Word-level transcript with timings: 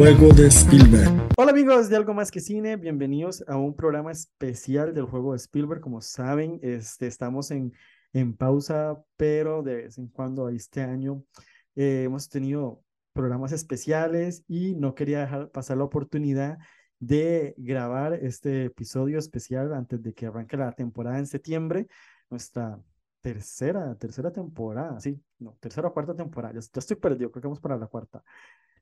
Juego 0.00 0.32
de 0.32 0.46
Spielberg. 0.46 1.28
Hola 1.36 1.50
amigos 1.50 1.90
de 1.90 1.96
Algo 1.96 2.14
Más 2.14 2.30
que 2.30 2.40
Cine, 2.40 2.76
bienvenidos 2.76 3.44
a 3.46 3.58
un 3.58 3.76
programa 3.76 4.10
especial 4.10 4.94
del 4.94 5.04
juego 5.04 5.32
de 5.32 5.36
Spielberg. 5.36 5.82
Como 5.82 6.00
saben, 6.00 6.58
este, 6.62 7.06
estamos 7.06 7.50
en, 7.50 7.74
en 8.14 8.34
pausa, 8.34 8.98
pero 9.18 9.62
de 9.62 9.74
vez 9.74 9.98
en 9.98 10.08
cuando 10.08 10.48
este 10.48 10.80
año 10.80 11.22
eh, 11.76 12.04
hemos 12.04 12.30
tenido 12.30 12.82
programas 13.12 13.52
especiales 13.52 14.42
y 14.48 14.74
no 14.74 14.94
quería 14.94 15.20
dejar 15.20 15.50
pasar 15.50 15.76
la 15.76 15.84
oportunidad 15.84 16.56
de 16.98 17.54
grabar 17.58 18.14
este 18.14 18.64
episodio 18.64 19.18
especial 19.18 19.74
antes 19.74 20.02
de 20.02 20.14
que 20.14 20.24
arranque 20.24 20.56
la 20.56 20.72
temporada 20.72 21.18
en 21.18 21.26
septiembre, 21.26 21.88
nuestra 22.30 22.80
tercera, 23.20 23.94
tercera 23.96 24.32
temporada, 24.32 24.98
sí, 24.98 25.22
no, 25.38 25.58
tercera 25.60 25.88
o 25.88 25.92
cuarta 25.92 26.14
temporada, 26.14 26.54
ya, 26.54 26.60
estoy 26.60 26.96
perdido, 26.96 27.30
creo 27.30 27.42
que 27.42 27.48
vamos 27.48 27.60
para 27.60 27.76
la 27.76 27.86
cuarta, 27.86 28.24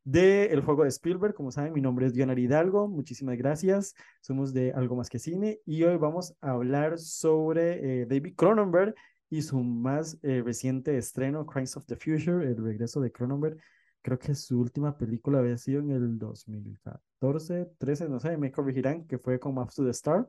de 0.04 0.46
El 0.46 0.62
Juego 0.62 0.82
de 0.82 0.88
Spielberg, 0.88 1.34
como 1.34 1.50
saben, 1.50 1.72
mi 1.72 1.80
nombre 1.80 2.06
es 2.06 2.14
Dionar 2.14 2.38
Hidalgo, 2.38 2.88
muchísimas 2.88 3.36
gracias, 3.36 3.94
somos 4.20 4.52
de 4.52 4.72
Algo 4.72 4.96
Más 4.96 5.10
que 5.10 5.18
Cine 5.18 5.60
y 5.66 5.82
hoy 5.82 5.96
vamos 5.96 6.34
a 6.40 6.52
hablar 6.52 6.98
sobre 6.98 8.02
eh, 8.02 8.06
David 8.06 8.34
Cronenberg 8.36 8.94
y 9.30 9.42
su 9.42 9.58
más 9.60 10.18
eh, 10.22 10.42
reciente 10.44 10.96
estreno, 10.96 11.44
Crimes 11.46 11.76
of 11.76 11.86
the 11.86 11.96
Future, 11.96 12.46
el 12.46 12.56
regreso 12.56 13.00
de 13.00 13.12
Cronenberg, 13.12 13.58
creo 14.02 14.18
que 14.18 14.34
su 14.34 14.58
última 14.58 14.96
película 14.96 15.38
había 15.40 15.58
sido 15.58 15.80
en 15.80 15.90
el 15.90 16.18
2014, 16.18 17.70
13, 17.78 18.08
no 18.08 18.20
sé, 18.20 18.36
me 18.36 18.50
corregirán, 18.50 19.06
que 19.06 19.18
fue 19.18 19.38
con 19.38 19.54
Maps 19.54 19.74
to 19.74 19.84
the 19.84 19.90
Star. 19.90 20.28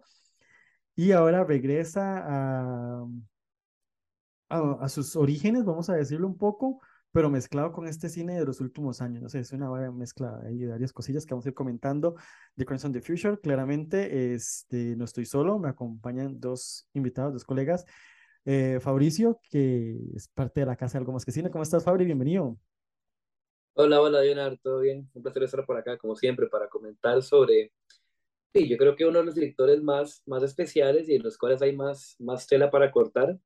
Y 0.96 1.14
ahora 1.14 1.46
regresa 1.46 2.26
a, 2.28 3.08
a, 4.50 4.90
sus 4.90 5.16
orígenes, 5.16 5.64
vamos 5.64 5.90
a 5.90 5.96
decirlo 5.96 6.28
un 6.28 6.38
poco, 6.38 6.82
pero 7.12 7.30
mezclado 7.30 7.72
con 7.72 7.88
este 7.88 8.10
cine 8.10 8.40
de 8.40 8.46
los 8.46 8.62
últimos 8.62 9.02
años. 9.02 9.22
No 9.24 9.30
sé, 9.30 9.40
es 9.40 9.52
una 9.52 9.70
mezcla 9.92 10.38
de 10.40 10.68
varias 10.68 10.94
cosillas 10.94 11.26
que 11.26 11.34
vamos 11.34 11.46
a 11.46 11.50
ir 11.50 11.56
comentando 11.56 12.16
de 12.56 12.66
Crimes 12.66 12.86
of 12.86 12.94
the 12.94 13.02
Future. 13.02 13.40
Claramente, 13.40 14.34
este, 14.34 14.96
no 14.96 15.06
estoy 15.06 15.26
solo, 15.26 15.58
me 15.60 15.70
acompañan 15.70 16.40
dos 16.40 16.88
invitados, 16.94 17.34
dos 17.34 17.44
colegas. 17.44 17.86
Eh, 18.46 18.80
Fabricio, 18.80 19.40
que 19.50 19.98
es 20.16 20.28
parte 20.30 20.62
de 20.62 20.66
la 20.66 20.76
casa 20.76 20.94
de 20.94 21.00
Algo 21.00 21.14
Más 21.14 21.26
que 21.26 21.32
Cine. 21.32 21.50
¿Cómo 21.50 21.64
estás, 21.64 21.84
Fabri? 21.84 22.06
Bienvenido. 22.06 22.58
Hola, 23.74 24.02
hola, 24.02 24.22
Leonardo, 24.22 24.58
¿todo 24.62 24.80
bien? 24.82 25.10
Un 25.14 25.24
placer 25.24 25.44
estar 25.44 25.66
por 25.66 25.78
acá, 25.78 25.98
como 25.98 26.16
siempre, 26.16 26.48
para 26.48 26.68
comentar 26.68 27.22
sobre, 27.24 27.72
sí, 28.54 28.68
yo 28.68 28.78
creo 28.78 28.96
que 28.96 29.06
uno 29.06 29.20
de 29.20 29.26
los 29.26 29.36
directores 29.36 29.82
más, 29.82 30.22
más 30.26 30.44
especiales 30.44 31.08
y 31.08 31.16
en 31.16 31.24
los 31.24 31.38
cuales 31.38 31.62
hay 31.62 31.76
más, 31.76 32.16
más 32.20 32.46
tela 32.46 32.70
para 32.70 32.92
cortar, 32.92 33.38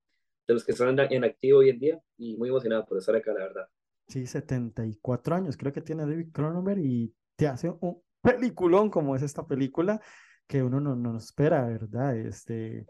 de 0.47 0.53
los 0.53 0.65
que 0.65 0.73
están 0.73 0.99
en 0.99 1.23
activo 1.23 1.59
hoy 1.59 1.69
en 1.69 1.79
día, 1.79 2.01
y 2.17 2.35
muy 2.35 2.49
emocionado 2.49 2.85
por 2.85 2.97
estar 2.97 3.15
acá, 3.15 3.33
la 3.33 3.39
verdad. 3.39 3.67
Sí, 4.07 4.25
74 4.25 5.35
años, 5.35 5.57
creo 5.57 5.71
que 5.71 5.81
tiene 5.81 6.05
David 6.05 6.31
Cronenberg 6.31 6.79
y 6.79 7.13
te 7.35 7.47
hace 7.47 7.69
un 7.79 8.01
peliculón 8.21 8.89
como 8.89 9.15
es 9.15 9.21
esta 9.21 9.45
película 9.45 10.01
que 10.47 10.61
uno 10.61 10.79
no, 10.79 10.95
no 10.95 11.17
espera, 11.17 11.65
¿verdad? 11.65 12.17
Este, 12.17 12.85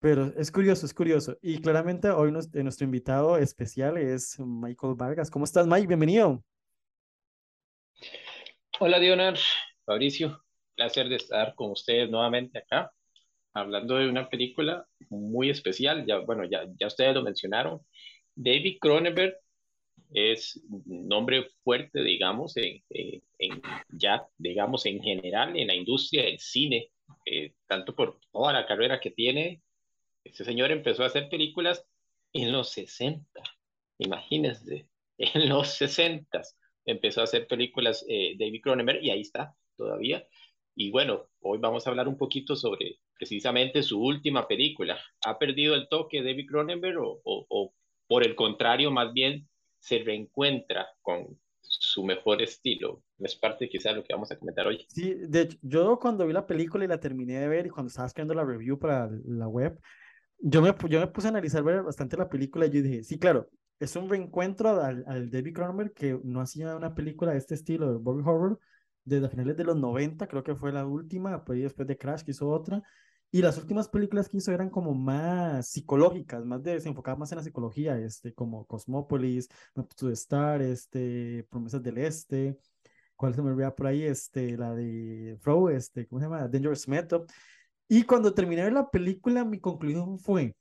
pero 0.00 0.32
es 0.36 0.52
curioso, 0.52 0.84
es 0.84 0.92
curioso. 0.92 1.38
Y 1.40 1.60
claramente 1.60 2.10
hoy 2.10 2.30
nuestro 2.30 2.84
invitado 2.84 3.38
especial 3.38 3.96
es 3.96 4.38
Michael 4.38 4.94
Vargas. 4.96 5.30
¿Cómo 5.30 5.46
estás, 5.46 5.66
Mike? 5.66 5.86
Bienvenido. 5.86 6.44
Hola, 8.80 8.98
Dionar, 8.98 9.38
Fabricio, 9.86 10.44
placer 10.74 11.08
de 11.08 11.16
estar 11.16 11.54
con 11.54 11.70
ustedes 11.70 12.10
nuevamente 12.10 12.58
acá, 12.58 12.92
hablando 13.54 13.96
de 13.96 14.08
una 14.08 14.28
película 14.28 14.86
muy 15.08 15.50
especial, 15.50 16.04
ya, 16.06 16.18
bueno, 16.18 16.44
ya, 16.44 16.66
ya 16.78 16.88
ustedes 16.88 17.14
lo 17.14 17.22
mencionaron. 17.22 17.80
David 18.34 18.78
Cronenberg 18.80 19.36
es 20.12 20.60
nombre 20.86 21.48
fuerte, 21.62 22.02
digamos, 22.02 22.56
en, 22.56 22.82
en, 22.90 23.62
ya, 23.90 24.26
digamos, 24.38 24.86
en 24.86 25.02
general, 25.02 25.56
en 25.56 25.68
la 25.68 25.74
industria 25.74 26.24
del 26.24 26.38
cine, 26.38 26.90
eh, 27.26 27.54
tanto 27.66 27.94
por 27.94 28.20
toda 28.32 28.52
la 28.52 28.66
carrera 28.66 29.00
que 29.00 29.10
tiene. 29.10 29.62
Este 30.24 30.44
señor 30.44 30.72
empezó 30.72 31.04
a 31.04 31.06
hacer 31.06 31.28
películas 31.28 31.86
en 32.32 32.52
los 32.52 32.70
60, 32.72 33.24
imagínense, 33.98 34.88
en 35.18 35.48
los 35.48 35.68
60 35.70 36.42
empezó 36.86 37.20
a 37.20 37.24
hacer 37.24 37.46
películas 37.46 38.04
eh, 38.08 38.36
David 38.38 38.60
Cronenberg 38.62 39.02
y 39.02 39.10
ahí 39.10 39.20
está 39.20 39.56
todavía. 39.76 40.26
Y 40.74 40.90
bueno, 40.90 41.28
hoy 41.40 41.58
vamos 41.58 41.86
a 41.86 41.90
hablar 41.90 42.08
un 42.08 42.18
poquito 42.18 42.56
sobre 42.56 42.98
precisamente 43.16 43.82
su 43.82 44.00
última 44.00 44.46
película. 44.46 44.98
¿Ha 45.24 45.38
perdido 45.38 45.74
el 45.74 45.88
toque 45.88 46.22
David 46.22 46.48
Cronenberg 46.48 46.98
o, 46.98 47.20
o, 47.24 47.74
por 48.06 48.24
el 48.24 48.34
contrario, 48.34 48.90
más 48.90 49.12
bien 49.12 49.48
se 49.78 49.98
reencuentra 49.98 50.86
con 51.02 51.38
su 51.60 52.04
mejor 52.04 52.42
estilo? 52.42 53.02
Es 53.18 53.36
parte 53.36 53.68
quizás 53.68 53.92
de 53.92 54.00
lo 54.00 54.04
que 54.04 54.12
vamos 54.12 54.30
a 54.30 54.38
comentar 54.38 54.66
hoy. 54.66 54.84
Sí, 54.88 55.14
de 55.14 55.42
hecho, 55.42 55.58
yo 55.62 55.98
cuando 55.98 56.26
vi 56.26 56.32
la 56.32 56.46
película 56.46 56.84
y 56.84 56.88
la 56.88 57.00
terminé 57.00 57.38
de 57.38 57.48
ver 57.48 57.66
y 57.66 57.70
cuando 57.70 57.88
estaba 57.88 58.06
escribiendo 58.06 58.34
la 58.34 58.44
review 58.44 58.78
para 58.78 59.10
la 59.24 59.48
web, 59.48 59.78
yo 60.38 60.60
me, 60.60 60.74
yo 60.88 61.00
me 61.00 61.06
puse 61.06 61.28
a 61.28 61.30
analizar 61.30 61.62
bastante 61.62 62.16
la 62.16 62.28
película 62.28 62.66
y 62.66 62.70
yo 62.70 62.82
dije, 62.82 63.02
sí, 63.04 63.18
claro, 63.18 63.48
es 63.80 63.96
un 63.96 64.08
reencuentro 64.08 64.80
al, 64.80 65.04
al, 65.06 65.30
David 65.30 65.54
Cronenberg 65.54 65.92
que 65.94 66.18
no 66.22 66.40
hacía 66.40 66.76
una 66.76 66.94
película 66.94 67.32
de 67.32 67.38
este 67.38 67.54
estilo, 67.54 67.92
de 67.92 67.98
Bobby 67.98 68.22
Horror, 68.24 68.58
desde 69.04 69.28
finales 69.28 69.56
de 69.56 69.64
los 69.64 69.76
90, 69.76 70.26
creo 70.26 70.42
que 70.44 70.54
fue 70.54 70.72
la 70.72 70.86
última, 70.86 71.44
pues 71.44 71.62
después 71.62 71.86
de 71.88 71.98
Crash 71.98 72.22
que 72.22 72.32
hizo 72.32 72.48
otra, 72.48 72.82
y 73.34 73.42
las 73.42 73.58
últimas 73.58 73.88
películas 73.88 74.28
que 74.28 74.36
hizo 74.36 74.52
eran 74.52 74.70
como 74.70 74.94
más 74.94 75.68
psicológicas, 75.68 76.44
más 76.44 76.62
de, 76.62 76.80
se 76.80 76.88
enfocaban 76.88 77.18
más 77.18 77.32
en 77.32 77.38
la 77.38 77.42
psicología, 77.42 77.98
este, 77.98 78.32
como 78.32 78.64
Cosmópolis, 78.64 79.48
to 79.74 80.06
the 80.06 80.12
Star, 80.12 80.62
este, 80.62 81.44
Promesas 81.50 81.82
del 81.82 81.98
Este, 81.98 82.56
¿cuál 83.16 83.34
se 83.34 83.42
me 83.42 83.50
olvida 83.50 83.74
por 83.74 83.88
ahí? 83.88 84.04
Este, 84.04 84.56
la 84.56 84.72
de 84.72 85.36
Fro, 85.40 85.68
este, 85.68 86.06
¿cómo 86.06 86.20
se 86.20 86.26
llama? 86.26 86.46
Dangerous 86.46 86.86
Method. 86.86 87.26
Y 87.88 88.04
cuando 88.04 88.32
terminé 88.32 88.70
la 88.70 88.88
película, 88.88 89.44
mi 89.44 89.58
conclusión 89.58 90.18
fue, 90.20 90.54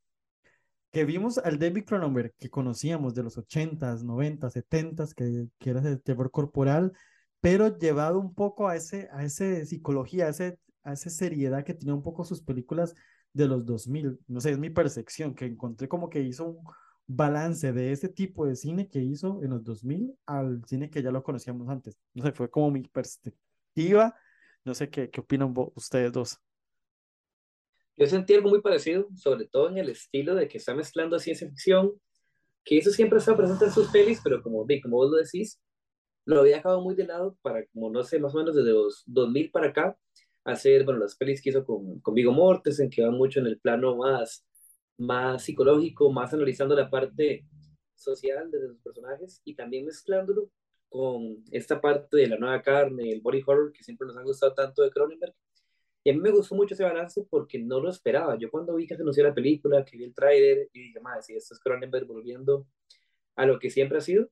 que 0.92 1.06
vimos 1.06 1.38
al 1.38 1.60
David 1.60 1.86
Cronenberg 1.86 2.34
que 2.40 2.50
conocíamos 2.50 3.14
de 3.14 3.24
los 3.24 3.38
80s, 3.38 4.04
90s, 4.04 4.52
70s, 4.52 5.14
que, 5.14 5.48
que 5.60 5.70
era 5.70 5.82
el 5.82 6.02
terror 6.02 6.32
corporal, 6.32 6.92
pero 7.44 7.78
llevado 7.78 8.22
un 8.22 8.34
poco 8.34 8.70
a 8.70 8.78
ese, 8.78 9.10
a 9.12 9.26
ese 9.26 9.66
psicología, 9.66 10.28
a, 10.28 10.30
ese, 10.30 10.60
a 10.82 10.94
esa 10.94 11.10
seriedad 11.10 11.66
que 11.66 11.74
tenía 11.74 11.94
un 11.94 12.02
poco 12.02 12.24
sus 12.24 12.42
películas 12.42 12.96
de 13.34 13.50
los 13.50 13.66
2000. 13.66 14.18
No 14.30 14.40
sé, 14.40 14.52
es 14.52 14.58
mi 14.58 14.70
percepción, 14.70 15.36
que 15.36 15.44
encontré 15.44 15.90
como 15.90 16.10
que 16.10 16.22
hizo 16.22 16.46
un 16.46 16.64
balance 17.06 17.74
de 17.74 17.92
ese 17.92 18.08
tipo 18.08 18.46
de 18.46 18.56
cine 18.56 18.88
que 18.88 19.00
hizo 19.00 19.44
en 19.44 19.50
los 19.50 19.62
2000 19.62 20.18
al 20.26 20.64
cine 20.66 20.90
que 20.90 21.04
ya 21.04 21.12
lo 21.12 21.22
conocíamos 21.22 21.68
antes. 21.68 21.98
No 22.14 22.24
sé, 22.24 22.32
fue 22.32 22.50
como 22.50 22.72
mi 22.72 22.84
perspectiva. 22.84 24.16
No 24.64 24.74
sé 24.74 24.90
qué, 24.90 25.10
qué 25.10 25.20
opinan 25.20 25.54
ustedes 25.76 26.14
dos. 26.14 26.40
Yo 27.98 28.08
sentí 28.08 28.36
algo 28.36 28.52
muy 28.52 28.62
parecido, 28.62 29.10
sobre 29.16 29.48
todo 29.48 29.68
en 29.68 29.80
el 29.80 29.90
estilo 29.90 30.34
de 30.34 30.48
que 30.48 30.60
está 30.60 30.74
mezclando 30.74 31.20
ciencia 31.20 31.50
ficción, 31.50 31.92
que 32.64 32.78
eso 32.78 32.92
siempre 32.92 33.20
está 33.20 33.36
presente 33.36 33.66
en 33.66 33.72
sus 33.72 33.92
pelis, 33.92 34.22
pero 34.24 34.42
como, 34.42 34.66
como 34.82 34.96
vos 34.96 35.12
lo 35.12 35.18
decís, 35.18 35.60
lo 36.26 36.42
había 36.42 36.58
dejado 36.58 36.82
muy 36.82 36.96
de 36.96 37.06
lado 37.06 37.38
para, 37.42 37.66
como 37.68 37.90
no 37.90 38.04
sé, 38.04 38.20
más 38.20 38.34
o 38.36 38.38
menos 38.38 38.56
desde 38.56 38.72
los 38.72 39.04
2000 39.08 39.52
para 39.52 39.68
acá, 39.68 39.98
hacer, 40.44 40.84
bueno, 40.86 41.00
las 41.00 41.16
pelis 41.16 41.42
que 41.42 41.50
hizo 41.50 41.66
con, 41.66 42.00
con 42.00 42.14
Vigo 42.14 42.32
Mortensen, 42.32 42.90
que 42.90 43.04
van 43.04 43.14
mucho 43.14 43.40
en 43.40 43.48
el 43.48 43.60
plano 43.60 43.96
más, 43.96 44.46
más 44.98 45.44
psicológico, 45.44 46.12
más 46.12 46.34
analizando 46.34 46.76
la 46.76 46.90
parte 46.90 47.46
social 47.96 48.52
de 48.52 48.68
los 48.68 48.78
personajes 48.80 49.42
y 49.46 49.56
también 49.56 49.86
mezclándolo 49.86 50.50
con 50.90 51.44
esta 51.52 51.82
parte 51.82 52.18
de 52.18 52.28
la 52.28 52.38
nueva 52.38 52.62
carne, 52.62 53.12
el 53.12 53.22
body 53.22 53.42
horror 53.46 53.72
que 53.74 53.84
siempre 53.84 54.08
nos 54.08 54.18
ha 54.18 54.24
gustado 54.24 54.54
tanto 54.54 54.84
de 54.84 54.92
Cronenberg, 54.92 55.34
y 56.04 56.10
a 56.10 56.14
mí 56.14 56.20
me 56.20 56.32
gustó 56.32 56.56
mucho 56.56 56.74
ese 56.74 56.84
balance 56.84 57.26
porque 57.30 57.58
no 57.60 57.80
lo 57.80 57.90
esperaba. 57.90 58.38
Yo 58.38 58.52
cuando 58.52 58.76
vi 58.76 58.86
que 58.86 58.96
se 58.96 59.02
anunció 59.02 59.24
la 59.24 59.34
película, 59.34 59.86
que 59.86 59.98
vi 59.98 60.04
el 60.04 60.14
tráiler, 60.14 60.70
y 60.74 60.88
dije, 60.88 61.00
madre, 61.00 61.24
si 61.24 61.36
esto 61.36 61.54
es 61.54 61.60
Cronenberg 61.62 62.06
volviendo 62.06 62.68
a 63.36 63.46
lo 63.46 63.58
que 63.58 63.70
siempre 63.70 63.98
ha 64.00 64.02
sido. 64.02 64.30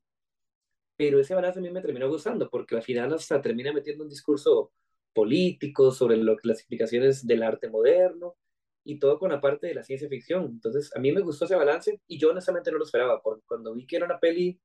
Pero 1.02 1.20
ese 1.20 1.34
balance 1.34 1.58
a 1.58 1.64
mí 1.64 1.72
me 1.72 1.82
terminó 1.82 2.08
gustando 2.08 2.48
porque 2.48 2.76
al 2.76 2.84
final 2.84 3.12
hasta 3.12 3.42
termina 3.42 3.74
metiendo 3.74 4.04
un 4.04 4.10
discurso 4.12 4.72
político 5.16 5.90
sobre 5.90 6.16
lo, 6.16 6.38
las 6.44 6.60
explicaciones 6.60 7.26
del 7.26 7.42
arte 7.42 7.72
moderno 7.72 8.36
y 8.84 9.00
todo 9.00 9.18
con 9.18 9.32
la 9.32 9.42
parte 9.42 9.66
de 9.66 9.74
la 9.74 9.84
ciencia 9.84 10.08
ficción. 10.08 10.46
Entonces, 10.46 10.96
a 10.96 11.00
mí 11.00 11.12
me 11.12 11.22
gustó 11.22 11.46
ese 11.46 11.56
balance 11.56 12.00
y 12.06 12.20
yo 12.20 12.30
honestamente 12.30 12.72
no 12.72 12.78
lo 12.78 12.84
esperaba 12.84 13.20
porque 13.20 13.42
cuando 13.48 13.74
vi 13.74 13.88
que 13.88 13.96
era 13.96 14.06
una 14.06 14.20
peli 14.20 14.60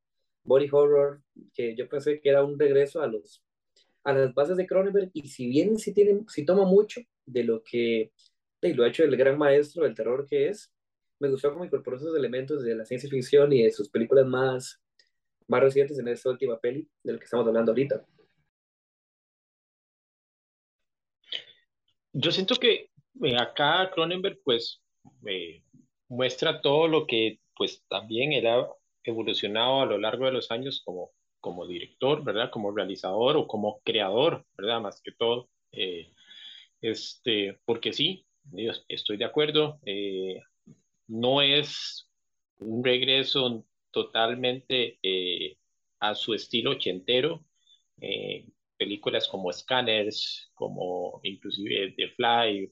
body 0.45 0.69
horror, 0.71 1.23
que 1.55 1.75
yo 1.75 1.89
pensé 1.89 2.21
que 2.21 2.29
era 2.29 2.45
un 2.45 2.59
regreso 2.59 3.01
a 3.01 3.07
los 3.07 3.43
a 4.05 4.13
las 4.13 4.35
bases 4.35 4.59
de 4.59 4.67
Cronenberg 4.67 5.11
y 5.15 5.29
si 5.29 5.49
bien 5.49 5.79
sí, 5.79 5.95
tiene, 5.95 6.21
si 6.29 6.45
toma 6.45 6.67
mucho 6.67 7.01
de 7.25 7.45
lo 7.45 7.63
que 7.63 8.13
de 8.61 8.75
lo 8.75 8.85
ha 8.85 8.89
hecho 8.89 9.05
el 9.05 9.17
gran 9.17 9.39
maestro 9.39 9.85
del 9.85 9.95
terror 9.95 10.27
que 10.27 10.49
es, 10.51 10.71
me 11.19 11.31
gustó 11.31 11.51
cómo 11.51 11.65
incorporó 11.65 11.97
esos 11.97 12.15
elementos 12.15 12.63
de 12.63 12.75
la 12.75 12.85
ciencia 12.85 13.09
ficción 13.09 13.55
y 13.55 13.63
de 13.63 13.71
sus 13.73 13.89
películas 13.89 14.27
más, 14.27 14.83
más 15.49 15.61
recientes 15.61 15.99
en 15.99 16.09
esta 16.09 16.31
última 16.31 16.59
peli 16.59 16.89
de 17.03 17.13
lo 17.13 17.19
que 17.19 17.25
estamos 17.25 17.47
hablando 17.47 17.73
ahorita. 17.73 18.05
Yo 22.13 22.33
siento 22.33 22.57
que 22.57 22.91
eh, 23.23 23.37
acá 23.39 23.91
Cronenberg 23.95 24.41
pues 24.43 24.83
eh, 25.27 25.63
muestra 26.09 26.61
todo 26.61 26.89
lo 26.89 27.07
que 27.07 27.41
pues 27.55 27.85
también 27.89 28.33
él 28.33 28.47
ha 28.47 28.69
evolucionado 29.05 29.83
a 29.83 29.87
lo 29.87 29.99
largo 29.99 30.25
de 30.27 30.33
los 30.33 30.51
años 30.51 30.83
como 30.85 31.13
como 31.47 31.65
director, 31.65 32.25
¿verdad? 32.25 32.51
Como 32.51 32.73
realizador 32.73 33.37
o 33.37 33.47
como 33.47 33.81
creador, 33.85 34.45
¿verdad? 34.59 34.81
Más 34.81 35.01
que 35.01 35.13
todo. 35.13 35.49
Eh, 35.71 36.13
este, 36.81 37.61
porque 37.65 37.93
sí, 37.93 38.27
estoy 38.89 39.17
de 39.17 39.27
acuerdo. 39.27 39.79
Eh, 39.85 40.43
no 41.07 41.43
es 41.43 42.11
un 42.59 42.83
regreso 42.83 43.65
totalmente 43.97 44.99
eh, 45.03 45.57
a 46.01 46.15
su 46.15 46.35
estilo 46.35 46.73
ochentero. 46.73 47.45
películas 48.77 49.27
como 49.29 49.51
Scanners, 49.51 50.51
como 50.55 51.21
inclusive 51.23 51.95
The 51.97 52.09
Fly, 52.09 52.71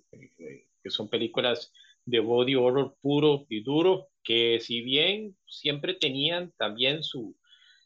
que 0.82 0.91
son 0.91 1.09
películas 1.09 1.73
de 2.05 2.21
body 2.21 2.56
horror 2.56 2.94
puro 3.00 3.47
y 3.49 3.62
duro, 3.62 4.09
que 4.23 4.61
si 4.61 4.82
bien 4.82 5.35
siempre 5.47 5.94
tenían 5.94 6.53
también 6.59 7.03
su, 7.03 7.35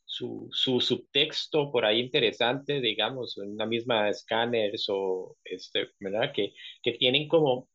su, 0.05 0.49
su 0.51 0.81
subtexto 0.81 1.71
por 1.71 1.85
ahí 1.85 2.01
interesante, 2.01 2.81
digamos, 2.81 3.39
en 3.39 3.57
misma 3.67 4.13
Scanners 4.13 4.87
o, 4.89 5.37
este, 5.45 5.91
¿verdad? 6.01 6.33
Que, 6.35 6.55
que 6.83 6.93
tienen 6.93 7.29
como 7.29 7.69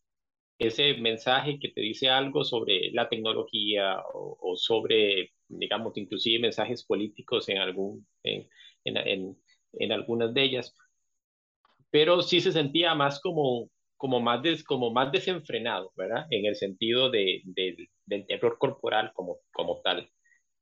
ese 0.57 0.95
mensaje 0.95 1.59
que 1.59 1.69
te 1.69 1.81
dice 1.81 2.09
algo 2.09 2.43
sobre 2.43 2.91
la 2.91 3.09
tecnología 3.09 3.97
o, 4.13 4.55
sobre, 4.55 5.33
digamos, 5.59 5.97
inclusive 5.97 6.39
mensajes 6.39 6.85
políticos 6.85 7.49
en, 7.49 7.57
algún, 7.59 8.07
en, 8.23 8.47
en, 8.85 9.37
en, 9.73 9.91
algunas 9.91 10.33
de 10.33 10.43
ellas. 10.43 10.75
Pero 11.89 12.21
sí 12.21 12.41
se 12.41 12.51
sentía 12.51 12.95
más 12.95 13.19
como, 13.21 13.69
como, 13.97 14.19
más, 14.19 14.41
des, 14.41 14.63
como 14.63 14.91
más 14.91 15.11
desenfrenado, 15.11 15.91
¿verdad? 15.95 16.25
En 16.29 16.45
el 16.45 16.55
sentido 16.55 17.09
de, 17.09 17.41
de, 17.45 17.89
del 18.05 18.25
terror 18.27 18.57
corporal 18.57 19.11
como, 19.13 19.37
como 19.51 19.81
tal 19.81 20.09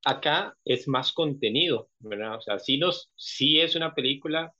acá 0.05 0.57
es 0.65 0.87
más 0.87 1.13
contenido, 1.13 1.89
¿verdad? 1.99 2.37
O 2.37 2.41
sea, 2.41 2.59
sí, 2.59 2.77
nos, 2.77 3.11
sí 3.15 3.59
es 3.59 3.75
una 3.75 3.93
película 3.93 4.53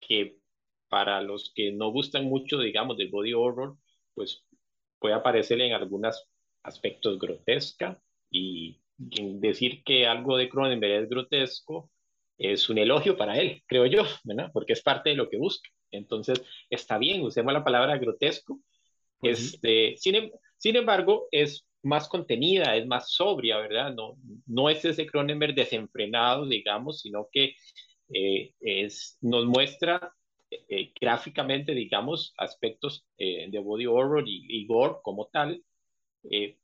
que 0.00 0.36
para 0.88 1.22
los 1.22 1.52
que 1.54 1.72
no 1.72 1.90
gustan 1.90 2.26
mucho, 2.26 2.58
digamos, 2.58 2.96
del 2.96 3.10
body 3.10 3.34
horror, 3.34 3.76
pues 4.14 4.44
puede 4.98 5.14
aparecer 5.14 5.60
en 5.60 5.72
algunos 5.72 6.28
aspectos 6.62 7.18
grotesca 7.18 8.00
y 8.30 8.80
decir 8.96 9.82
que 9.84 10.06
algo 10.06 10.36
de 10.36 10.48
Cronenberg 10.48 11.02
es 11.02 11.08
grotesco 11.08 11.90
es 12.38 12.68
un 12.68 12.78
elogio 12.78 13.16
para 13.16 13.38
él, 13.38 13.62
creo 13.66 13.86
yo, 13.86 14.02
¿verdad? 14.24 14.50
Porque 14.52 14.72
es 14.72 14.82
parte 14.82 15.10
de 15.10 15.16
lo 15.16 15.28
que 15.28 15.38
busca. 15.38 15.68
Entonces, 15.90 16.42
está 16.70 16.98
bien, 16.98 17.22
usemos 17.22 17.52
la 17.52 17.64
palabra 17.64 17.98
grotesco. 17.98 18.60
Pues 19.18 19.54
este, 19.54 19.96
sin, 19.96 20.16
em, 20.16 20.30
sin 20.58 20.76
embargo, 20.76 21.28
es 21.30 21.66
más 21.82 22.08
contenida, 22.08 22.76
es 22.76 22.86
más 22.86 23.12
sobria, 23.12 23.58
¿verdad? 23.58 23.94
No, 23.94 24.16
no 24.46 24.68
es 24.68 24.84
ese 24.84 25.06
Cronenberg 25.06 25.54
desenfrenado, 25.54 26.46
digamos, 26.46 27.00
sino 27.00 27.28
que 27.30 27.54
eh, 28.12 28.52
es, 28.60 29.18
nos 29.20 29.46
muestra 29.46 30.14
eh, 30.50 30.92
gráficamente, 31.00 31.74
digamos, 31.74 32.34
aspectos 32.38 33.06
eh, 33.18 33.48
de 33.50 33.58
body 33.58 33.86
horror 33.86 34.24
y, 34.26 34.66
gore 34.66 34.96
como 35.02 35.26
tal, 35.26 35.62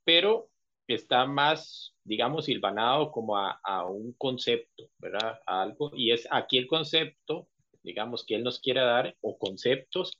pero 0.04 0.48
está 0.94 1.26
más, 1.26 1.94
digamos, 2.04 2.46
silvanado 2.46 3.10
como 3.12 3.36
a, 3.36 3.60
a, 3.62 3.86
un 3.86 4.12
concepto, 4.14 4.90
¿verdad? 4.98 5.38
A 5.46 5.62
algo, 5.62 5.92
y 5.94 6.12
es 6.12 6.26
aquí 6.30 6.58
el 6.58 6.66
concepto, 6.66 7.48
digamos, 7.82 8.24
que 8.24 8.36
él 8.36 8.44
nos 8.44 8.60
quiere 8.60 8.80
dar, 8.80 9.16
o 9.20 9.38
conceptos, 9.38 10.18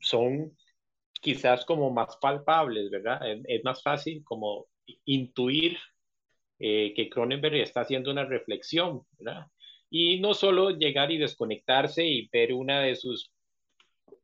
son 0.00 0.56
quizás 1.20 1.64
como 1.64 1.90
más 1.90 2.16
palpables, 2.20 2.90
¿verdad? 2.90 3.20
Es, 3.46 3.62
más 3.64 3.82
fácil 3.82 4.24
como 4.24 4.66
intuir 5.04 5.78
eh, 6.58 6.92
que 6.94 7.08
Cronenberg 7.08 7.56
está 7.56 7.82
haciendo 7.82 8.10
una 8.10 8.24
reflexión, 8.24 9.02
¿verdad? 9.18 9.46
Y 9.90 10.20
no 10.20 10.34
solo 10.34 10.70
llegar 10.70 11.10
y 11.10 11.18
desconectarse 11.18 12.06
y 12.06 12.28
ver 12.32 12.52
una 12.52 12.80
de 12.80 12.96
sus, 12.96 13.32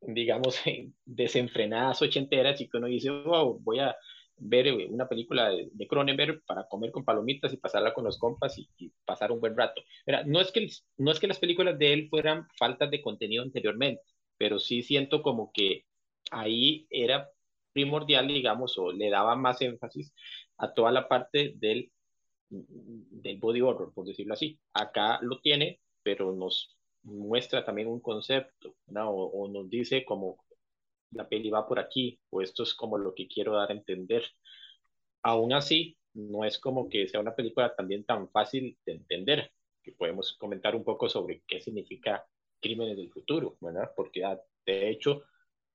digamos, 0.01 0.59
desenfrenadas 1.05 2.01
ochenteras 2.01 2.59
y 2.61 2.67
que 2.67 2.77
uno 2.77 2.87
dice, 2.87 3.09
wow, 3.11 3.59
voy 3.59 3.79
a 3.79 3.95
ver 4.37 4.71
una 4.89 5.07
película 5.07 5.49
de, 5.49 5.87
Cronenberg 5.87 6.43
para 6.45 6.67
comer 6.67 6.91
con 6.91 7.03
palomitas 7.03 7.53
y 7.53 7.57
pasarla 7.57 7.93
con 7.93 8.03
los 8.03 8.17
compas 8.17 8.57
y, 8.57 8.69
pasar 9.05 9.31
un 9.31 9.39
buen 9.39 9.57
rato. 9.57 9.81
No 10.25 10.39
es, 10.39 10.51
que, 10.51 10.67
no 10.97 11.11
es 11.11 11.19
que 11.19 11.27
las 11.27 11.39
películas 11.39 11.77
de 11.77 11.93
él 11.93 12.07
fueran 12.09 12.47
faltas 12.57 12.91
de 12.91 13.01
contenido 13.01 13.43
anteriormente, 13.43 14.01
pero 14.37 14.59
sí 14.59 14.81
siento 14.83 15.21
como 15.21 15.51
que 15.51 15.85
ahí 16.31 16.87
era 16.89 17.29
primordial, 17.73 18.27
digamos, 18.27 18.77
o 18.77 18.91
le 18.91 19.09
daba 19.09 19.35
más 19.35 19.61
énfasis 19.61 20.13
a 20.57 20.73
toda 20.73 20.91
la 20.91 21.07
parte 21.07 21.53
del, 21.57 21.91
del 22.49 23.37
body 23.37 23.61
horror, 23.61 23.93
por 23.93 24.05
decirlo 24.05 24.33
así. 24.33 24.59
Acá 24.73 25.19
lo 25.21 25.39
tiene, 25.41 25.79
pero 26.03 26.33
nos 26.33 26.77
muestra 27.03 27.63
también 27.63 27.87
un 27.87 28.01
concepto, 28.01 28.75
¿no? 28.87 29.09
o, 29.09 29.47
nos 29.47 29.69
dice 29.69 30.03
como 30.03 30.43
la 31.11 31.27
peli 31.27 31.49
va 31.49 31.67
por 31.67 31.79
aquí, 31.79 32.19
o 32.29 32.41
esto 32.41 32.63
es 32.63 32.73
como 32.73 32.97
lo 32.97 33.13
que 33.13 33.27
quiero 33.27 33.55
dar 33.55 33.69
a 33.71 33.73
entender. 33.73 34.23
Aún 35.23 35.53
así, 35.53 35.97
no 36.13 36.43
es 36.45 36.57
como 36.59 36.89
que 36.89 37.07
sea 37.07 37.19
una 37.19 37.35
película 37.35 37.75
también 37.75 38.03
tan 38.03 38.29
fácil 38.29 38.77
de 38.85 38.93
entender, 38.93 39.51
que 39.83 39.91
podemos 39.93 40.33
comentar 40.37 40.75
un 40.75 40.83
poco 40.83 41.09
sobre 41.09 41.43
qué 41.47 41.61
significa 41.61 42.25
Crímenes 42.59 42.97
del 42.97 43.11
Futuro, 43.11 43.57
¿verdad? 43.61 43.91
Porque 43.95 44.25
ah, 44.25 44.39
de 44.65 44.89
hecho 44.89 45.23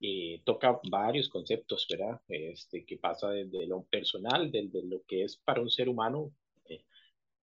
eh, 0.01 0.43
toca 0.45 0.81
varios 0.91 1.29
conceptos, 1.29 1.87
¿verdad? 1.89 2.21
Este, 2.29 2.85
que 2.85 2.99
pasa 2.99 3.31
desde 3.31 3.67
lo 3.67 3.85
personal, 3.85 4.51
desde 4.51 4.83
lo 4.83 5.03
que 5.07 5.25
es 5.25 5.37
para 5.37 5.61
un 5.63 5.71
ser 5.71 5.89
humano, 5.89 6.33
eh, 6.69 6.85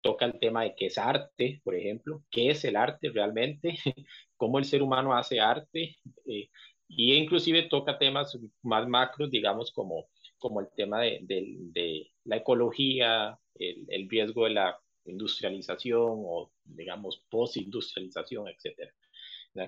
toca 0.00 0.24
el 0.26 0.38
tema 0.38 0.64
de 0.64 0.74
qué 0.74 0.86
es 0.86 0.98
arte, 0.98 1.60
por 1.64 1.74
ejemplo, 1.74 2.24
qué 2.30 2.50
es 2.50 2.64
el 2.64 2.76
arte 2.76 3.10
realmente, 3.10 3.76
cómo 4.36 4.58
el 4.58 4.64
ser 4.64 4.82
humano 4.82 5.14
hace 5.14 5.40
arte, 5.40 5.96
eh, 6.26 6.48
y 6.88 7.14
inclusive 7.14 7.68
toca 7.68 7.98
temas 7.98 8.38
más 8.62 8.88
macros, 8.88 9.30
digamos, 9.30 9.72
como, 9.72 10.08
como 10.38 10.60
el 10.60 10.68
tema 10.76 11.02
de, 11.02 11.20
de, 11.22 12.10
la 12.24 12.36
ecología, 12.36 13.38
el, 13.54 14.08
riesgo 14.08 14.44
de 14.44 14.50
la 14.50 14.78
industrialización 15.04 16.22
o, 16.24 16.52
digamos, 16.64 17.24
postindustrialización, 17.30 18.48
etcétera, 18.48 18.92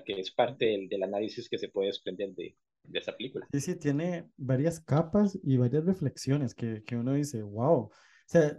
que 0.05 0.19
es 0.19 0.31
parte 0.31 0.65
del, 0.65 0.89
del 0.89 1.03
análisis 1.03 1.49
que 1.49 1.57
se 1.57 1.69
puede 1.69 1.87
desprender 1.87 2.33
de, 2.35 2.55
de 2.83 2.99
esa 2.99 3.15
película. 3.15 3.47
Sí, 3.51 3.59
sí, 3.59 3.75
tiene 3.75 4.29
varias 4.37 4.79
capas 4.79 5.37
y 5.43 5.57
varias 5.57 5.85
reflexiones 5.85 6.53
que, 6.53 6.83
que 6.83 6.95
uno 6.95 7.13
dice, 7.13 7.41
wow. 7.41 7.83
O 7.83 7.91
sea, 8.25 8.57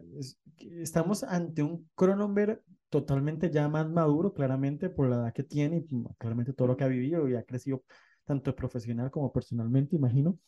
estamos 0.58 1.22
ante 1.22 1.62
un 1.62 1.88
Cronenberg 1.94 2.62
totalmente 2.88 3.50
ya 3.50 3.68
más 3.68 3.88
maduro, 3.88 4.32
claramente, 4.32 4.90
por 4.90 5.08
la 5.08 5.16
edad 5.16 5.32
que 5.32 5.44
tiene 5.44 5.78
y 5.88 6.04
claramente 6.18 6.52
todo 6.52 6.68
lo 6.68 6.76
que 6.76 6.84
ha 6.84 6.88
vivido 6.88 7.28
y 7.28 7.36
ha 7.36 7.44
crecido 7.44 7.84
tanto 8.24 8.54
profesional 8.54 9.10
como 9.10 9.32
personalmente, 9.32 9.96
imagino. 9.96 10.38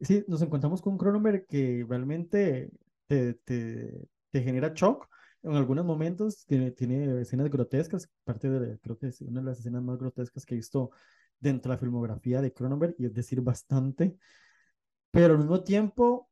Sí, 0.00 0.24
nos 0.28 0.42
encontramos 0.42 0.82
con 0.82 0.94
un 0.94 0.98
Cronenberg 0.98 1.46
que 1.46 1.84
realmente 1.88 2.70
te, 3.06 3.34
te, 3.34 4.08
te 4.30 4.42
genera 4.42 4.72
shock 4.74 5.08
en 5.42 5.54
algunos 5.54 5.84
momentos, 5.84 6.44
tiene, 6.46 6.70
tiene 6.72 7.20
escenas 7.20 7.50
grotescas, 7.50 8.08
parte 8.24 8.48
de, 8.48 8.78
creo 8.80 8.98
que 8.98 9.08
es 9.08 9.20
una 9.20 9.40
de 9.40 9.46
las 9.46 9.58
escenas 9.60 9.82
más 9.82 9.98
grotescas 9.98 10.44
que 10.46 10.54
he 10.54 10.56
visto 10.56 10.90
dentro 11.38 11.70
de 11.70 11.76
la 11.76 11.80
filmografía 11.80 12.40
de 12.40 12.52
Cronenberg, 12.52 12.94
y 12.98 13.06
es 13.06 13.14
decir, 13.14 13.40
bastante, 13.42 14.16
pero 15.10 15.34
al 15.34 15.40
mismo 15.40 15.62
tiempo 15.62 16.30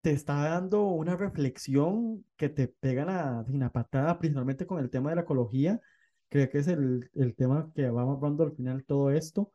te 0.00 0.12
está 0.12 0.34
dando 0.48 0.84
una 0.84 1.16
reflexión 1.16 2.24
que 2.36 2.48
te 2.48 2.68
pega 2.68 3.04
una, 3.04 3.44
una 3.48 3.72
patada, 3.72 4.18
principalmente 4.18 4.66
con 4.66 4.80
el 4.80 4.90
tema 4.90 5.10
de 5.10 5.16
la 5.16 5.22
ecología, 5.22 5.80
creo 6.28 6.48
que 6.50 6.58
es 6.58 6.68
el, 6.68 7.10
el 7.14 7.34
tema 7.34 7.72
que 7.74 7.88
vamos 7.90 8.18
hablando 8.18 8.44
al 8.44 8.52
final 8.56 8.84
todo 8.84 9.10
esto. 9.10 9.52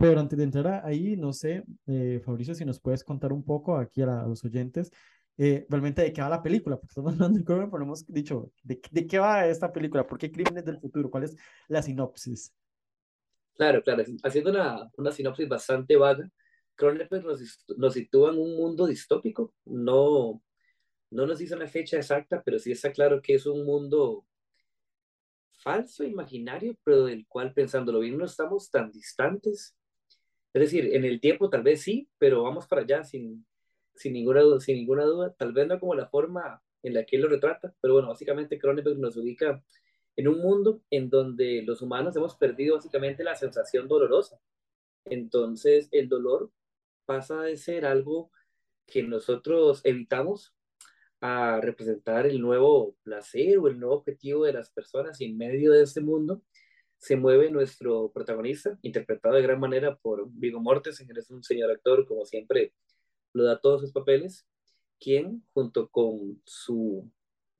Pero 0.00 0.18
antes 0.18 0.38
de 0.38 0.44
entrar 0.44 0.80
ahí, 0.86 1.14
no 1.14 1.30
sé, 1.34 1.62
eh, 1.86 2.22
Fabricio, 2.24 2.54
si 2.54 2.64
nos 2.64 2.80
puedes 2.80 3.04
contar 3.04 3.34
un 3.34 3.44
poco 3.44 3.76
aquí 3.76 4.00
a, 4.00 4.24
los 4.26 4.42
oyentes, 4.42 4.90
eh, 5.36 5.66
realmente 5.68 6.00
de 6.00 6.10
qué 6.10 6.22
va 6.22 6.30
la 6.30 6.42
película, 6.42 6.76
porque 6.76 6.92
estamos 6.92 7.12
hablando 7.20 7.38
de 7.38 7.44
Cronenberg, 7.44 7.70
pero 7.70 7.84
hemos 7.84 8.06
dicho, 8.06 8.50
¿de, 8.62 8.80
¿de, 8.90 9.06
qué 9.06 9.18
va 9.18 9.46
esta 9.46 9.70
película? 9.70 10.06
¿Por 10.06 10.16
qué 10.16 10.32
Crímenes 10.32 10.64
del 10.64 10.80
Futuro? 10.80 11.10
¿Cuál 11.10 11.24
es 11.24 11.36
la 11.68 11.82
sinopsis? 11.82 12.50
Claro, 13.56 13.82
claro, 13.82 14.02
haciendo 14.22 14.50
una, 14.50 14.90
una 14.96 15.12
sinopsis 15.12 15.46
bastante 15.46 15.96
vaga, 15.96 16.26
Cronenberg 16.76 17.22
nos, 17.22 17.66
nos 17.76 17.92
sitúa 17.92 18.30
en 18.30 18.38
un 18.38 18.56
mundo 18.56 18.86
distópico, 18.86 19.52
no, 19.66 20.42
no 21.10 21.26
nos 21.26 21.38
dice 21.40 21.56
una 21.56 21.66
fecha 21.66 21.98
exacta, 21.98 22.42
pero 22.42 22.58
sí 22.58 22.72
está 22.72 22.90
claro 22.90 23.20
que 23.20 23.34
es 23.34 23.44
un 23.44 23.66
mundo 23.66 24.24
falso, 25.58 26.04
imaginario, 26.04 26.74
pero 26.84 27.04
del 27.04 27.26
cual 27.26 27.52
pensándolo 27.52 28.00
bien 28.00 28.16
no 28.16 28.24
estamos 28.24 28.70
tan 28.70 28.90
distantes. 28.90 29.76
Es 30.52 30.60
decir, 30.62 30.94
en 30.94 31.04
el 31.04 31.20
tiempo 31.20 31.48
tal 31.48 31.62
vez 31.62 31.82
sí, 31.82 32.08
pero 32.18 32.42
vamos 32.42 32.66
para 32.66 32.82
allá 32.82 33.04
sin, 33.04 33.46
sin, 33.94 34.12
ninguna, 34.12 34.40
duda, 34.40 34.60
sin 34.60 34.76
ninguna 34.76 35.04
duda, 35.04 35.34
tal 35.38 35.52
vez 35.52 35.66
no 35.68 35.78
como 35.78 35.94
la 35.94 36.08
forma 36.08 36.62
en 36.82 36.94
la 36.94 37.04
que 37.04 37.16
él 37.16 37.22
lo 37.22 37.28
retrata, 37.28 37.74
pero 37.80 37.94
bueno, 37.94 38.08
básicamente 38.08 38.58
Cronenberg 38.58 38.98
nos 38.98 39.16
ubica 39.16 39.62
en 40.16 40.28
un 40.28 40.38
mundo 40.38 40.82
en 40.90 41.08
donde 41.10 41.62
los 41.62 41.82
humanos 41.82 42.16
hemos 42.16 42.36
perdido 42.36 42.76
básicamente 42.76 43.24
la 43.24 43.36
sensación 43.36 43.88
dolorosa. 43.88 44.40
Entonces, 45.04 45.88
el 45.92 46.08
dolor 46.08 46.50
pasa 47.06 47.42
de 47.42 47.56
ser 47.56 47.84
algo 47.86 48.30
que 48.86 49.02
nosotros 49.02 49.80
evitamos 49.84 50.54
a 51.20 51.60
representar 51.60 52.26
el 52.26 52.40
nuevo 52.40 52.96
placer 53.02 53.58
o 53.58 53.68
el 53.68 53.78
nuevo 53.78 53.96
objetivo 53.96 54.44
de 54.44 54.54
las 54.54 54.70
personas 54.70 55.20
en 55.20 55.36
medio 55.36 55.72
de 55.72 55.82
este 55.82 56.00
mundo 56.00 56.42
se 57.00 57.16
mueve 57.16 57.50
nuestro 57.50 58.12
protagonista, 58.12 58.78
interpretado 58.82 59.34
de 59.34 59.42
gran 59.42 59.58
manera 59.58 59.96
por 59.96 60.28
Vigo 60.32 60.60
Mortensen, 60.60 61.08
es 61.16 61.30
un 61.30 61.42
señor 61.42 61.70
actor, 61.70 62.06
como 62.06 62.26
siempre 62.26 62.74
lo 63.32 63.44
da 63.44 63.58
todos 63.58 63.80
sus 63.80 63.90
papeles, 63.90 64.46
quien 65.00 65.42
junto 65.54 65.88
con 65.88 66.42
su 66.44 67.10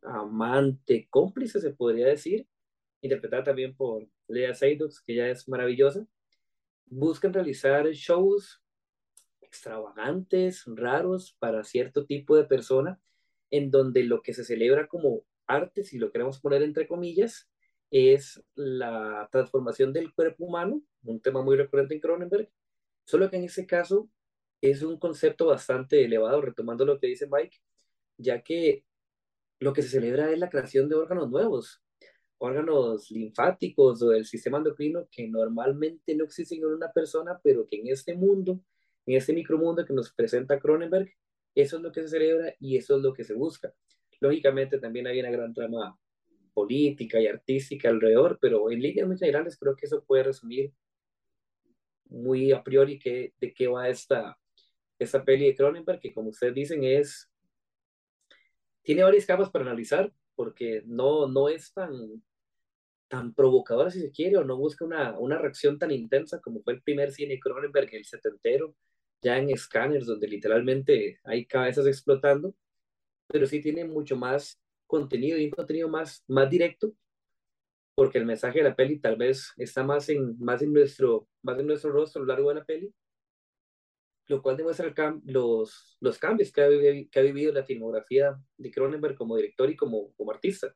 amante, 0.02 1.08
cómplice 1.08 1.58
se 1.58 1.70
podría 1.70 2.06
decir, 2.08 2.46
interpretada 3.00 3.44
también 3.44 3.74
por 3.74 4.06
Lea 4.28 4.52
Seydoux, 4.52 5.00
que 5.06 5.14
ya 5.14 5.28
es 5.28 5.48
maravillosa, 5.48 6.06
buscan 6.84 7.32
realizar 7.32 7.86
shows 7.92 8.62
extravagantes, 9.40 10.64
raros 10.66 11.34
para 11.38 11.64
cierto 11.64 12.04
tipo 12.04 12.36
de 12.36 12.44
persona, 12.44 13.00
en 13.50 13.70
donde 13.70 14.04
lo 14.04 14.20
que 14.20 14.34
se 14.34 14.44
celebra 14.44 14.86
como 14.86 15.24
arte, 15.46 15.82
si 15.82 15.98
lo 15.98 16.12
queremos 16.12 16.40
poner 16.40 16.62
entre 16.62 16.86
comillas, 16.86 17.49
es 17.90 18.42
la 18.54 19.28
transformación 19.32 19.92
del 19.92 20.12
cuerpo 20.14 20.44
humano, 20.44 20.82
un 21.04 21.20
tema 21.20 21.42
muy 21.42 21.56
recurrente 21.56 21.94
en 21.94 22.00
Cronenberg, 22.00 22.50
solo 23.04 23.30
que 23.30 23.36
en 23.36 23.44
ese 23.44 23.66
caso 23.66 24.08
es 24.60 24.82
un 24.82 24.98
concepto 24.98 25.46
bastante 25.46 26.04
elevado, 26.04 26.40
retomando 26.40 26.84
lo 26.84 26.98
que 26.98 27.08
dice 27.08 27.28
Mike, 27.30 27.58
ya 28.16 28.42
que 28.42 28.84
lo 29.58 29.72
que 29.72 29.82
se 29.82 29.88
celebra 29.88 30.30
es 30.30 30.38
la 30.38 30.50
creación 30.50 30.88
de 30.88 30.94
órganos 30.94 31.30
nuevos, 31.30 31.82
órganos 32.38 33.10
linfáticos 33.10 34.02
o 34.02 34.10
del 34.10 34.24
sistema 34.24 34.58
endocrino 34.58 35.08
que 35.10 35.28
normalmente 35.28 36.14
no 36.14 36.24
existen 36.24 36.58
en 36.58 36.66
una 36.66 36.92
persona, 36.92 37.40
pero 37.42 37.66
que 37.68 37.80
en 37.80 37.88
este 37.88 38.14
mundo, 38.14 38.60
en 39.06 39.16
este 39.16 39.32
micromundo 39.32 39.84
que 39.84 39.92
nos 39.92 40.12
presenta 40.12 40.58
Cronenberg, 40.58 41.10
eso 41.54 41.76
es 41.76 41.82
lo 41.82 41.92
que 41.92 42.02
se 42.02 42.08
celebra 42.08 42.54
y 42.58 42.76
eso 42.76 42.96
es 42.96 43.02
lo 43.02 43.12
que 43.12 43.24
se 43.24 43.34
busca. 43.34 43.74
Lógicamente 44.20 44.78
también 44.78 45.06
hay 45.06 45.20
una 45.20 45.30
gran 45.30 45.52
trama 45.52 45.98
política 46.52 47.20
y 47.20 47.26
artística 47.26 47.88
alrededor, 47.88 48.38
pero 48.40 48.70
en 48.70 48.80
líneas 48.80 49.06
muy 49.06 49.18
generales 49.18 49.56
creo 49.58 49.76
que 49.76 49.86
eso 49.86 50.04
puede 50.04 50.24
resumir 50.24 50.72
muy 52.10 52.52
a 52.52 52.62
priori 52.62 52.98
que, 52.98 53.32
de 53.40 53.54
qué 53.54 53.68
va 53.68 53.88
esta, 53.88 54.38
esta 54.98 55.24
peli 55.24 55.46
de 55.46 55.56
Cronenberg, 55.56 56.00
que 56.00 56.12
como 56.12 56.30
ustedes 56.30 56.54
dicen 56.54 56.84
es, 56.84 57.30
tiene 58.82 59.02
varias 59.02 59.26
capas 59.26 59.50
para 59.50 59.64
analizar, 59.64 60.12
porque 60.34 60.82
no, 60.86 61.28
no 61.28 61.48
es 61.48 61.72
tan, 61.72 62.22
tan 63.08 63.34
provocadora 63.34 63.90
si 63.90 64.00
se 64.00 64.10
quiere, 64.10 64.38
o 64.38 64.44
no 64.44 64.56
busca 64.56 64.84
una, 64.84 65.18
una 65.18 65.38
reacción 65.38 65.78
tan 65.78 65.90
intensa 65.90 66.40
como 66.40 66.62
fue 66.62 66.74
el 66.74 66.82
primer 66.82 67.12
cine 67.12 67.38
Cronenberg, 67.38 67.94
el 67.94 68.04
setentero, 68.04 68.74
ya 69.22 69.38
en 69.38 69.50
escáneres, 69.50 70.06
donde 70.06 70.28
literalmente 70.28 71.20
hay 71.24 71.46
cabezas 71.46 71.86
explotando, 71.86 72.54
pero 73.26 73.46
sí 73.46 73.60
tiene 73.60 73.84
mucho 73.84 74.16
más 74.16 74.60
contenido 74.90 75.38
y 75.38 75.44
un 75.44 75.50
contenido 75.50 75.88
más, 75.88 76.24
más 76.26 76.50
directo, 76.50 76.92
porque 77.94 78.18
el 78.18 78.26
mensaje 78.26 78.58
de 78.58 78.68
la 78.68 78.76
peli 78.76 78.98
tal 78.98 79.16
vez 79.16 79.52
está 79.56 79.84
más 79.84 80.08
en, 80.08 80.36
más 80.38 80.60
en, 80.62 80.72
nuestro, 80.72 81.28
más 81.42 81.58
en 81.58 81.66
nuestro 81.68 81.92
rostro 81.92 82.20
a 82.20 82.24
lo 82.24 82.32
largo 82.32 82.48
de 82.48 82.56
la 82.56 82.64
peli, 82.64 82.92
lo 84.26 84.42
cual 84.42 84.56
demuestra 84.56 84.92
los, 85.24 85.96
los 86.00 86.18
cambios 86.18 86.52
que 86.52 86.62
ha, 86.62 86.68
que 86.68 87.20
ha, 87.20 87.22
vivido 87.22 87.52
la 87.52 87.64
filmografía 87.64 88.36
de 88.58 88.70
Cronenberg 88.70 89.16
como 89.16 89.36
director 89.36 89.70
y 89.70 89.76
como, 89.76 90.12
como 90.14 90.32
artista. 90.32 90.74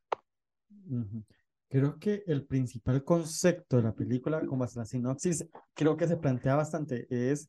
Creo 1.68 1.98
que 1.98 2.22
el 2.26 2.46
principal 2.46 3.02
concepto 3.02 3.76
de 3.76 3.82
la 3.82 3.94
película, 3.94 4.46
como 4.46 4.62
hasta 4.62 4.80
la 4.80 4.86
sinopsis, 4.86 5.48
creo 5.74 5.96
que 5.96 6.06
se 6.06 6.16
plantea 6.16 6.54
bastante, 6.54 7.06
es 7.10 7.48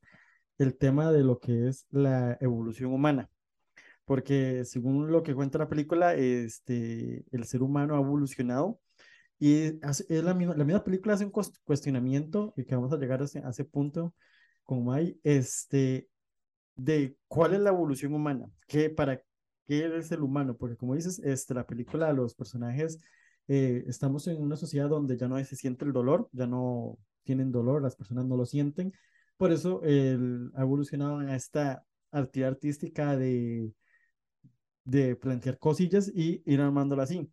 el 0.58 0.78
tema 0.78 1.12
de 1.12 1.24
lo 1.24 1.40
que 1.40 1.68
es 1.68 1.86
la 1.92 2.38
evolución 2.40 2.92
humana 2.92 3.30
porque 4.06 4.66
según 4.66 5.12
lo 5.12 5.24
que 5.24 5.36
cuenta 5.36 5.58
la 5.58 5.70
película, 5.70 6.14
este, 6.16 7.26
el 7.32 7.46
ser 7.46 7.64
humano 7.64 7.96
ha 7.96 8.00
evolucionado 8.00 8.80
y 9.40 9.80
es 9.84 10.24
la 10.24 10.34
misma, 10.34 10.56
la 10.56 10.64
misma 10.64 10.84
película 10.84 11.16
hace 11.16 11.26
un 11.26 11.32
cuestionamiento 11.32 12.54
y 12.56 12.66
que 12.66 12.76
vamos 12.76 12.94
a 12.94 12.98
llegar 12.98 13.22
a 13.22 13.26
ese, 13.26 13.40
a 13.40 13.50
ese 13.50 13.66
punto 13.66 14.14
con 14.64 14.86
Mai, 14.86 15.20
este, 15.24 16.08
de 16.76 17.18
cuál 17.28 17.54
es 17.54 17.60
la 17.60 17.70
evolución 17.70 18.14
humana, 18.14 18.50
¿Qué, 18.68 18.90
para 18.90 19.22
qué 19.68 19.98
es 19.98 20.12
el 20.12 20.22
humano, 20.22 20.56
porque 20.58 20.78
como 20.78 20.96
dices, 20.96 21.20
este, 21.20 21.54
la 21.54 21.68
película, 21.68 22.14
los 22.14 22.36
personajes, 22.36 23.00
eh, 23.48 23.84
estamos 23.88 24.28
en 24.28 24.42
una 24.42 24.56
sociedad 24.56 24.90
donde 24.90 25.18
ya 25.18 25.28
no 25.28 25.44
se 25.44 25.56
siente 25.56 25.86
el 25.86 25.94
dolor, 25.94 26.30
ya 26.32 26.48
no 26.48 26.98
tienen 27.24 27.52
dolor, 27.52 27.82
las 27.82 27.96
personas 27.96 28.26
no 28.26 28.38
lo 28.38 28.46
sienten, 28.46 28.94
por 29.38 29.52
eso 29.52 29.82
el, 29.84 30.52
ha 30.56 30.62
evolucionado 30.62 31.22
en 31.22 31.30
esta 31.30 31.84
actividad 32.12 32.52
artística 32.52 33.18
de 33.18 33.74
de 34.86 35.16
plantear 35.16 35.60
cosillas 35.60 36.10
y 36.14 36.42
ir 36.46 36.62
armándola 36.62 37.04
así. 37.04 37.30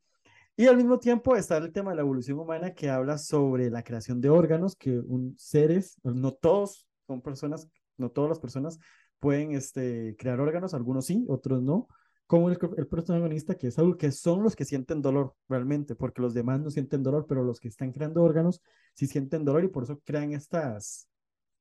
Y 0.57 0.67
al 0.67 0.77
mismo 0.77 0.99
tiempo 0.99 1.37
está 1.37 1.57
el 1.59 1.73
tema 1.73 1.91
de 1.91 1.97
la 1.97 2.03
evolución 2.03 2.39
humana 2.39 2.75
que 2.75 2.91
habla 2.91 3.17
sobre 3.17 3.71
la 3.71 3.83
creación 3.83 4.21
de 4.21 4.29
órganos, 4.29 4.77
que 4.77 4.99
un 4.99 5.35
seres, 5.39 5.97
no 6.03 6.33
todos 6.33 6.87
son 7.07 7.23
personas, 7.23 7.69
no 7.97 8.11
todas 8.11 8.31
las 8.31 8.39
personas 8.39 8.79
pueden 9.19 9.53
este, 9.53 10.17
crear 10.19 10.41
órganos, 10.41 10.75
algunos 10.75 11.07
sí, 11.07 11.25
otros 11.29 11.63
no, 11.63 11.89
como 12.27 12.51
el, 12.51 12.59
el 12.77 12.87
protagonista 12.87 13.55
que 13.55 13.69
es 13.69 13.79
algo 13.79 13.97
que 13.97 14.11
son 14.13 14.43
los 14.43 14.57
que 14.57 14.65
sienten 14.65 15.01
dolor 15.01 15.35
realmente, 15.49 15.95
porque 15.95 16.21
los 16.21 16.35
demás 16.35 16.61
no 16.61 16.71
sienten 16.71 17.03
dolor, 17.03 17.27
pero 17.29 17.45
los 17.45 17.61
que 17.61 17.69
están 17.69 17.93
creando 17.93 18.23
órganos 18.23 18.61
sí 18.95 19.07
sienten 19.07 19.45
dolor 19.45 19.65
y 19.65 19.69
por 19.69 19.85
eso 19.85 20.01
crean 20.05 20.33
estas 20.33 21.09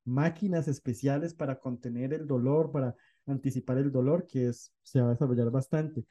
máquinas 0.04 0.68
especiales 0.68 1.34
para 1.34 1.58
contener 1.58 2.12
el 2.12 2.26
dolor, 2.26 2.72
para 2.72 2.94
anticipar 3.26 3.78
el 3.78 3.92
dolor, 3.92 4.26
que 4.26 4.48
es, 4.48 4.72
se 4.82 5.00
va 5.00 5.08
a 5.08 5.10
desarrollar 5.10 5.50
bastante. 5.50 6.04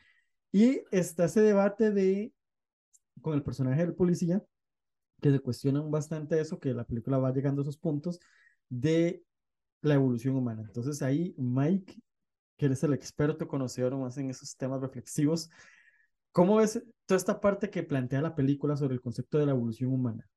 Y 0.52 0.82
está 0.92 1.26
ese 1.26 1.42
debate 1.42 1.92
de, 1.92 2.34
con 3.22 3.34
el 3.34 3.44
personaje 3.44 3.82
del 3.82 3.96
policía, 3.96 4.44
que 5.22 5.32
se 5.32 5.40
cuestionan 5.40 5.92
bastante 5.92 6.40
eso, 6.40 6.60
que 6.60 6.74
la 6.74 6.86
película 6.86 7.18
va 7.18 7.32
llegando 7.32 7.62
a 7.62 7.64
esos 7.64 7.78
puntos 7.78 8.20
de 8.70 9.24
la 9.82 9.96
evolución 9.96 10.36
humana. 10.36 10.64
Entonces 10.66 11.02
ahí, 11.02 11.34
Mike, 11.38 11.96
que 12.58 12.66
eres 12.66 12.84
el 12.84 12.94
experto 12.94 13.48
conocedor 13.48 13.96
más 13.98 14.18
en 14.18 14.30
esos 14.30 14.56
temas 14.56 14.82
reflexivos, 14.82 15.50
¿cómo 16.32 16.58
ves 16.58 16.84
toda 17.06 17.18
esta 17.18 17.40
parte 17.40 17.70
que 17.70 17.84
plantea 17.84 18.22
la 18.22 18.36
película 18.36 18.76
sobre 18.76 18.96
el 18.96 19.02
concepto 19.02 19.38
de 19.38 19.46
la 19.46 19.52
evolución 19.52 19.92
humana? 19.92 20.28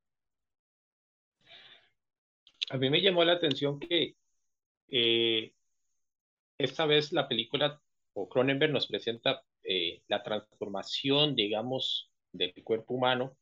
A 2.71 2.79
mí 2.79 2.89
me 2.89 3.03
llamó 3.03 3.25
la 3.25 3.35
atención 3.35 3.79
que 3.79 4.17
eh, 4.89 5.55
esta 6.65 6.87
vez 6.87 7.13
la 7.13 7.29
película 7.29 7.81
o 8.15 8.29
Cronenberg 8.29 8.73
nos 8.73 8.87
presenta 8.87 9.43
eh, 9.63 10.03
la 10.09 10.23
transformación, 10.23 11.35
digamos, 11.35 12.11
del 12.33 12.53
cuerpo 12.63 12.95
humano, 12.95 13.37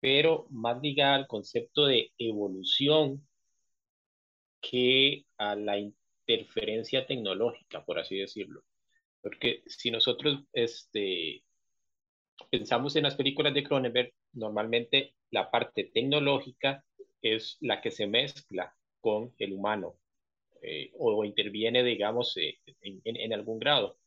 pero 0.00 0.46
más 0.50 0.80
ligada 0.80 1.16
al 1.16 1.26
concepto 1.26 1.86
de 1.86 2.12
evolución 2.18 3.26
que 4.60 5.26
a 5.38 5.54
la 5.56 5.78
interferencia 5.78 7.06
tecnológica, 7.06 7.84
por 7.84 7.98
así 7.98 8.16
decirlo. 8.16 8.62
Porque 9.20 9.62
si 9.66 9.90
nosotros 9.90 10.44
este, 10.52 11.44
pensamos 12.50 12.96
en 12.96 13.04
las 13.04 13.16
películas 13.16 13.54
de 13.54 13.64
Cronenberg, 13.64 14.12
normalmente 14.32 15.14
la 15.30 15.50
parte 15.50 15.84
tecnológica 15.84 16.84
es 17.22 17.56
la 17.60 17.80
que 17.80 17.90
se 17.90 18.06
mezcla 18.06 18.74
con 19.00 19.34
el 19.38 19.52
humano, 19.52 19.96
eh, 20.62 20.92
o 20.98 21.24
interviene, 21.24 21.82
digamos, 21.82 22.36
eh, 22.36 22.58
en, 22.82 23.00
en, 23.04 23.32
algún 23.32 23.58
grado. 23.58 23.98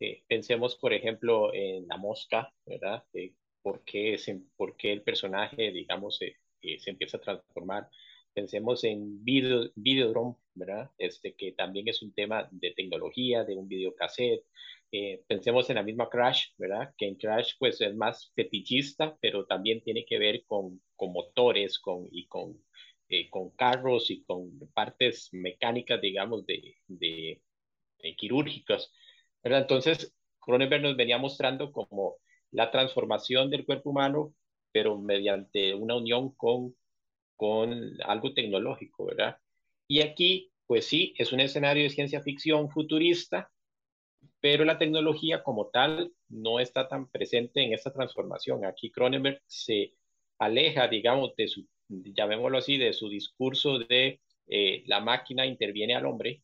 Eh, 0.00 0.22
pensemos, 0.26 0.76
por 0.76 0.92
ejemplo, 0.94 1.52
en 1.52 1.86
la 1.86 1.96
mosca, 1.96 2.52
¿verdad? 2.64 3.04
¿por, 3.62 3.84
qué 3.84 4.16
¿Por 4.56 4.76
qué 4.76 4.92
el 4.92 5.02
personaje, 5.02 5.70
digamos, 5.72 6.18
se 6.18 6.90
empieza 6.90 7.18
a 7.18 7.20
transformar? 7.20 7.88
Pensemos 8.32 8.84
en 8.84 9.22
video, 9.24 9.70
Videodrome, 9.74 10.36
¿verdad? 10.54 10.90
Este, 10.96 11.34
que 11.34 11.52
también 11.52 11.88
es 11.88 12.02
un 12.02 12.12
tema 12.14 12.48
de 12.52 12.70
tecnología, 12.72 13.44
de 13.44 13.56
un 13.56 13.68
videocassette. 13.68 14.44
pensemos 15.26 15.68
en 15.68 15.76
la 15.76 15.82
misma 15.82 16.08
Crash, 16.08 16.52
¿verdad? 16.56 16.94
Que 16.96 17.06
en 17.06 17.16
Crash 17.16 17.54
pues 17.58 17.80
es 17.80 17.94
más 17.94 18.32
fetichista, 18.34 19.18
pero 19.20 19.44
también 19.44 19.82
tiene 19.82 20.04
que 20.06 20.18
ver 20.18 20.44
con, 20.46 20.80
con 20.96 21.12
motores 21.12 21.78
con, 21.78 22.08
y 22.10 22.26
con 22.26 22.62
eh, 23.08 23.30
con 23.30 23.50
carros 23.50 24.10
y 24.10 24.22
con 24.24 24.58
partes 24.74 25.30
mecánicas, 25.32 26.00
digamos, 26.00 26.44
de, 26.46 26.76
de, 26.86 27.40
quirúrgicas. 28.16 28.92
¿verdad? 29.42 29.62
Entonces, 29.62 30.14
Cronenberg 30.40 30.82
nos 30.82 30.96
venía 30.96 31.18
mostrando 31.18 31.72
como 31.72 32.16
la 32.50 32.70
transformación 32.70 33.50
del 33.50 33.64
cuerpo 33.64 33.90
humano, 33.90 34.34
pero 34.72 34.98
mediante 34.98 35.74
una 35.74 35.96
unión 35.96 36.34
con, 36.34 36.74
con 37.36 37.96
algo 38.04 38.34
tecnológico, 38.34 39.06
¿verdad? 39.06 39.38
Y 39.86 40.00
aquí, 40.00 40.52
pues 40.66 40.86
sí, 40.86 41.14
es 41.16 41.32
un 41.32 41.40
escenario 41.40 41.84
de 41.84 41.90
ciencia 41.90 42.20
ficción 42.20 42.70
futurista, 42.70 43.50
pero 44.40 44.64
la 44.64 44.78
tecnología 44.78 45.42
como 45.42 45.68
tal 45.68 46.12
no 46.28 46.60
está 46.60 46.88
tan 46.88 47.08
presente 47.08 47.62
en 47.62 47.72
esta 47.72 47.92
transformación. 47.92 48.64
Aquí 48.66 48.90
Cronenberg 48.90 49.40
se 49.46 49.94
aleja, 50.38 50.88
digamos, 50.88 51.34
de 51.36 51.48
su 51.48 51.66
llamémoslo 51.88 52.58
así, 52.58 52.76
de 52.78 52.92
su 52.92 53.08
discurso 53.08 53.78
de 53.78 54.20
eh, 54.46 54.82
la 54.86 55.00
máquina 55.00 55.46
interviene 55.46 55.94
al 55.94 56.06
hombre, 56.06 56.42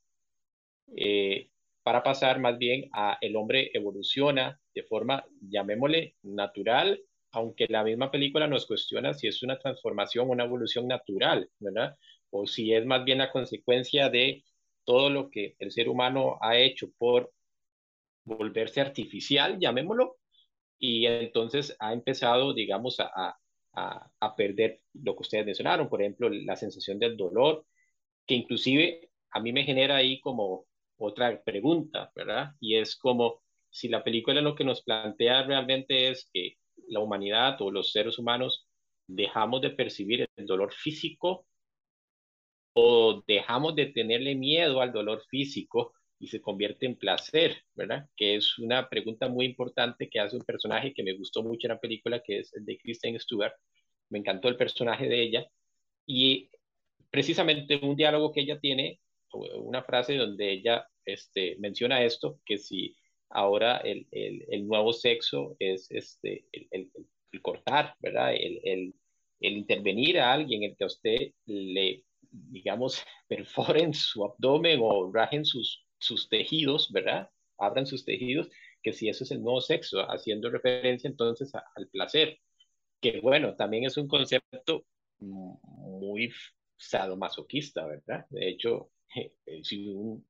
eh, 0.97 1.51
para 1.83 2.03
pasar 2.03 2.41
más 2.41 2.59
bien 2.59 2.89
a 2.93 3.19
el 3.21 3.37
hombre 3.37 3.71
evoluciona 3.75 4.59
de 4.75 4.83
forma, 4.85 5.25
llamémosle, 5.41 6.17
natural, 6.23 7.01
aunque 7.33 7.67
la 7.69 7.85
misma 7.85 8.11
película 8.11 8.47
nos 8.47 8.67
cuestiona 8.67 9.13
si 9.13 9.29
es 9.29 9.43
una 9.43 9.59
transformación 9.59 10.31
una 10.31 10.45
evolución 10.45 10.89
natural, 10.89 11.51
¿verdad? 11.59 11.97
O 12.31 12.47
si 12.47 12.73
es 12.73 12.87
más 12.87 13.05
bien 13.05 13.19
la 13.19 13.31
consecuencia 13.31 14.09
de 14.09 14.45
todo 14.85 15.11
lo 15.11 15.31
que 15.31 15.57
el 15.59 15.73
ser 15.73 15.89
humano 15.89 16.39
ha 16.41 16.57
hecho 16.59 16.91
por 16.97 17.33
volverse 18.25 18.81
artificial, 18.81 19.59
llamémoslo, 19.59 20.17
y 20.79 21.07
entonces 21.07 21.77
ha 21.81 21.93
empezado, 21.93 22.55
digamos, 22.55 23.01
a, 23.01 23.37
a, 23.77 24.35
perder 24.37 24.81
lo 24.95 25.15
que 25.15 25.23
ustedes 25.23 25.47
mencionaron, 25.47 25.89
por 25.89 26.01
ejemplo, 26.01 26.29
la 26.29 26.57
sensación 26.57 26.99
del 26.99 27.17
dolor, 27.17 27.67
que 28.27 28.35
inclusive 28.35 29.11
a 29.31 29.41
mí 29.41 29.53
me 29.53 29.65
genera 29.65 29.97
ahí 29.97 30.21
como 30.21 30.67
otra 30.97 31.43
pregunta, 31.43 32.11
¿verdad? 32.15 32.53
Y 32.61 32.77
es 32.77 32.97
como 32.97 33.43
si 33.71 33.89
la 33.89 34.05
película 34.05 34.41
lo 34.41 34.55
que 34.55 34.65
nos 34.65 34.83
plantea 34.83 35.43
realmente 35.45 36.09
es 36.11 36.29
que 36.33 36.57
la 36.89 37.01
humanidad 37.01 37.61
o 37.61 37.71
los 37.71 37.93
seres 37.93 38.19
humanos 38.19 38.69
dejamos 39.07 39.61
de 39.61 39.71
percibir 39.71 40.29
el 40.37 40.47
dolor 40.47 40.73
físico 40.73 41.47
o 42.75 43.23
dejamos 43.27 43.75
de 43.75 43.87
tenerle 43.87 44.35
miedo 44.35 44.81
al 44.81 44.93
dolor 44.93 45.23
físico 45.29 45.93
y 46.19 46.29
se 46.29 46.41
convierte 46.41 46.87
en 46.87 46.97
placer, 46.97 47.63
¿verdad? 47.75 48.09
Que 48.17 48.37
es 48.37 48.59
una 48.59 48.89
pregunta 48.89 49.29
muy 49.29 49.47
importante 49.47 50.09
que 50.09 50.21
hace 50.21 50.37
un 50.37 50.45
personaje 50.45 50.95
que 50.95 51.03
me 51.03 51.15
gustó 51.15 51.43
mucho 51.43 51.67
en 51.67 51.75
la 51.75 51.81
película, 51.81 52.23
que 52.23 52.39
es 52.41 52.55
el 52.55 52.65
de 52.65 52.79
Kristen 52.79 53.19
Stewart. 53.19 53.55
Me 54.11 54.19
encantó 54.19 54.49
el 54.49 54.57
personaje 54.57 55.09
de 55.09 55.23
ella. 55.23 55.47
Y 56.07 56.51
precisamente 57.11 57.81
un 57.83 57.97
diálogo 57.97 58.33
que 58.33 58.43
ella 58.43 58.59
tiene, 58.61 59.01
una 59.33 59.83
frase 59.83 60.17
donde 60.17 60.53
ella 60.53 60.87
este, 61.05 61.57
menciona 61.59 62.05
esto, 62.05 62.41
que 62.45 62.59
si 62.59 62.97
ahora 63.31 63.79
el, 63.79 64.07
el, 64.13 64.45
el 64.49 64.67
nuevo 64.67 64.93
sexo 64.93 65.57
es 65.59 65.91
este, 65.91 66.47
el, 66.53 66.91
el 67.35 67.43
cortar, 67.43 67.95
¿verdad? 68.01 68.35
El, 68.35 68.95
intervenir 69.41 70.19
a 70.19 70.33
alguien, 70.33 70.63
el 70.63 70.75
que 70.75 70.85
a 70.85 70.87
usted 70.87 71.33
le, 71.45 72.03
digamos, 72.31 73.05
perforen 73.29 73.93
su 73.93 74.25
abdomen 74.25 74.81
o 74.83 75.13
rajen 75.13 75.45
sus, 75.45 75.85
sus 76.05 76.29
tejidos, 76.29 76.93
¿verdad? 76.93 77.31
Abran 77.59 77.87
sus 77.87 78.05
tejidos, 78.05 78.49
que 78.83 78.93
si 78.93 79.09
eso 79.09 79.25
es 79.25 79.31
el 79.31 79.43
nuevo 79.43 79.61
sexo, 79.61 80.01
haciendo 80.11 80.51
referencia 80.51 81.09
entonces 81.09 81.53
al 81.55 81.89
placer, 81.89 82.39
que 83.01 83.21
bueno, 83.21 83.57
también 83.57 83.85
es 83.85 83.97
un 83.97 84.07
concepto 84.07 84.85
muy 85.19 86.31
sadomasoquista, 86.77 87.87
¿verdad? 87.87 88.27
De 88.31 88.49
hecho, 88.49 88.91
si 89.63 89.89
un, 89.89 90.27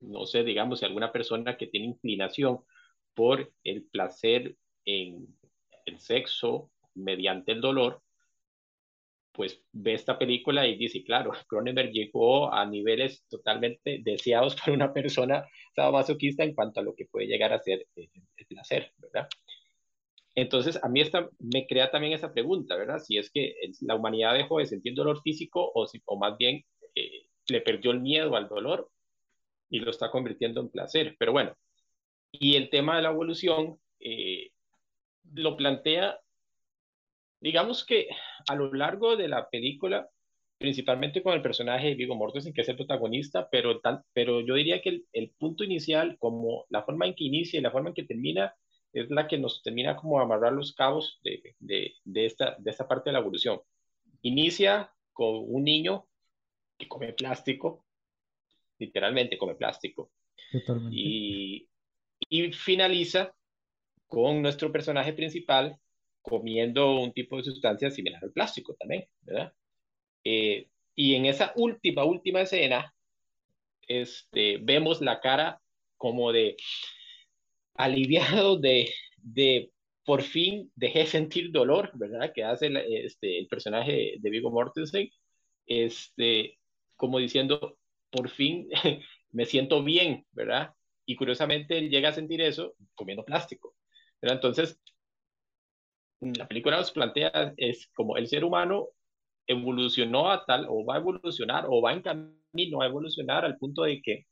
no 0.00 0.26
sé, 0.26 0.42
digamos, 0.42 0.80
si 0.80 0.84
alguna 0.84 1.12
persona 1.12 1.56
que 1.56 1.68
tiene 1.68 1.86
inclinación 1.86 2.60
por 3.14 3.52
el 3.62 3.84
placer 3.84 4.56
en 4.84 5.28
el 5.86 6.00
sexo 6.00 6.70
mediante 6.94 7.52
el 7.52 7.60
dolor, 7.60 8.02
pues 9.32 9.62
ve 9.72 9.94
esta 9.94 10.18
película 10.18 10.66
y 10.66 10.76
dice, 10.76 11.02
claro, 11.02 11.32
Cronenberg 11.48 11.90
llegó 11.90 12.52
a 12.52 12.66
niveles 12.66 13.24
totalmente 13.28 14.00
deseados 14.02 14.56
por 14.56 14.74
una 14.74 14.92
persona 14.92 15.44
masoquista 15.76 16.44
en 16.44 16.54
cuanto 16.54 16.80
a 16.80 16.82
lo 16.82 16.94
que 16.94 17.06
puede 17.06 17.26
llegar 17.26 17.52
a 17.52 17.60
ser 17.60 17.86
el 17.96 18.46
placer, 18.46 18.92
¿verdad? 18.98 19.28
Entonces, 20.34 20.82
a 20.82 20.88
mí 20.88 21.00
esta, 21.00 21.28
me 21.38 21.66
crea 21.66 21.90
también 21.90 22.14
esa 22.14 22.32
pregunta, 22.32 22.76
¿verdad? 22.76 22.98
Si 22.98 23.18
es 23.18 23.30
que 23.30 23.54
la 23.80 23.96
humanidad 23.96 24.34
dejó 24.34 24.58
de 24.58 24.66
sentir 24.66 24.94
dolor 24.94 25.20
físico 25.22 25.70
o, 25.74 25.86
si, 25.86 26.00
o 26.06 26.18
más 26.18 26.38
bien 26.38 26.64
eh, 26.94 27.26
le 27.48 27.60
perdió 27.60 27.90
el 27.90 28.00
miedo 28.00 28.34
al 28.34 28.48
dolor 28.48 28.90
y 29.68 29.80
lo 29.80 29.90
está 29.90 30.10
convirtiendo 30.10 30.60
en 30.60 30.70
placer. 30.70 31.16
Pero 31.18 31.32
bueno, 31.32 31.54
y 32.30 32.56
el 32.56 32.70
tema 32.70 32.96
de 32.96 33.02
la 33.02 33.10
evolución 33.10 33.78
eh, 34.00 34.52
lo 35.34 35.56
plantea, 35.56 36.18
digamos 37.42 37.84
que 37.84 38.08
a 38.48 38.54
lo 38.54 38.72
largo 38.72 39.16
de 39.16 39.28
la 39.28 39.50
película, 39.50 40.08
principalmente 40.58 41.22
con 41.22 41.34
el 41.34 41.42
personaje 41.42 41.88
de 41.88 41.94
Vigo 41.96 42.14
Mortensen, 42.14 42.54
que 42.54 42.60
es 42.60 42.68
el 42.68 42.76
protagonista, 42.76 43.48
pero, 43.50 43.80
pero 44.12 44.40
yo 44.40 44.54
diría 44.54 44.80
que 44.80 44.90
el, 44.90 45.06
el, 45.12 45.30
punto 45.30 45.64
inicial, 45.64 46.16
como 46.20 46.66
la 46.70 46.84
forma 46.84 47.06
en 47.06 47.14
que 47.14 47.24
inicia 47.24 47.58
y 47.58 47.62
la 47.62 47.72
forma 47.72 47.88
en 47.88 47.94
que 47.94 48.04
termina, 48.04 48.54
es 48.92 49.10
la 49.10 49.26
que 49.26 49.38
nos 49.38 49.60
termina 49.62 49.96
como 49.96 50.20
amarrar 50.20 50.52
los 50.52 50.72
cabos 50.72 51.18
de, 51.24 51.56
de, 51.58 51.94
de, 52.04 52.26
esta, 52.26 52.56
de 52.58 52.70
esta 52.70 52.86
parte 52.86 53.10
de 53.10 53.14
la 53.14 53.18
evolución. 53.18 53.60
Inicia 54.22 54.92
con 55.12 55.42
un 55.44 55.64
niño 55.64 56.06
que 56.78 56.86
come 56.86 57.12
plástico, 57.12 57.84
literalmente 58.78 59.36
come 59.36 59.56
plástico. 59.56 60.12
Totalmente. 60.52 60.96
Y, 60.96 61.68
y 62.28 62.52
finaliza 62.52 63.34
con 64.06 64.42
nuestro 64.42 64.70
personaje 64.70 65.12
principal 65.12 65.76
comiendo 66.22 67.00
un 67.00 67.12
tipo 67.12 67.36
de 67.36 67.44
sustancia 67.44 67.90
similar 67.90 68.22
al 68.24 68.32
plástico 68.32 68.74
también, 68.78 69.06
¿verdad? 69.22 69.52
Eh, 70.24 70.68
y 70.94 71.14
en 71.14 71.26
esa 71.26 71.52
última, 71.56 72.04
última 72.04 72.42
escena, 72.42 72.94
este, 73.88 74.58
vemos 74.58 75.00
la 75.00 75.20
cara 75.20 75.60
como 75.96 76.32
de 76.32 76.56
aliviado 77.74 78.58
de, 78.58 78.90
de 79.16 79.70
por 80.04 80.22
fin 80.22 80.70
dejé 80.74 81.06
sentir 81.06 81.50
dolor, 81.52 81.90
¿verdad? 81.94 82.32
Que 82.34 82.44
hace 82.44 82.70
este, 83.04 83.38
el 83.38 83.48
personaje 83.48 84.14
de 84.18 84.30
Vigo 84.30 84.50
Mortensen, 84.50 85.10
este, 85.66 86.58
como 86.96 87.18
diciendo, 87.18 87.78
por 88.10 88.28
fin 88.28 88.68
me 89.30 89.46
siento 89.46 89.82
bien, 89.82 90.26
¿verdad? 90.32 90.74
Y 91.06 91.16
curiosamente 91.16 91.78
él 91.78 91.90
llega 91.90 92.10
a 92.10 92.12
sentir 92.12 92.40
eso 92.40 92.74
comiendo 92.94 93.24
plástico. 93.24 93.74
¿verdad? 94.20 94.36
Entonces, 94.36 94.80
la 96.22 96.46
película 96.46 96.76
nos 96.76 96.92
plantea 96.92 97.52
es 97.56 97.88
como 97.94 98.16
el 98.16 98.28
ser 98.28 98.44
humano 98.44 98.88
evolucionó 99.46 100.30
a 100.30 100.44
tal, 100.44 100.66
o 100.68 100.84
va 100.84 100.94
a 100.94 100.98
evolucionar, 100.98 101.66
o 101.68 101.82
va 101.82 101.92
en 101.92 102.02
camino 102.02 102.80
a 102.80 102.86
evolucionar 102.86 103.44
al 103.44 103.58
punto 103.58 103.82
de 103.82 104.00
que 104.00 104.26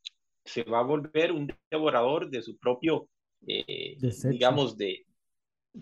se 0.44 0.62
va 0.62 0.80
a 0.80 0.84
volver 0.84 1.32
un 1.32 1.52
devorador 1.70 2.30
de 2.30 2.42
su 2.42 2.56
propio, 2.58 3.08
eh, 3.46 3.96
digamos, 4.24 4.76
de, 4.76 5.04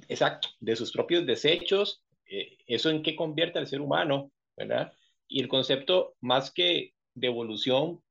exacto, 0.08 0.48
de 0.60 0.76
sus 0.76 0.92
propios 0.92 1.26
desechos. 1.26 2.02
Eh, 2.26 2.56
¿Eso 2.66 2.90
en 2.90 3.02
qué 3.02 3.14
convierte 3.14 3.58
al 3.58 3.66
ser 3.66 3.80
humano? 3.80 4.30
¿verdad? 4.56 4.92
Y 5.28 5.40
el 5.40 5.48
concepto, 5.48 6.16
más 6.20 6.50
que 6.50 6.94
de 7.14 7.26
evolución 7.26 8.02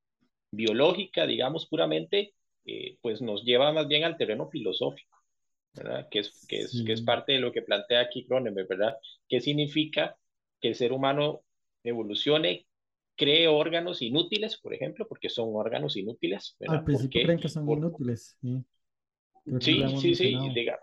biológica, 0.52 1.26
digamos 1.26 1.68
puramente, 1.68 2.34
eh, 2.66 2.98
pues 3.02 3.22
nos 3.22 3.44
lleva 3.44 3.72
más 3.74 3.88
bien 3.88 4.04
al 4.04 4.18
terreno 4.18 4.50
filosófico, 4.50 5.17
¿verdad? 5.74 6.08
Que 6.10 6.20
es, 6.20 6.46
que, 6.48 6.60
es, 6.60 6.84
que 6.86 6.94
es 6.94 7.02
parte 7.02 7.34
de 7.34 7.40
lo 7.40 7.52
que 7.52 7.62
plantea 7.62 8.02
aquí 8.02 8.26
Cronenberg, 8.26 8.68
¿verdad? 8.68 8.98
¿Qué 9.28 9.42
significa 9.42 10.18
que 10.60 10.70
el 10.70 10.76
ser 10.76 10.92
humano 10.92 11.44
evolucione, 11.84 12.68
cree 13.16 13.48
órganos 13.48 14.02
inútiles, 14.02 14.58
por 14.58 14.74
ejemplo, 14.74 15.08
porque 15.08 15.30
son 15.30 15.50
órganos 15.54 15.98
inútiles? 15.98 16.56
¿verdad? 16.60 16.78
Al 16.78 16.84
principio 16.84 17.22
creen 17.24 17.40
que 17.40 17.50
son 17.50 17.66
por... 17.66 17.78
inútiles. 17.78 18.38
Sí, 18.42 18.64
sí, 19.60 19.84
sí, 20.00 20.16
sí, 20.16 20.38
diga. 20.54 20.80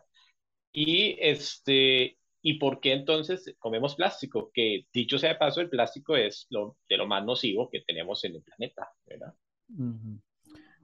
Y 0.72 1.16
este, 1.20 2.18
¿Y 2.46 2.58
por 2.58 2.78
qué 2.80 2.92
entonces 2.92 3.54
comemos 3.58 3.94
plástico? 3.94 4.50
Que 4.52 4.86
dicho 4.92 5.18
sea 5.18 5.30
de 5.30 5.38
paso, 5.38 5.62
el 5.62 5.70
plástico 5.70 6.14
es 6.14 6.46
lo, 6.50 6.76
de 6.90 6.98
lo 6.98 7.06
más 7.06 7.24
nocivo 7.24 7.70
que 7.70 7.80
tenemos 7.80 8.22
en 8.24 8.34
el 8.34 8.42
planeta, 8.42 8.86
¿verdad? 9.06 9.34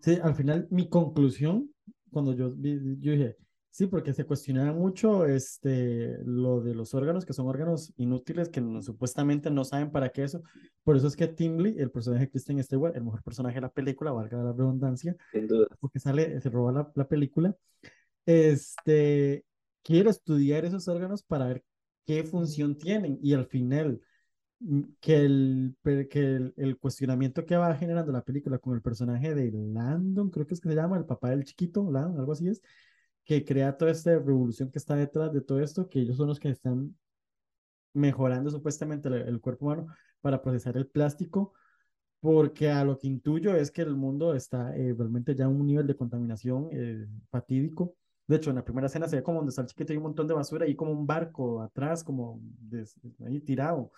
Sí, 0.00 0.16
al 0.22 0.34
final 0.34 0.66
mi 0.70 0.88
conclusión, 0.88 1.70
cuando 2.10 2.34
yo, 2.34 2.54
yo 2.56 3.12
dije, 3.12 3.36
sí, 3.70 3.86
porque 3.86 4.12
se 4.12 4.24
cuestionaba 4.24 4.72
mucho 4.72 5.26
este, 5.26 6.18
lo 6.24 6.60
de 6.60 6.74
los 6.74 6.94
órganos, 6.94 7.24
que 7.24 7.32
son 7.32 7.46
órganos 7.46 7.92
inútiles, 7.96 8.48
que 8.48 8.60
no, 8.60 8.82
supuestamente 8.82 9.50
no 9.50 9.64
saben 9.64 9.90
para 9.90 10.10
qué 10.10 10.24
eso. 10.24 10.42
Por 10.84 10.96
eso 10.96 11.06
es 11.06 11.16
que 11.16 11.28
Tim 11.28 11.58
Lee, 11.58 11.76
el 11.78 11.90
personaje 11.90 12.24
de 12.24 12.30
Kristen 12.30 12.62
Stewart, 12.62 12.96
el 12.96 13.04
mejor 13.04 13.22
personaje 13.22 13.56
de 13.56 13.62
la 13.62 13.72
película, 13.72 14.12
valga 14.12 14.42
la 14.42 14.52
redundancia, 14.52 15.16
porque 15.80 15.98
sale, 16.00 16.40
se 16.40 16.50
roba 16.50 16.72
la, 16.72 16.92
la 16.94 17.08
película, 17.08 17.56
este, 18.26 19.44
quiero 19.82 20.10
estudiar 20.10 20.64
esos 20.64 20.88
órganos 20.88 21.22
para 21.22 21.46
ver 21.46 21.64
qué 22.06 22.24
función 22.24 22.76
tienen 22.76 23.18
y 23.22 23.34
al 23.34 23.46
final 23.46 24.00
mm, 24.60 24.82
que 25.00 25.16
el, 25.16 25.76
que 26.10 26.52
el, 26.56 26.78
cuestionamiento 26.78 27.44
que 27.46 27.56
va 27.56 27.74
generando 27.74 28.12
la 28.12 28.24
película 28.24 28.58
con 28.58 28.74
el 28.74 28.82
personaje 28.82 29.34
de 29.34 29.50
Landon, 29.52 30.30
creo 30.30 30.46
que 30.46 30.54
es 30.54 30.60
que 30.60 30.68
se 30.68 30.74
llama, 30.74 30.98
el 30.98 31.06
papá 31.06 31.30
del 31.30 31.44
chiquito, 31.44 31.90
Landon, 31.90 32.20
algo 32.20 32.32
así 32.32 32.48
es, 32.48 32.62
que 33.24 33.44
crea 33.44 33.76
toda 33.76 33.90
esta 33.90 34.10
revolución 34.12 34.70
que 34.70 34.78
está 34.78 34.96
detrás 34.96 35.32
de 35.32 35.40
todo 35.40 35.60
esto, 35.60 35.88
que 35.88 36.00
ellos 36.00 36.16
son 36.16 36.28
los 36.28 36.40
que 36.40 36.50
están 36.50 36.96
mejorando 37.92 38.50
supuestamente 38.50 39.08
el, 39.08 39.40
cuerpo 39.40 39.66
humano 39.66 39.86
para 40.20 40.42
procesar 40.42 40.76
el 40.76 40.86
plástico, 40.86 41.52
porque 42.20 42.70
a 42.70 42.84
lo 42.84 42.98
que 42.98 43.08
intuyo 43.08 43.54
es 43.54 43.70
que 43.70 43.82
el 43.82 43.96
mundo 43.96 44.34
está 44.34 44.76
eh, 44.76 44.94
realmente 44.96 45.34
ya 45.34 45.46
a 45.46 45.48
un 45.48 45.66
nivel 45.66 45.86
de 45.86 45.96
contaminación 45.96 46.68
eh, 46.72 47.06
fatídico 47.30 47.96
de 48.30 48.36
hecho, 48.36 48.50
en 48.50 48.56
la 48.56 48.64
primera 48.64 48.86
escena 48.86 49.08
se 49.08 49.16
ve 49.16 49.24
como 49.24 49.38
donde 49.38 49.50
está 49.50 49.62
el 49.62 49.66
chiquito 49.66 49.92
y 49.92 49.96
un 49.96 50.04
montón 50.04 50.28
de 50.28 50.34
basura 50.34 50.64
y 50.64 50.76
como 50.76 50.92
un 50.92 51.04
barco 51.04 51.60
atrás, 51.60 52.04
como 52.04 52.40
ahí 53.26 53.40
tirado. 53.40 53.90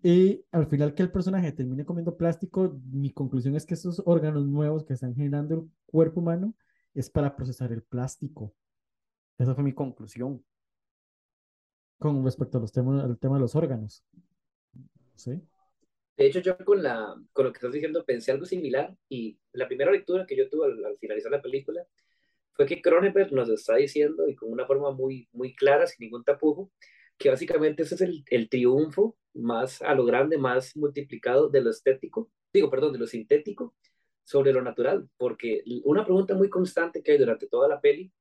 Y 0.00 0.44
al 0.52 0.68
final 0.68 0.94
que 0.94 1.02
el 1.02 1.10
personaje 1.10 1.50
termine 1.50 1.84
comiendo 1.84 2.16
plástico, 2.16 2.78
mi 2.92 3.10
conclusión 3.10 3.56
es 3.56 3.66
que 3.66 3.74
esos 3.74 4.00
órganos 4.06 4.46
nuevos 4.46 4.84
que 4.84 4.92
están 4.92 5.12
generando 5.12 5.56
el 5.56 5.68
cuerpo 5.86 6.20
humano 6.20 6.54
es 6.98 7.10
para 7.10 7.36
procesar 7.36 7.72
el 7.72 7.82
plástico. 7.82 8.54
Esa 9.38 9.54
fue 9.54 9.62
mi 9.62 9.72
conclusión 9.72 10.44
con 11.98 12.24
respecto 12.24 12.58
a 12.58 12.60
los 12.60 12.72
temas, 12.72 13.04
al 13.04 13.18
tema 13.18 13.36
de 13.36 13.42
los 13.42 13.54
órganos. 13.54 14.04
¿Sí? 15.14 15.40
De 16.16 16.26
hecho, 16.26 16.40
yo 16.40 16.56
con, 16.58 16.82
la, 16.82 17.14
con 17.32 17.44
lo 17.44 17.52
que 17.52 17.58
estás 17.58 17.72
diciendo 17.72 18.04
pensé 18.04 18.32
algo 18.32 18.44
similar 18.44 18.96
y 19.08 19.38
la 19.52 19.68
primera 19.68 19.92
lectura 19.92 20.26
que 20.26 20.36
yo 20.36 20.48
tuve 20.48 20.66
al, 20.66 20.98
finalizar 20.98 21.30
la 21.30 21.42
película 21.42 21.86
fue 22.54 22.66
que 22.66 22.82
Cronenberg 22.82 23.32
nos 23.32 23.48
está 23.48 23.76
diciendo 23.76 24.28
y 24.28 24.34
con 24.34 24.50
una 24.50 24.66
forma 24.66 24.90
muy, 24.90 25.28
muy 25.32 25.54
clara, 25.54 25.86
sin 25.86 26.04
ningún 26.04 26.24
tapujo, 26.24 26.72
que 27.16 27.30
básicamente 27.30 27.84
ese 27.84 27.94
es 27.94 28.00
el, 28.00 28.24
el 28.30 28.48
triunfo 28.48 29.16
más 29.34 29.80
a 29.82 29.94
lo 29.94 30.04
grande, 30.04 30.38
más 30.38 30.76
multiplicado 30.76 31.48
de 31.48 31.60
lo 31.60 31.70
estético, 31.70 32.28
digo, 32.52 32.68
perdón, 32.68 32.92
de 32.92 32.98
lo 32.98 33.06
sintético 33.06 33.76
sobre 34.28 34.52
lo 34.52 34.60
natural, 34.60 35.08
porque 35.16 35.64
una 35.84 36.04
pregunta 36.04 36.34
muy 36.34 36.50
constante 36.50 37.02
que 37.02 37.12
hay 37.12 37.18
durante 37.18 37.46
toda 37.46 37.66
la 37.66 37.80
peli, 37.80 38.12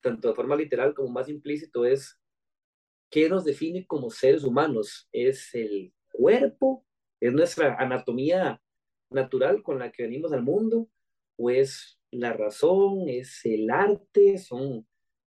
tanto 0.00 0.26
de 0.26 0.34
forma 0.34 0.56
literal 0.56 0.94
como 0.94 1.10
más 1.10 1.28
implícito, 1.28 1.84
es 1.84 2.18
¿qué 3.08 3.28
nos 3.28 3.44
define 3.44 3.86
como 3.86 4.10
seres 4.10 4.42
humanos? 4.42 5.08
¿Es 5.12 5.54
el 5.54 5.92
cuerpo? 6.10 6.84
¿Es 7.20 7.32
nuestra 7.32 7.76
anatomía 7.76 8.60
natural 9.10 9.62
con 9.62 9.78
la 9.78 9.92
que 9.92 10.02
venimos 10.02 10.32
al 10.32 10.42
mundo? 10.42 10.88
¿O 11.36 11.50
es 11.50 12.00
la 12.10 12.32
razón? 12.32 13.08
¿Es 13.08 13.46
el 13.46 13.70
arte? 13.70 14.38
¿Son 14.38 14.84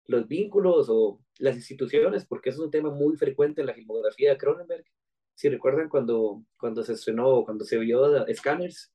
los 0.05 0.27
vínculos 0.27 0.85
o 0.87 1.19
las 1.39 1.55
instituciones? 1.55 2.27
Porque 2.27 2.51
es 2.51 2.59
un 2.59 2.69
tema 2.69 2.91
muy 2.91 3.17
frecuente 3.17 3.61
en 3.61 3.67
la 3.67 3.73
filmografía 3.73 4.29
de 4.29 4.37
Cronenberg. 4.37 4.85
Si 5.33 5.49
recuerdan 5.49 5.89
cuando, 5.89 6.43
cuando 6.59 6.83
se 6.83 6.93
estrenó, 6.93 7.43
cuando 7.43 7.65
se 7.65 7.79
vio 7.79 8.23
Scanners, 8.31 8.93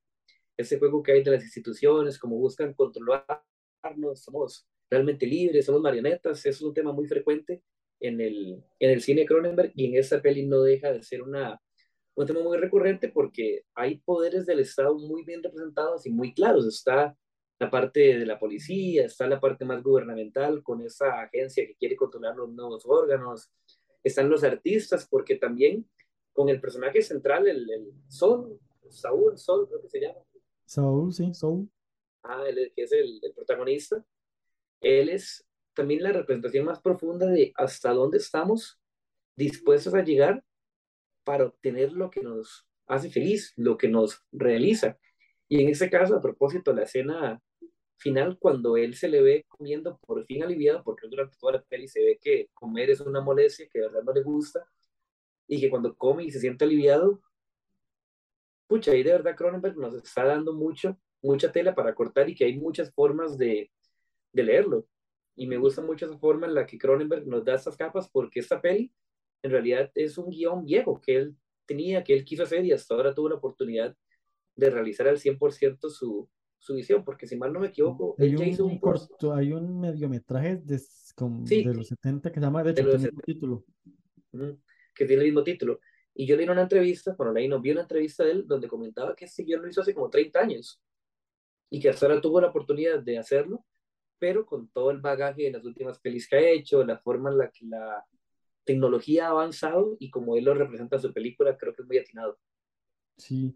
ese 0.56 0.78
juego 0.78 1.02
que 1.02 1.12
hay 1.12 1.22
de 1.22 1.30
las 1.32 1.42
instituciones, 1.42 2.18
como 2.18 2.36
buscan 2.36 2.74
controlarnos, 2.74 3.40
somos 4.14 4.66
realmente 4.90 5.26
libres, 5.26 5.66
somos 5.66 5.80
marionetas, 5.80 6.38
eso 6.40 6.48
es 6.48 6.62
un 6.62 6.74
tema 6.74 6.92
muy 6.92 7.06
frecuente 7.06 7.62
en 8.00 8.20
el, 8.20 8.62
en 8.78 8.90
el 8.90 9.02
cine 9.02 9.26
Cronenberg 9.26 9.72
y 9.74 9.86
en 9.86 9.96
esta 9.96 10.20
peli 10.20 10.46
no 10.46 10.62
deja 10.62 10.92
de 10.92 11.02
ser 11.02 11.22
una, 11.22 11.60
un 12.14 12.26
tema 12.26 12.40
muy 12.42 12.56
recurrente 12.58 13.08
porque 13.08 13.64
hay 13.74 13.98
poderes 13.98 14.46
del 14.46 14.60
Estado 14.60 14.96
muy 14.98 15.24
bien 15.24 15.42
representados 15.42 16.06
y 16.06 16.10
muy 16.10 16.34
claros. 16.34 16.66
Está 16.66 17.16
la 17.58 17.70
parte 17.70 18.18
de 18.18 18.26
la 18.26 18.38
policía, 18.38 19.06
está 19.06 19.26
la 19.26 19.40
parte 19.40 19.64
más 19.64 19.82
gubernamental 19.82 20.62
con 20.62 20.82
esa 20.82 21.22
agencia 21.22 21.66
que 21.66 21.76
quiere 21.76 21.96
controlar 21.96 22.36
los 22.36 22.50
nuevos 22.50 22.84
órganos, 22.86 23.50
están 24.02 24.28
los 24.28 24.44
artistas 24.44 25.06
porque 25.10 25.36
también 25.36 25.88
con 26.32 26.48
el 26.48 26.60
personaje 26.60 27.00
central, 27.02 27.48
el, 27.48 27.68
el 27.70 27.92
Sol, 28.08 28.60
Saúl, 28.90 29.38
Sol 29.38 29.66
creo 29.68 29.80
que 29.80 29.88
se 29.88 30.00
llama. 30.00 30.20
Saúl, 30.66 31.12
sí, 31.12 31.32
Saúl. 31.32 31.70
Ah, 32.22 32.44
él, 32.46 32.72
es 32.76 32.92
el, 32.92 33.20
el 33.22 33.32
protagonista. 33.32 34.04
Él 34.80 35.08
es 35.08 35.46
también 35.74 36.02
la 36.02 36.12
representación 36.12 36.64
más 36.66 36.80
profunda 36.80 37.26
de 37.26 37.52
hasta 37.56 37.92
dónde 37.92 38.18
estamos 38.18 38.78
dispuestos 39.36 39.94
a 39.94 40.02
llegar 40.02 40.44
para 41.24 41.44
obtener 41.46 41.92
lo 41.92 42.10
que 42.10 42.22
nos 42.22 42.66
hace 42.86 43.10
feliz, 43.10 43.52
lo 43.56 43.76
que 43.76 43.88
nos 43.88 44.24
realiza. 44.32 44.98
Y 45.48 45.62
en 45.62 45.68
este 45.68 45.90
caso, 45.90 46.16
a 46.16 46.20
propósito, 46.20 46.72
la 46.72 46.82
escena 46.82 47.40
final, 47.98 48.38
cuando 48.38 48.76
él 48.76 48.94
se 48.94 49.08
le 49.08 49.22
ve 49.22 49.44
comiendo 49.48 49.98
por 49.98 50.24
fin 50.26 50.42
aliviado, 50.42 50.82
porque 50.82 51.08
durante 51.08 51.36
toda 51.38 51.54
la 51.54 51.62
peli 51.62 51.88
se 51.88 52.02
ve 52.02 52.18
que 52.20 52.48
comer 52.54 52.90
es 52.90 53.00
una 53.00 53.20
molestia 53.20 53.68
que 53.70 53.80
de 53.80 53.86
verdad 53.86 54.02
no 54.02 54.12
le 54.12 54.22
gusta, 54.22 54.66
y 55.48 55.60
que 55.60 55.70
cuando 55.70 55.96
come 55.96 56.24
y 56.24 56.30
se 56.30 56.40
siente 56.40 56.64
aliviado, 56.64 57.20
pucha, 58.66 58.92
ahí 58.92 59.02
de 59.02 59.12
verdad 59.12 59.36
Cronenberg 59.36 59.76
nos 59.76 59.94
está 59.94 60.24
dando 60.24 60.52
mucho, 60.52 60.98
mucha 61.22 61.50
tela 61.52 61.74
para 61.74 61.94
cortar 61.94 62.28
y 62.28 62.34
que 62.34 62.44
hay 62.44 62.58
muchas 62.58 62.92
formas 62.92 63.36
de, 63.38 63.70
de 64.32 64.42
leerlo. 64.42 64.86
Y 65.34 65.46
me 65.46 65.56
gusta 65.58 65.82
mucho 65.82 66.06
esa 66.06 66.18
forma 66.18 66.46
en 66.46 66.54
la 66.54 66.66
que 66.66 66.78
Cronenberg 66.78 67.26
nos 67.26 67.44
da 67.44 67.54
estas 67.54 67.76
capas, 67.76 68.08
porque 68.10 68.40
esta 68.40 68.60
peli 68.60 68.92
en 69.42 69.50
realidad 69.50 69.90
es 69.94 70.18
un 70.18 70.30
guion 70.30 70.64
viejo 70.64 71.00
que 71.00 71.16
él 71.16 71.36
tenía, 71.66 72.02
que 72.02 72.14
él 72.14 72.24
quiso 72.24 72.44
hacer 72.44 72.64
y 72.64 72.72
hasta 72.72 72.94
ahora 72.94 73.14
tuvo 73.14 73.28
la 73.28 73.34
oportunidad 73.36 73.94
de 74.54 74.70
realizar 74.70 75.08
al 75.08 75.18
100% 75.18 75.90
su, 75.90 76.28
su 76.58 76.74
visión, 76.74 77.04
porque 77.04 77.26
si 77.26 77.36
mal 77.36 77.52
no 77.52 77.60
me 77.60 77.68
equivoco, 77.68 78.14
hay 78.18 78.34
un, 78.34 78.44
hizo 78.44 78.64
un 78.64 78.78
corto, 78.78 79.34
hay 79.34 79.52
un 79.52 79.78
mediometraje 79.80 80.56
de, 80.56 80.80
de 81.40 81.74
los 81.74 81.88
70 81.88 82.30
que 82.30 82.40
se 82.40 82.46
llama, 82.46 82.64
de 82.64 82.70
hecho, 82.70 82.82
tiene 82.82 82.94
el 82.94 83.00
mismo 83.02 83.20
título. 83.22 83.64
Que 84.94 85.04
tiene 85.04 85.22
el 85.22 85.28
mismo 85.28 85.44
título. 85.44 85.80
Y 86.18 86.26
yo 86.26 86.34
leí 86.34 86.48
una 86.48 86.62
entrevista, 86.62 87.14
bueno, 87.16 87.34
leí, 87.34 87.46
no 87.46 87.60
vi 87.60 87.72
una 87.72 87.82
entrevista 87.82 88.24
de 88.24 88.30
él 88.32 88.46
donde 88.46 88.68
comentaba 88.68 89.14
que 89.14 89.26
este 89.26 89.44
guion 89.44 89.60
lo 89.60 89.68
hizo 89.68 89.82
hace 89.82 89.92
como 89.92 90.08
30 90.08 90.40
años 90.40 90.80
y 91.68 91.78
que 91.78 91.90
hasta 91.90 92.06
ahora 92.06 92.22
tuvo 92.22 92.40
la 92.40 92.48
oportunidad 92.48 93.00
de 93.00 93.18
hacerlo, 93.18 93.66
pero 94.18 94.46
con 94.46 94.68
todo 94.68 94.90
el 94.90 95.02
bagaje 95.02 95.42
de 95.42 95.52
las 95.52 95.64
últimas 95.66 95.98
pelis 96.00 96.26
que 96.26 96.36
ha 96.36 96.50
hecho, 96.50 96.82
la 96.84 96.98
forma 96.98 97.30
en 97.30 97.38
la 97.38 97.50
que 97.50 97.66
la 97.66 98.02
tecnología 98.64 99.26
ha 99.26 99.30
avanzado 99.30 99.96
y 100.00 100.08
como 100.08 100.36
él 100.36 100.44
lo 100.44 100.54
representa 100.54 100.96
en 100.96 101.02
su 101.02 101.12
película, 101.12 101.54
creo 101.58 101.74
que 101.74 101.82
es 101.82 101.88
muy 101.88 101.98
atinado. 101.98 102.38
Sí, 103.18 103.54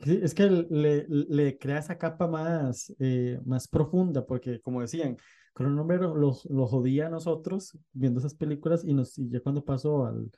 es 0.00 0.34
que 0.34 0.48
le, 0.48 1.06
le 1.08 1.58
crea 1.58 1.78
esa 1.78 1.98
capa 1.98 2.26
más, 2.26 2.94
eh, 3.00 3.38
más 3.44 3.68
profunda, 3.68 4.24
porque 4.24 4.62
como 4.62 4.80
decían, 4.80 5.18
Cronenberg 5.52 6.16
los 6.16 6.46
jodía 6.70 7.08
a 7.08 7.10
nosotros 7.10 7.78
viendo 7.92 8.18
esas 8.18 8.34
películas 8.34 8.82
y, 8.82 8.94
nos, 8.94 9.18
y 9.18 9.28
ya 9.28 9.40
cuando 9.40 9.62
pasó 9.62 10.06
al, 10.06 10.30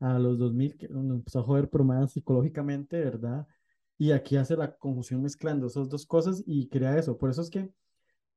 a 0.00 0.18
los 0.18 0.38
2000, 0.38 0.76
que 0.76 0.88
nos 0.88 1.04
empezó 1.18 1.40
a 1.40 1.42
joder, 1.44 1.68
pero 1.70 1.84
más 1.84 2.12
psicológicamente, 2.12 2.98
¿verdad? 3.00 3.46
Y 3.98 4.12
aquí 4.12 4.36
hace 4.36 4.56
la 4.56 4.76
conjunción 4.76 5.22
mezclando 5.22 5.66
esas 5.66 5.88
dos 5.88 6.06
cosas 6.06 6.42
y 6.46 6.68
crea 6.68 6.98
eso. 6.98 7.18
Por 7.18 7.30
eso 7.30 7.42
es 7.42 7.50
que 7.50 7.70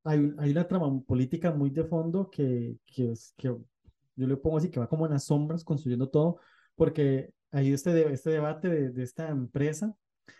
hay, 0.03 0.33
hay 0.37 0.51
una 0.51 0.67
trama 0.67 1.01
política 1.01 1.51
muy 1.51 1.69
de 1.69 1.85
fondo 1.85 2.29
que, 2.29 2.77
que, 2.85 3.11
es, 3.13 3.33
que 3.37 3.47
yo 3.47 4.27
le 4.27 4.37
pongo 4.37 4.57
así, 4.57 4.69
que 4.69 4.79
va 4.79 4.87
como 4.87 5.05
en 5.05 5.13
las 5.13 5.25
sombras 5.25 5.63
construyendo 5.63 6.09
todo, 6.09 6.39
porque 6.75 7.33
hay 7.51 7.71
este, 7.73 8.11
este 8.13 8.31
debate 8.31 8.69
de, 8.69 8.91
de 8.91 9.03
esta 9.03 9.29
empresa 9.29 9.95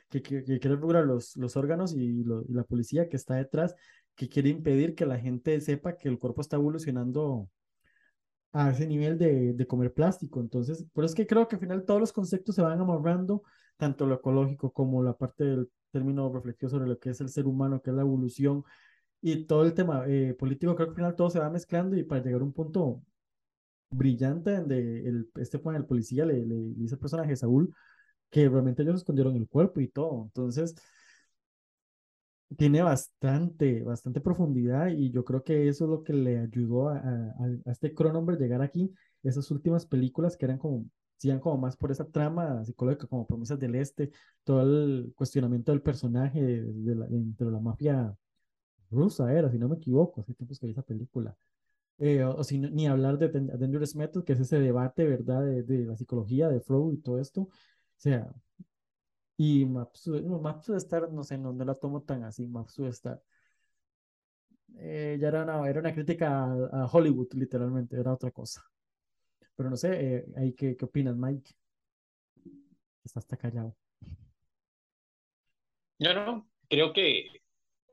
que, 0.09 0.21
que, 0.21 0.43
quiere 0.43 0.75
regular 0.75 1.05
los, 1.05 1.35
los 1.37 1.55
órganos 1.55 1.93
y, 1.95 2.23
la 2.49 2.63
policía 2.63 3.09
que 3.09 3.17
está 3.17 3.35
detrás, 3.35 3.75
que 4.15 4.29
quiere 4.29 4.49
impedir 4.49 4.95
que 4.95 5.05
la 5.05 5.19
gente 5.19 5.59
sepa 5.61 5.97
que 5.97 6.09
el 6.09 6.19
cuerpo 6.19 6.41
está 6.41 6.57
evolucionando 6.57 7.49
a 8.53 8.71
ese 8.71 8.87
nivel 8.87 9.17
de, 9.17 9.53
de 9.53 9.67
comer 9.67 9.93
plástico. 9.93 10.39
Entonces, 10.39 10.85
por 10.93 11.03
eso 11.03 11.13
es 11.13 11.15
que 11.15 11.27
creo 11.27 11.47
que 11.47 11.55
al 11.55 11.61
final 11.61 11.85
todos 11.85 11.99
los 11.99 12.13
conceptos 12.13 12.55
se 12.55 12.61
van 12.61 12.79
amarrando, 12.79 13.43
tanto 13.77 14.05
lo 14.05 14.15
ecológico 14.15 14.71
como 14.71 15.03
la 15.03 15.17
parte 15.17 15.43
del 15.43 15.69
término 15.91 16.31
reflexivo 16.31 16.69
sobre 16.69 16.87
lo 16.87 16.99
que 16.99 17.09
es 17.11 17.21
el 17.21 17.29
ser 17.29 17.47
humano, 17.47 17.81
que 17.81 17.89
es 17.91 17.95
la 17.95 18.03
evolución, 18.03 18.63
y 19.21 19.45
todo 19.45 19.63
el 19.63 19.73
tema 19.73 20.05
eh, 20.07 20.35
político, 20.37 20.75
creo 20.75 20.87
que 20.87 20.91
al 20.91 20.95
final 20.97 21.15
todo 21.15 21.29
se 21.29 21.39
va 21.39 21.49
mezclando 21.49 21.95
y 21.97 22.03
para 22.03 22.23
llegar 22.23 22.41
a 22.41 22.43
un 22.43 22.53
punto 22.53 23.01
brillante 23.89 24.51
donde 24.51 25.07
el, 25.07 25.29
este 25.35 25.61
el 25.63 25.85
policía 25.85 26.25
le, 26.25 26.45
le, 26.45 26.55
dice 26.75 26.95
al 26.95 26.99
personaje 26.99 27.35
Saúl 27.35 27.73
que 28.29 28.49
realmente 28.49 28.81
ellos 28.83 28.95
escondieron 28.95 29.35
el 29.35 29.47
cuerpo 29.47 29.79
y 29.79 29.87
todo. 29.87 30.23
Entonces, 30.25 30.75
tiene 32.57 32.81
bastante, 32.81 33.83
bastante 33.83 34.21
profundidad 34.21 34.87
y 34.87 35.11
yo 35.11 35.23
creo 35.23 35.43
que 35.43 35.67
eso 35.67 35.85
es 35.85 35.89
lo 35.89 36.03
que 36.03 36.13
le 36.13 36.39
ayudó 36.39 36.89
a, 36.89 36.97
a, 36.97 37.71
este 37.71 37.93
Cronenberg 37.93 38.39
llegar 38.39 38.61
aquí, 38.61 38.93
esas 39.23 39.49
últimas 39.51 39.85
películas 39.85 40.37
que 40.37 40.45
eran 40.45 40.57
como, 40.57 40.85
siguen 41.17 41.39
como 41.39 41.57
más 41.57 41.77
por 41.77 41.91
esa 41.91 42.05
trama 42.05 42.63
psicológica, 42.65 43.07
como 43.07 43.25
Promesas 43.27 43.59
del 43.59 43.75
Este, 43.75 44.11
todo 44.43 44.61
el 44.61 45.13
cuestionamiento 45.15 45.71
del 45.71 45.81
personaje 45.81 46.41
de, 46.41 46.95
la, 46.95 47.05
dentro 47.07 47.47
de 47.47 47.53
la 47.53 47.59
mafia 47.59 48.15
rusa 48.91 49.31
era, 49.33 49.49
si 49.51 49.57
no 49.57 49.69
me 49.69 49.77
equivoco, 49.77 50.21
hace 50.21 50.33
tiempos 50.33 50.59
que 50.59 50.67
vi 50.67 50.73
esa 50.73 50.83
película. 50.83 51.35
Eh, 51.99 52.23
o, 52.23 52.43
si 52.43 52.59
ni 52.59 52.87
hablar 52.87 53.17
de 53.17 53.29
Dangerous 53.29 53.95
Method, 53.95 54.23
que 54.23 54.33
es 54.33 54.39
ese 54.39 54.59
debate, 54.59 55.05
¿verdad?, 55.05 55.43
de, 55.43 55.63
de, 55.63 55.85
la 55.85 55.95
psicología 55.95 56.49
de 56.49 56.59
Freud 56.61 56.93
y 56.95 56.97
todo 56.97 57.19
esto. 57.19 57.41
O 57.43 57.49
sea, 57.97 58.29
y 59.37 59.65
Maps, 59.65 60.07
no, 60.07 60.39
Maps 60.39 60.69
Star, 60.69 61.11
no 61.11 61.23
sé, 61.23 61.37
no, 61.37 61.53
no 61.53 61.65
la 61.65 61.75
tomo 61.75 62.01
tan 62.03 62.23
así, 62.23 62.47
Maps 62.47 62.79
Star. 62.79 63.21
Eh, 64.77 65.17
ya 65.19 65.27
era 65.27 65.43
una, 65.43 65.69
era 65.69 65.79
una 65.79 65.93
crítica 65.93 66.45
a, 66.45 66.87
Hollywood, 66.91 67.33
literalmente, 67.33 67.99
era 67.99 68.13
otra 68.13 68.31
cosa. 68.31 68.63
Pero 69.55 69.69
no 69.69 69.77
sé, 69.77 70.15
eh, 70.17 70.25
ahí 70.37 70.53
qué, 70.53 70.75
qué 70.75 70.85
opinas, 70.85 71.15
Mike? 71.15 71.51
Estás 73.03 73.17
hasta 73.17 73.37
callado. 73.37 73.75
No, 75.99 76.13
no, 76.13 76.49
creo 76.69 76.91
que 76.93 77.27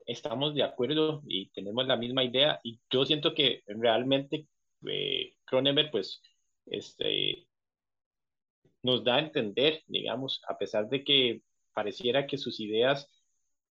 estamos 0.05 0.55
de 0.55 0.63
acuerdo 0.63 1.21
y 1.25 1.49
tenemos 1.51 1.85
la 1.87 1.97
misma 1.97 2.23
idea 2.23 2.59
y 2.63 2.79
yo 2.89 3.05
siento 3.05 3.33
que 3.33 3.63
realmente 3.67 4.47
eh, 4.87 5.35
Cronenberg 5.45 5.91
pues 5.91 6.21
este, 6.65 7.47
nos 8.83 9.03
da 9.03 9.15
a 9.15 9.19
entender, 9.19 9.83
digamos, 9.87 10.41
a 10.47 10.57
pesar 10.57 10.89
de 10.89 11.03
que 11.03 11.41
pareciera 11.73 12.27
que 12.27 12.37
sus 12.37 12.59
ideas 12.59 13.07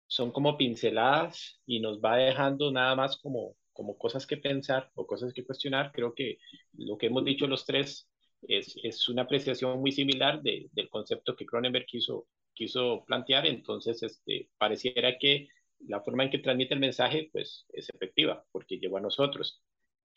son 0.07 0.31
como 0.33 0.57
pinceladas 0.57 1.61
y 1.67 1.81
nos 1.81 2.01
va 2.01 2.17
dejando 2.17 2.71
nada 2.73 2.95
más 2.95 3.19
como, 3.19 3.57
como 3.73 3.97
cosas 3.99 4.27
que 4.27 4.37
pensar 4.37 4.91
o 4.95 5.07
cosas 5.07 5.33
que 5.33 5.45
cuestionar, 5.45 5.93
creo 5.93 6.15
que 6.15 6.39
lo 6.75 6.97
que 6.97 7.07
hemos 7.07 7.25
dicho 7.25 7.47
los 7.47 7.67
tres 7.67 8.09
es, 8.43 8.77
es 8.83 9.09
una 9.09 9.23
apreciación 9.23 9.81
muy 9.81 9.93
similar 9.93 10.43
de, 10.43 10.69
del 10.73 10.89
concepto 10.89 11.37
que 11.37 11.47
Cronenberg 11.47 11.87
quiso, 11.87 12.27
quiso 12.55 13.05
plantear, 13.07 13.47
entonces 13.47 14.03
este, 14.03 14.49
pareciera 14.59 15.19
que 15.19 15.49
la 15.87 16.01
forma 16.01 16.25
en 16.25 16.31
que 16.31 16.39
transmite 16.39 16.75
el 16.75 16.81
mensaje 16.81 17.29
pues 17.33 17.67
es 17.73 17.89
efectiva 17.91 18.45
porque 18.51 18.79
llegó 18.79 18.97
a 18.97 19.03
nosotros. 19.03 19.63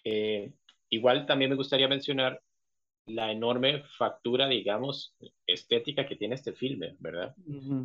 Eh, 0.04 0.51
igual 0.89 1.25
también 1.25 1.51
me 1.51 1.58
gustaría 1.58 1.88
mencionar 1.88 2.41
la 3.05 3.31
enorme 3.31 3.83
factura, 3.97 4.47
digamos, 4.47 5.15
estética 5.45 6.05
que 6.07 6.15
tiene 6.15 6.35
este 6.35 6.53
filme, 6.53 6.95
¿verdad? 6.99 7.35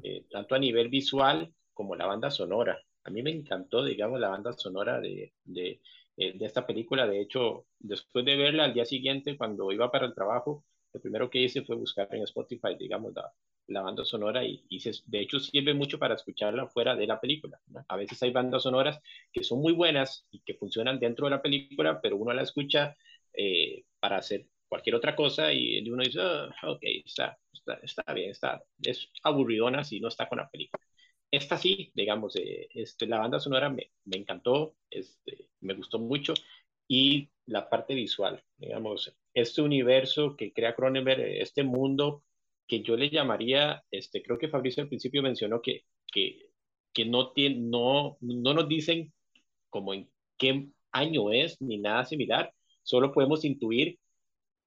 Eh, 0.02 0.24
tanto 0.30 0.54
a 0.54 0.58
nivel 0.58 0.88
visual 0.88 1.52
como 1.72 1.96
la 1.96 2.06
banda 2.06 2.30
sonora. 2.30 2.78
A 3.04 3.10
mí 3.10 3.22
me 3.22 3.30
encantó, 3.30 3.84
digamos, 3.84 4.20
la 4.20 4.28
banda 4.28 4.52
sonora 4.52 5.00
de, 5.00 5.32
de, 5.44 5.80
eh, 6.16 6.36
de 6.38 6.46
esta 6.46 6.66
película. 6.66 7.06
De 7.06 7.20
hecho, 7.20 7.66
después 7.78 8.24
de 8.24 8.36
verla 8.36 8.64
al 8.64 8.74
día 8.74 8.84
siguiente, 8.84 9.36
cuando 9.36 9.72
iba 9.72 9.90
para 9.90 10.06
el 10.06 10.14
trabajo, 10.14 10.64
lo 10.92 11.00
primero 11.00 11.30
que 11.30 11.40
hice 11.42 11.62
fue 11.62 11.76
buscar 11.76 12.08
en 12.14 12.22
Spotify, 12.22 12.76
digamos, 12.78 13.12
la, 13.14 13.32
la 13.68 13.82
banda 13.82 14.04
sonora 14.04 14.44
y, 14.44 14.64
y 14.68 14.80
de 15.06 15.20
hecho 15.20 15.40
sirve 15.40 15.74
mucho 15.74 15.98
para 15.98 16.14
escucharla 16.14 16.68
fuera 16.68 16.94
de 16.96 17.06
la 17.06 17.20
película. 17.20 17.60
A 17.88 17.96
veces 17.96 18.22
hay 18.22 18.30
bandas 18.30 18.62
sonoras 18.62 19.00
que 19.32 19.42
son 19.44 19.60
muy 19.60 19.72
buenas 19.72 20.26
y 20.30 20.40
que 20.40 20.54
funcionan 20.54 20.98
dentro 21.00 21.26
de 21.26 21.30
la 21.32 21.42
película, 21.42 22.00
pero 22.00 22.16
uno 22.16 22.32
la 22.32 22.42
escucha 22.42 22.96
eh, 23.32 23.84
para 24.00 24.18
hacer 24.18 24.46
cualquier 24.68 24.96
otra 24.96 25.14
cosa 25.16 25.52
y 25.52 25.88
uno 25.88 26.02
dice, 26.02 26.20
oh, 26.20 26.72
ok, 26.72 26.82
está, 27.04 27.38
está, 27.52 27.74
está, 27.82 28.12
bien, 28.12 28.30
está, 28.30 28.62
es 28.82 29.08
aburridona 29.22 29.84
si 29.84 30.00
no 30.00 30.08
está 30.08 30.28
con 30.28 30.38
la 30.38 30.48
película. 30.48 30.82
Esta 31.30 31.58
sí, 31.58 31.90
digamos, 31.94 32.36
eh, 32.36 32.68
este, 32.74 33.06
la 33.06 33.18
banda 33.18 33.40
sonora 33.40 33.68
me, 33.68 33.90
me 34.04 34.16
encantó, 34.18 34.76
este, 34.90 35.48
me 35.60 35.74
gustó 35.74 35.98
mucho 35.98 36.34
y 36.88 37.30
la 37.46 37.68
parte 37.68 37.94
visual, 37.94 38.42
digamos, 38.58 39.14
este 39.34 39.62
universo 39.62 40.36
que 40.36 40.52
crea 40.52 40.74
Cronenberg, 40.74 41.20
este 41.20 41.64
mundo 41.64 42.24
que 42.66 42.82
yo 42.82 42.96
le 42.96 43.10
llamaría, 43.10 43.84
este, 43.90 44.22
creo 44.22 44.38
que 44.38 44.48
Fabricio 44.48 44.82
al 44.82 44.88
principio 44.88 45.22
mencionó 45.22 45.62
que, 45.62 45.84
que, 46.12 46.50
que 46.92 47.04
no, 47.04 47.32
tiene, 47.32 47.56
no, 47.60 48.18
no 48.20 48.54
nos 48.54 48.68
dicen 48.68 49.12
como 49.70 49.94
en 49.94 50.10
qué 50.38 50.68
año 50.92 51.32
es 51.32 51.60
ni 51.60 51.78
nada 51.78 52.04
similar, 52.04 52.52
solo 52.82 53.12
podemos 53.12 53.44
intuir 53.44 53.98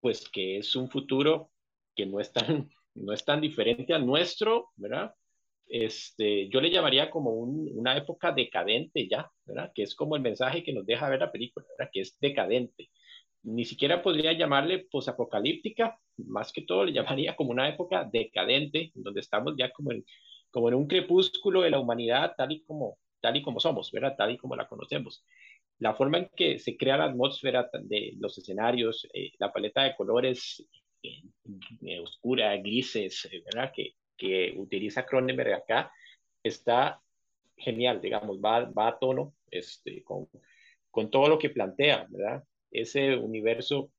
pues 0.01 0.29
que 0.29 0.57
es 0.57 0.75
un 0.75 0.89
futuro 0.89 1.51
que 1.95 2.05
no 2.05 2.19
es 2.19 2.31
tan, 2.33 2.69
no 2.95 3.13
es 3.13 3.25
tan 3.25 3.41
diferente 3.41 3.93
al 3.93 4.05
nuestro, 4.05 4.69
¿verdad? 4.75 5.13
Este, 5.67 6.49
yo 6.49 6.61
le 6.61 6.71
llamaría 6.71 7.11
como 7.11 7.31
un, 7.31 7.69
una 7.75 7.95
época 7.97 8.31
decadente 8.31 9.07
ya, 9.07 9.29
¿verdad? 9.45 9.71
Que 9.73 9.83
es 9.83 9.95
como 9.95 10.15
el 10.15 10.21
mensaje 10.21 10.63
que 10.63 10.73
nos 10.73 10.85
deja 10.85 11.09
ver 11.09 11.19
la 11.19 11.31
película, 11.31 11.65
¿verdad? 11.77 11.91
Que 11.93 12.01
es 12.01 12.17
decadente 12.19 12.89
ni 13.43 13.65
siquiera 13.65 14.01
podría 14.01 14.33
llamarle 14.33 14.87
posapocalíptica, 14.91 15.99
más 16.17 16.51
que 16.51 16.63
todo 16.63 16.85
le 16.85 16.93
llamaría 16.93 17.35
como 17.35 17.51
una 17.51 17.69
época 17.69 18.07
decadente, 18.11 18.91
donde 18.95 19.21
estamos 19.21 19.55
ya 19.57 19.71
como 19.71 19.91
en, 19.91 20.05
como 20.51 20.69
en 20.69 20.75
un 20.75 20.87
crepúsculo 20.87 21.61
de 21.61 21.69
la 21.69 21.79
humanidad 21.79 22.33
tal 22.37 22.51
y 22.51 22.63
como, 22.63 22.97
tal 23.21 23.37
y 23.37 23.41
como 23.43 23.59
somos, 23.59 23.91
¿verdad? 23.91 24.15
Tal 24.17 24.31
y 24.31 24.37
como 24.37 24.55
la 24.55 24.67
conocemos. 24.67 25.25
La 25.79 25.93
forma 25.93 26.19
en 26.19 26.29
que 26.35 26.59
se 26.59 26.77
crea 26.77 26.97
la 26.97 27.05
atmósfera 27.05 27.69
de 27.81 28.13
los 28.19 28.37
escenarios, 28.37 29.07
eh, 29.13 29.31
la 29.39 29.51
paleta 29.51 29.83
de 29.83 29.95
colores 29.95 30.65
eh, 31.01 31.21
eh, 31.85 31.99
oscura, 31.99 32.55
grises, 32.57 33.29
¿verdad? 33.45 33.71
Que, 33.73 33.95
que 34.17 34.53
utiliza 34.57 35.05
Cronenberg 35.05 35.53
acá, 35.53 35.91
está 36.43 37.01
genial, 37.55 38.01
digamos, 38.01 38.39
va, 38.39 38.65
va 38.65 38.89
a 38.89 38.99
tono 38.99 39.33
este, 39.49 40.03
con, 40.03 40.29
con 40.91 41.09
todo 41.09 41.27
lo 41.27 41.39
que 41.39 41.49
plantea, 41.49 42.07
¿verdad? 42.09 42.43
ese 42.71 43.15
universo 43.15 43.91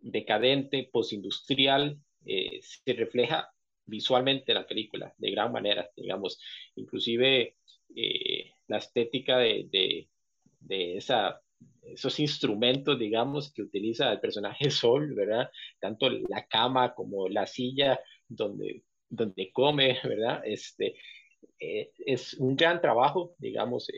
decadente, 0.00 0.88
postindustrial, 0.92 1.98
eh, 2.24 2.60
se 2.62 2.92
refleja 2.92 3.50
visualmente 3.86 4.52
en 4.52 4.58
la 4.58 4.66
película 4.66 5.14
de 5.18 5.30
gran 5.30 5.52
manera, 5.52 5.90
digamos, 5.96 6.40
inclusive 6.76 7.56
eh, 7.94 8.52
la 8.68 8.78
estética 8.78 9.38
de, 9.38 10.08
esa, 10.68 11.40
esos 11.82 12.18
instrumentos, 12.20 12.98
digamos, 12.98 13.52
que 13.52 13.62
utiliza 13.62 14.12
el 14.12 14.20
personaje 14.20 14.70
Sol, 14.70 15.14
¿verdad? 15.14 15.50
Tanto 15.78 16.10
la 16.10 16.46
cama 16.46 16.94
como 16.94 17.28
la 17.28 17.46
silla 17.46 18.00
donde, 18.28 18.84
donde 19.08 19.50
come, 19.52 19.98
¿verdad? 20.04 20.42
Este, 20.44 20.96
eh, 21.58 21.90
es 21.98 22.34
un 22.34 22.56
gran 22.56 22.80
trabajo, 22.80 23.34
digamos, 23.38 23.88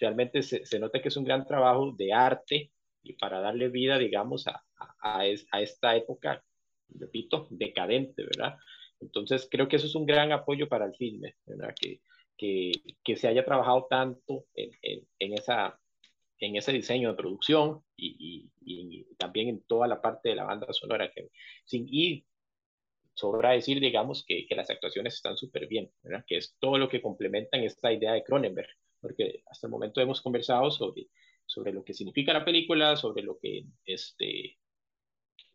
realmente 0.00 0.42
se, 0.42 0.64
se, 0.66 0.78
nota 0.78 1.00
que 1.00 1.08
es 1.08 1.16
un 1.16 1.24
gran 1.24 1.46
trabajo 1.46 1.94
de 1.96 2.12
arte 2.12 2.72
y 3.02 3.14
para 3.14 3.40
darle 3.40 3.68
vida, 3.68 3.98
digamos, 3.98 4.46
a, 4.46 4.62
a, 5.00 5.20
a, 5.20 5.60
esta 5.60 5.96
época, 5.96 6.44
repito, 6.88 7.46
decadente, 7.50 8.22
¿verdad? 8.22 8.56
Entonces, 9.00 9.48
creo 9.50 9.68
que 9.68 9.76
eso 9.76 9.86
es 9.86 9.94
un 9.94 10.06
gran 10.06 10.32
apoyo 10.32 10.68
para 10.68 10.86
el 10.86 10.94
filme, 10.94 11.36
¿verdad? 11.46 11.74
Que, 11.78 12.00
que, 12.36 12.72
que 13.02 13.16
se 13.16 13.28
haya 13.28 13.44
trabajado 13.44 13.86
tanto 13.90 14.46
en, 14.54 14.70
en, 14.82 15.08
en, 15.18 15.32
esa, 15.34 15.78
en 16.46 16.56
ese 16.56 16.72
diseño 16.72 17.10
de 17.10 17.16
producción 17.16 17.82
y, 17.96 18.50
y, 18.60 19.00
y, 19.00 19.04
también 19.16 19.48
en 19.48 19.62
toda 19.62 19.86
la 19.86 20.00
parte 20.02 20.30
de 20.30 20.34
la 20.34 20.44
banda 20.44 20.66
sonora. 20.72 21.10
Que, 21.10 21.30
sin, 21.64 21.86
y 21.88 22.26
sobra 23.14 23.52
decir, 23.52 23.80
digamos, 23.80 24.24
que, 24.26 24.46
que 24.46 24.54
las 24.54 24.70
actuaciones 24.70 25.14
están 25.14 25.36
súper 25.36 25.66
bien, 25.68 25.90
¿verdad? 26.02 26.24
Que 26.26 26.38
es 26.38 26.56
todo 26.58 26.78
lo 26.78 26.88
que 26.88 27.02
complementan 27.02 27.62
esta 27.62 27.92
idea 27.92 28.12
de 28.12 28.24
Cronenberg, 28.24 28.68
porque 29.00 29.42
hasta 29.46 29.66
el 29.66 29.70
momento 29.70 30.00
hemos 30.00 30.20
conversado 30.20 30.70
sobre 30.70 31.08
sobre 31.46 31.72
lo 31.72 31.84
que 31.84 31.94
significa 31.94 32.32
la 32.32 32.44
película, 32.44 32.96
sobre 32.96 33.22
lo 33.22 33.38
que 33.38 33.64
este 33.84 34.58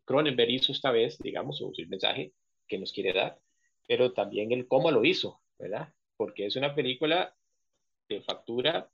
Cronenberg 0.04 0.50
hizo 0.50 0.72
esta 0.72 0.90
vez, 0.90 1.18
digamos, 1.18 1.60
o 1.60 1.72
el 1.76 1.88
mensaje 1.88 2.32
que 2.66 2.78
nos 2.78 2.92
quiere 2.92 3.12
dar, 3.12 3.40
pero 3.86 4.12
también 4.12 4.52
el 4.52 4.66
cómo 4.66 4.90
lo 4.90 5.04
hizo, 5.04 5.42
¿verdad? 5.58 5.92
Porque 6.16 6.46
es 6.46 6.56
una 6.56 6.74
película 6.74 7.36
de 8.08 8.22
factura 8.22 8.90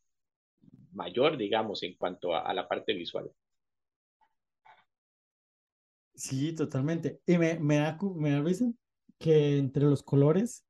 mayor, 0.94 1.36
digamos, 1.36 1.82
en 1.82 1.94
cuanto 1.96 2.34
a, 2.34 2.52
la 2.54 2.66
parte 2.66 2.94
visual. 2.94 3.30
Sí, 6.14 6.54
totalmente. 6.54 7.20
Y 7.26 7.38
me, 7.38 7.58
me 7.58 7.76
da, 7.76 7.98
me 8.16 8.42
que 9.18 9.58
entre 9.58 9.84
los 9.84 10.02
colores 10.02 10.64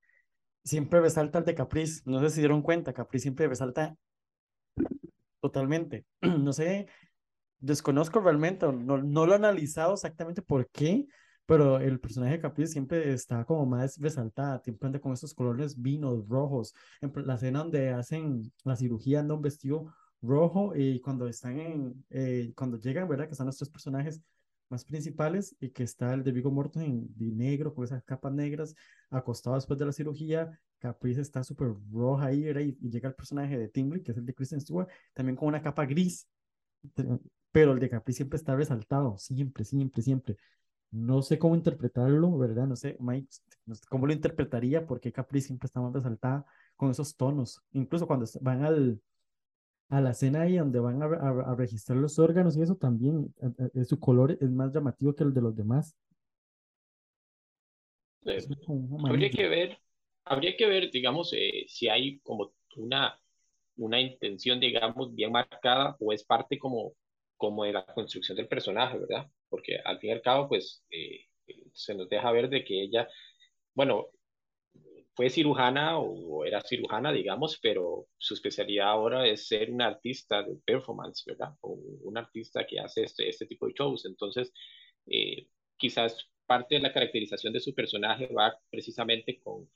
siempre 0.64 1.00
resalta 1.00 1.38
el 1.38 1.44
de 1.44 1.54
Caprice. 1.54 2.02
No 2.06 2.20
sé 2.20 2.30
si 2.30 2.40
dieron 2.40 2.62
cuenta, 2.62 2.92
Caprice 2.92 3.24
siempre 3.24 3.48
resalta 3.48 3.96
Totalmente. 5.44 6.06
No 6.42 6.54
sé, 6.54 6.86
desconozco 7.58 8.20
realmente, 8.20 8.66
no, 8.72 8.96
no 9.02 9.26
lo 9.26 9.32
he 9.32 9.36
analizado 9.36 9.92
exactamente 9.92 10.40
por 10.40 10.70
qué, 10.70 11.06
pero 11.44 11.78
el 11.80 12.00
personaje 12.00 12.32
de 12.32 12.40
Caprice 12.40 12.72
siempre 12.72 13.12
está 13.12 13.44
como 13.44 13.66
más 13.66 13.98
resaltada, 13.98 14.62
siempre 14.64 14.98
con 15.00 15.12
esos 15.12 15.34
colores 15.34 15.80
vinos, 15.80 16.26
rojos. 16.28 16.74
En 17.02 17.12
la 17.26 17.34
escena 17.34 17.58
donde 17.58 17.90
hacen 17.90 18.50
la 18.64 18.74
cirugía 18.76 19.20
anda 19.20 19.34
un 19.34 19.42
vestido 19.42 19.92
rojo 20.26 20.74
y 20.74 21.00
cuando 21.00 21.26
están 21.28 21.58
en, 21.58 22.04
eh, 22.10 22.52
cuando 22.56 22.78
llegan, 22.78 23.08
¿verdad? 23.08 23.26
Que 23.26 23.32
están 23.32 23.46
los 23.46 23.56
tres 23.56 23.70
personajes 23.70 24.22
más 24.68 24.84
principales 24.84 25.54
y 25.60 25.70
que 25.70 25.82
está 25.82 26.14
el 26.14 26.24
de 26.24 26.32
Vigo 26.32 26.50
Mortensen 26.50 27.08
en 27.18 27.36
negro, 27.36 27.74
con 27.74 27.84
esas 27.84 28.02
capas 28.04 28.32
negras, 28.32 28.74
acostado 29.10 29.56
después 29.56 29.78
de 29.78 29.86
la 29.86 29.92
cirugía, 29.92 30.58
Caprice 30.78 31.20
está 31.20 31.42
súper 31.42 31.68
roja 31.92 32.26
ahí, 32.26 32.46
Y, 32.80 32.90
llega 32.90 33.08
el 33.08 33.14
personaje 33.14 33.56
de 33.58 33.68
Tingley, 33.68 34.02
que 34.02 34.12
es 34.12 34.18
el 34.18 34.26
de 34.26 34.34
Kristen 34.34 34.60
Stewart, 34.60 34.88
también 35.12 35.36
con 35.36 35.48
una 35.48 35.62
capa 35.62 35.86
gris, 35.86 36.28
pero 37.52 37.72
el 37.72 37.78
de 37.80 37.88
Caprice 37.88 38.18
siempre 38.18 38.36
está 38.36 38.54
resaltado, 38.56 39.16
siempre, 39.16 39.64
siempre, 39.64 40.02
siempre. 40.02 40.36
No 40.90 41.22
sé 41.22 41.38
cómo 41.38 41.56
interpretarlo, 41.56 42.36
¿verdad? 42.38 42.66
No 42.66 42.76
sé, 42.76 42.96
Mike, 43.00 43.28
cómo 43.88 44.06
lo 44.06 44.12
interpretaría, 44.12 44.86
porque 44.86 45.12
Caprice 45.12 45.48
siempre 45.48 45.66
está 45.66 45.80
más 45.80 45.92
resaltada 45.92 46.44
con 46.76 46.90
esos 46.90 47.16
tonos. 47.16 47.62
Incluso 47.72 48.06
cuando 48.06 48.26
van 48.42 48.64
al, 48.64 49.00
a 49.88 50.00
la 50.00 50.10
escena 50.10 50.42
ahí 50.42 50.56
donde 50.56 50.80
van 50.80 51.02
a, 51.02 51.06
a, 51.06 51.54
registrar 51.54 51.98
los 51.98 52.18
órganos 52.18 52.56
y 52.56 52.62
eso 52.62 52.76
también, 52.76 53.32
su 53.86 54.00
color 54.00 54.36
es 54.40 54.50
más 54.50 54.72
llamativo 54.72 55.14
que 55.14 55.24
el 55.24 55.34
de 55.34 55.42
los 55.42 55.54
demás. 55.54 55.96
habría 59.04 59.30
que 59.30 59.48
ver 59.48 59.78
habría 60.24 60.56
que 60.56 60.66
ver, 60.66 60.90
digamos, 60.90 61.32
eh, 61.32 61.64
si 61.68 61.88
hay 61.88 62.18
como 62.20 62.54
una, 62.76 63.18
una 63.76 64.00
intención, 64.00 64.60
digamos, 64.60 65.14
bien 65.14 65.32
marcada 65.32 65.96
o 66.00 66.12
es 66.12 66.24
parte 66.24 66.58
como, 66.58 66.94
como 67.36 67.64
de 67.64 67.72
la 67.72 67.84
construcción 67.86 68.36
del 68.36 68.48
personaje, 68.48 68.98
¿verdad? 68.98 69.30
Porque 69.48 69.78
al 69.84 69.98
fin 69.98 70.10
y 70.10 70.12
al 70.14 70.22
cabo, 70.22 70.48
pues, 70.48 70.84
eh, 70.90 71.26
se 71.72 71.94
nos 71.94 72.08
deja 72.08 72.30
ver 72.32 72.48
de 72.48 72.64
que 72.64 72.82
ella, 72.82 73.08
bueno, 73.74 74.08
fue 75.14 75.30
cirujana 75.30 75.98
o 75.98 76.44
era 76.44 76.60
cirujana, 76.62 77.12
digamos, 77.12 77.58
pero 77.62 78.06
su 78.18 78.34
especialidad 78.34 78.88
ahora 78.88 79.26
es 79.26 79.46
ser 79.48 79.70
una 79.70 79.86
artista 79.86 80.42
de 80.42 80.56
performance, 80.64 81.24
¿verdad? 81.26 81.54
O 81.60 81.72
un 82.02 82.18
artista 82.18 82.66
que 82.66 82.80
hace 82.80 83.04
este, 83.04 83.28
este 83.28 83.46
tipo 83.46 83.66
de 83.66 83.74
shows. 83.74 84.06
Entonces, 84.06 84.52
eh, 85.06 85.48
quizás 85.76 86.30
parte 86.46 86.76
de 86.76 86.82
la 86.82 86.92
caracterización 86.92 87.52
de 87.52 87.60
su 87.60 87.74
personaje 87.74 88.28
va 88.28 88.58
precisamente 88.70 89.40
con 89.40 89.68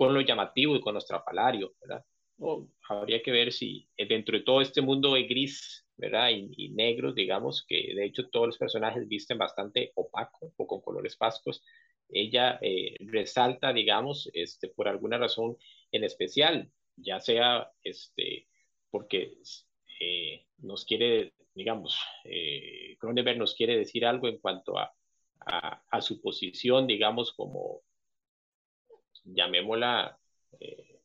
con 0.00 0.14
lo 0.14 0.22
llamativo 0.22 0.74
y 0.76 0.80
con 0.80 0.94
lo 0.94 0.98
estrafalario, 0.98 1.74
¿verdad? 1.78 2.02
O 2.38 2.66
habría 2.88 3.20
que 3.22 3.30
ver 3.32 3.52
si 3.52 3.86
eh, 3.98 4.08
dentro 4.08 4.38
de 4.38 4.44
todo 4.44 4.62
este 4.62 4.80
mundo 4.80 5.12
de 5.12 5.24
gris, 5.24 5.86
¿verdad? 5.94 6.30
Y, 6.30 6.70
negros, 6.70 7.14
digamos, 7.14 7.66
que 7.68 7.92
de 7.94 8.06
hecho 8.06 8.30
todos 8.30 8.46
los 8.46 8.56
personajes 8.56 9.06
visten 9.06 9.36
bastante 9.36 9.92
opaco 9.94 10.54
o 10.56 10.66
con 10.66 10.80
colores 10.80 11.18
pascos. 11.18 11.62
Ella 12.12 12.58
eh, 12.62 12.96
resalta, 13.00 13.72
digamos, 13.72 14.30
este, 14.34 14.68
por 14.68 14.88
alguna 14.88 15.18
razón 15.18 15.56
en 15.92 16.04
especial, 16.04 16.70
ya 16.96 17.20
sea 17.20 17.70
este, 17.82 18.46
porque 18.90 19.34
eh, 20.00 20.46
nos 20.58 20.84
quiere, 20.84 21.34
digamos, 21.54 21.98
eh, 22.24 22.96
nos 23.36 23.54
quiere 23.54 23.78
decir 23.78 24.04
algo 24.04 24.28
en 24.28 24.38
cuanto 24.38 24.78
a, 24.78 24.92
a, 25.46 26.00
su 26.00 26.20
posición, 26.20 26.86
digamos, 26.86 27.32
como, 27.32 27.82
llamémosla, 29.24 30.18
eh, 30.58 31.00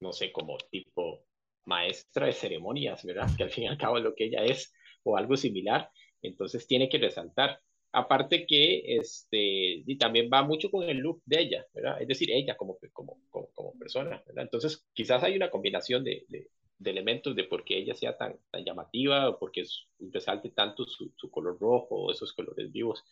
no 0.00 0.12
sé, 0.12 0.32
como 0.32 0.58
tipo 0.70 1.24
maestra 1.64 2.26
de 2.26 2.32
ceremonias, 2.32 3.04
¿verdad? 3.04 3.28
Que 3.36 3.44
al 3.44 3.50
fin 3.50 3.64
y 3.64 3.68
al 3.68 3.78
cabo 3.78 3.98
es 3.98 4.04
lo 4.04 4.14
que 4.14 4.24
ella 4.24 4.44
es, 4.44 4.72
o 5.02 5.16
algo 5.16 5.36
similar. 5.36 5.90
Entonces 6.22 6.66
tiene 6.66 6.88
que 6.88 6.98
resaltar. 6.98 7.60
Aparte 7.96 8.44
que 8.44 8.96
este, 8.98 9.38
y 9.86 9.96
también 9.98 10.28
va 10.32 10.42
mucho 10.42 10.68
con 10.70 10.82
el 10.88 10.98
look 10.98 11.22
de 11.24 11.40
ella, 11.40 11.66
¿verdad? 11.72 12.02
Es 12.02 12.08
decir, 12.08 12.28
ella 12.32 12.56
como, 12.56 12.76
como, 12.92 13.20
como, 13.30 13.78
persona, 13.78 14.20
¿verdad? 14.26 14.44
Entonces 14.44 14.84
quizás 14.92 15.22
hay 15.22 15.36
una 15.36 15.48
combinación 15.48 16.02
de, 16.02 16.24
de, 16.28 16.50
elementos 16.84 17.36
de 17.36 17.44
por 17.44 17.64
qué 17.64 17.78
ella 17.78 17.94
sea 17.94 18.16
tan, 18.16 18.36
tan 18.50 18.64
llamativa 18.64 19.30
o 19.30 19.38
porque 19.38 19.64
resalte 20.10 20.50
tanto 20.50 20.84
su, 20.86 21.12
su, 21.16 21.30
color 21.30 21.58
rojo 21.60 21.94
o 21.94 22.10
esos 22.10 22.32
colores 22.32 22.70
vivos, 22.72 23.04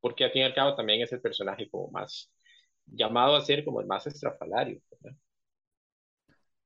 porque 0.00 0.24
al 0.24 0.32
fin 0.32 0.42
y 0.42 0.44
al 0.46 0.54
cabo 0.54 0.74
también 0.74 1.02
es 1.02 1.12
el 1.12 1.20
personaje 1.20 1.68
como 1.68 1.90
más 1.90 2.32
llamado 2.86 3.36
a 3.36 3.42
ser 3.42 3.64
como 3.64 3.80
el 3.80 3.86
más 3.86 4.06
estrafalario, 4.06 4.80
¿verdad? 4.90 5.16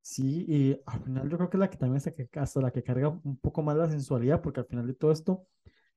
Sí, 0.00 0.44
y 0.46 0.80
al 0.86 1.02
final 1.02 1.28
yo 1.28 1.36
creo 1.36 1.50
que 1.50 1.56
es 1.56 1.60
la 1.60 1.68
que 1.68 1.78
también 1.78 2.00
que 2.14 2.38
hasta 2.38 2.60
la 2.60 2.70
que 2.70 2.84
carga 2.84 3.08
un 3.08 3.38
poco 3.38 3.60
más 3.62 3.76
la 3.76 3.90
sensualidad, 3.90 4.40
porque 4.40 4.60
al 4.60 4.66
final 4.66 4.86
de 4.86 4.94
todo 4.94 5.10
esto 5.10 5.48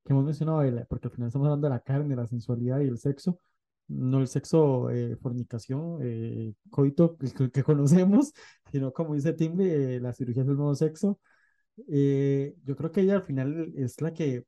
que 0.09 0.13
hemos 0.13 0.25
mencionado, 0.25 0.63
porque 0.89 1.07
al 1.07 1.13
final 1.13 1.27
estamos 1.27 1.45
hablando 1.45 1.67
de 1.67 1.73
la 1.75 1.81
carne, 1.81 2.15
la 2.15 2.25
sensualidad 2.25 2.79
y 2.79 2.87
el 2.87 2.97
sexo, 2.97 3.39
no 3.87 4.19
el 4.19 4.27
sexo, 4.27 4.89
eh, 4.89 5.15
fornicación, 5.17 5.99
eh, 6.01 6.53
coito 6.71 7.15
que, 7.53 7.63
conocemos, 7.63 8.33
sino 8.71 8.91
como 8.91 9.13
dice 9.13 9.33
Timbe, 9.33 9.97
eh, 9.97 9.99
la 9.99 10.13
cirugía 10.13 10.43
del 10.43 10.57
nuevo 10.57 10.73
sexo. 10.73 11.19
Eh, 11.87 12.55
yo 12.63 12.75
creo 12.75 12.91
que 12.91 13.01
ella 13.01 13.15
al 13.15 13.23
final 13.23 13.71
es 13.75 14.01
la 14.01 14.13
que 14.13 14.45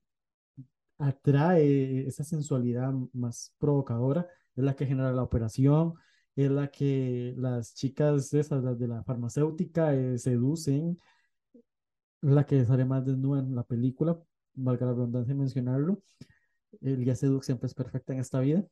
atrae 0.97 2.07
esa 2.07 2.23
sensualidad 2.23 2.91
más 3.13 3.53
provocadora, 3.59 4.27
es 4.55 4.63
la 4.63 4.75
que 4.75 4.85
genera 4.87 5.11
la 5.13 5.23
operación, 5.23 5.93
es 6.35 6.49
la 6.51 6.69
que 6.69 7.35
las 7.37 7.75
chicas 7.75 8.33
esas, 8.33 8.63
las 8.63 8.79
de 8.79 8.87
la 8.87 9.03
farmacéutica, 9.03 9.93
eh, 9.93 10.17
seducen, 10.17 10.97
la 12.21 12.45
que 12.45 12.65
sale 12.65 12.85
más 12.85 13.05
desnuda 13.05 13.39
en 13.41 13.55
la 13.55 13.63
película, 13.63 14.19
valga 14.53 14.85
la 14.85 14.93
redundancia 14.93 15.35
mencionarlo. 15.35 16.01
El 16.81 17.03
día 17.03 17.15
Seduc 17.15 17.43
siempre 17.43 17.67
es 17.67 17.73
perfecta 17.73 18.13
en 18.13 18.19
esta 18.19 18.39
vida. 18.39 18.65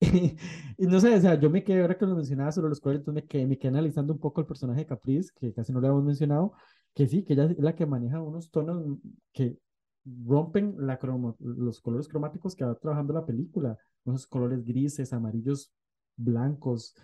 y 0.00 0.86
no 0.86 1.00
sé, 1.00 1.14
o 1.14 1.20
sea, 1.20 1.40
yo 1.40 1.48
me 1.48 1.64
quedé, 1.64 1.80
ahora 1.80 1.96
que 1.96 2.04
lo 2.04 2.14
mencionaba 2.14 2.52
sobre 2.52 2.68
los 2.68 2.80
cuales, 2.80 3.00
entonces 3.00 3.22
me 3.22 3.28
quedé, 3.28 3.46
me 3.46 3.58
quedé 3.58 3.68
analizando 3.68 4.12
un 4.12 4.20
poco 4.20 4.40
el 4.40 4.46
personaje 4.46 4.80
de 4.80 4.86
Caprice, 4.86 5.30
que 5.34 5.54
casi 5.54 5.72
no 5.72 5.80
lo 5.80 5.86
habíamos 5.86 6.04
mencionado, 6.04 6.52
que 6.94 7.06
sí, 7.06 7.24
que 7.24 7.32
ella 7.32 7.44
es 7.44 7.58
la 7.58 7.74
que 7.74 7.86
maneja 7.86 8.20
unos 8.20 8.50
tonos 8.50 8.98
que 9.32 9.58
rompen 10.04 10.74
la 10.78 10.98
cromo, 10.98 11.36
los 11.40 11.80
colores 11.80 12.08
cromáticos 12.08 12.54
que 12.54 12.64
va 12.64 12.74
trabajando 12.74 13.14
la 13.14 13.26
película, 13.26 13.78
unos 14.04 14.26
colores 14.26 14.64
grises, 14.64 15.12
amarillos, 15.12 15.72
blancos, 16.16 16.94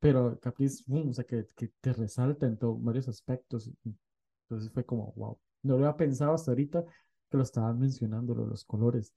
pero 0.00 0.38
Caprice, 0.40 0.84
o 0.88 1.12
sea, 1.12 1.24
que, 1.24 1.46
que 1.54 1.68
te 1.80 1.92
resalta 1.92 2.46
en 2.46 2.56
todos 2.58 2.82
varios 2.82 3.08
aspectos. 3.08 3.70
Entonces 4.48 4.72
fue 4.72 4.84
como, 4.84 5.12
wow, 5.16 5.38
no 5.62 5.78
lo 5.78 5.86
había 5.86 5.96
pensado 5.96 6.34
hasta 6.34 6.50
ahorita 6.50 6.84
que 7.32 7.38
lo 7.38 7.42
estaban 7.42 7.80
mencionando, 7.80 8.36
los 8.36 8.64
colores, 8.64 9.12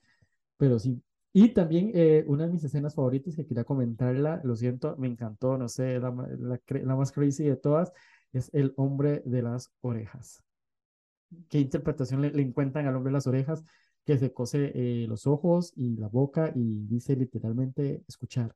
pero 0.57 0.79
sí. 0.79 1.03
Y 1.33 1.49
también 1.49 1.91
eh, 1.93 2.23
una 2.27 2.47
de 2.47 2.53
mis 2.53 2.63
escenas 2.63 2.95
favoritas 2.95 3.35
que 3.35 3.45
quería 3.45 3.65
comentarla, 3.65 4.41
lo 4.43 4.55
siento, 4.55 4.95
me 4.97 5.07
encantó, 5.07 5.57
no 5.57 5.69
sé, 5.69 5.99
la, 5.99 6.11
la, 6.39 6.59
la 6.69 6.95
más 6.95 7.11
crazy 7.11 7.43
de 7.43 7.57
todas, 7.57 7.93
es 8.33 8.49
el 8.53 8.73
hombre 8.77 9.21
de 9.25 9.43
las 9.43 9.71
orejas. 9.81 10.43
¿Qué 11.49 11.59
interpretación 11.59 12.21
le, 12.21 12.31
le 12.31 12.41
encuentran 12.41 12.87
al 12.87 12.95
hombre 12.95 13.11
de 13.11 13.15
las 13.15 13.27
orejas? 13.27 13.63
Que 14.05 14.17
se 14.17 14.31
cose 14.31 14.71
eh, 14.75 15.07
los 15.07 15.27
ojos 15.27 15.73
y 15.75 15.97
la 15.97 16.07
boca 16.07 16.53
y 16.55 16.85
dice 16.87 17.15
literalmente 17.15 18.03
escuchar. 18.07 18.55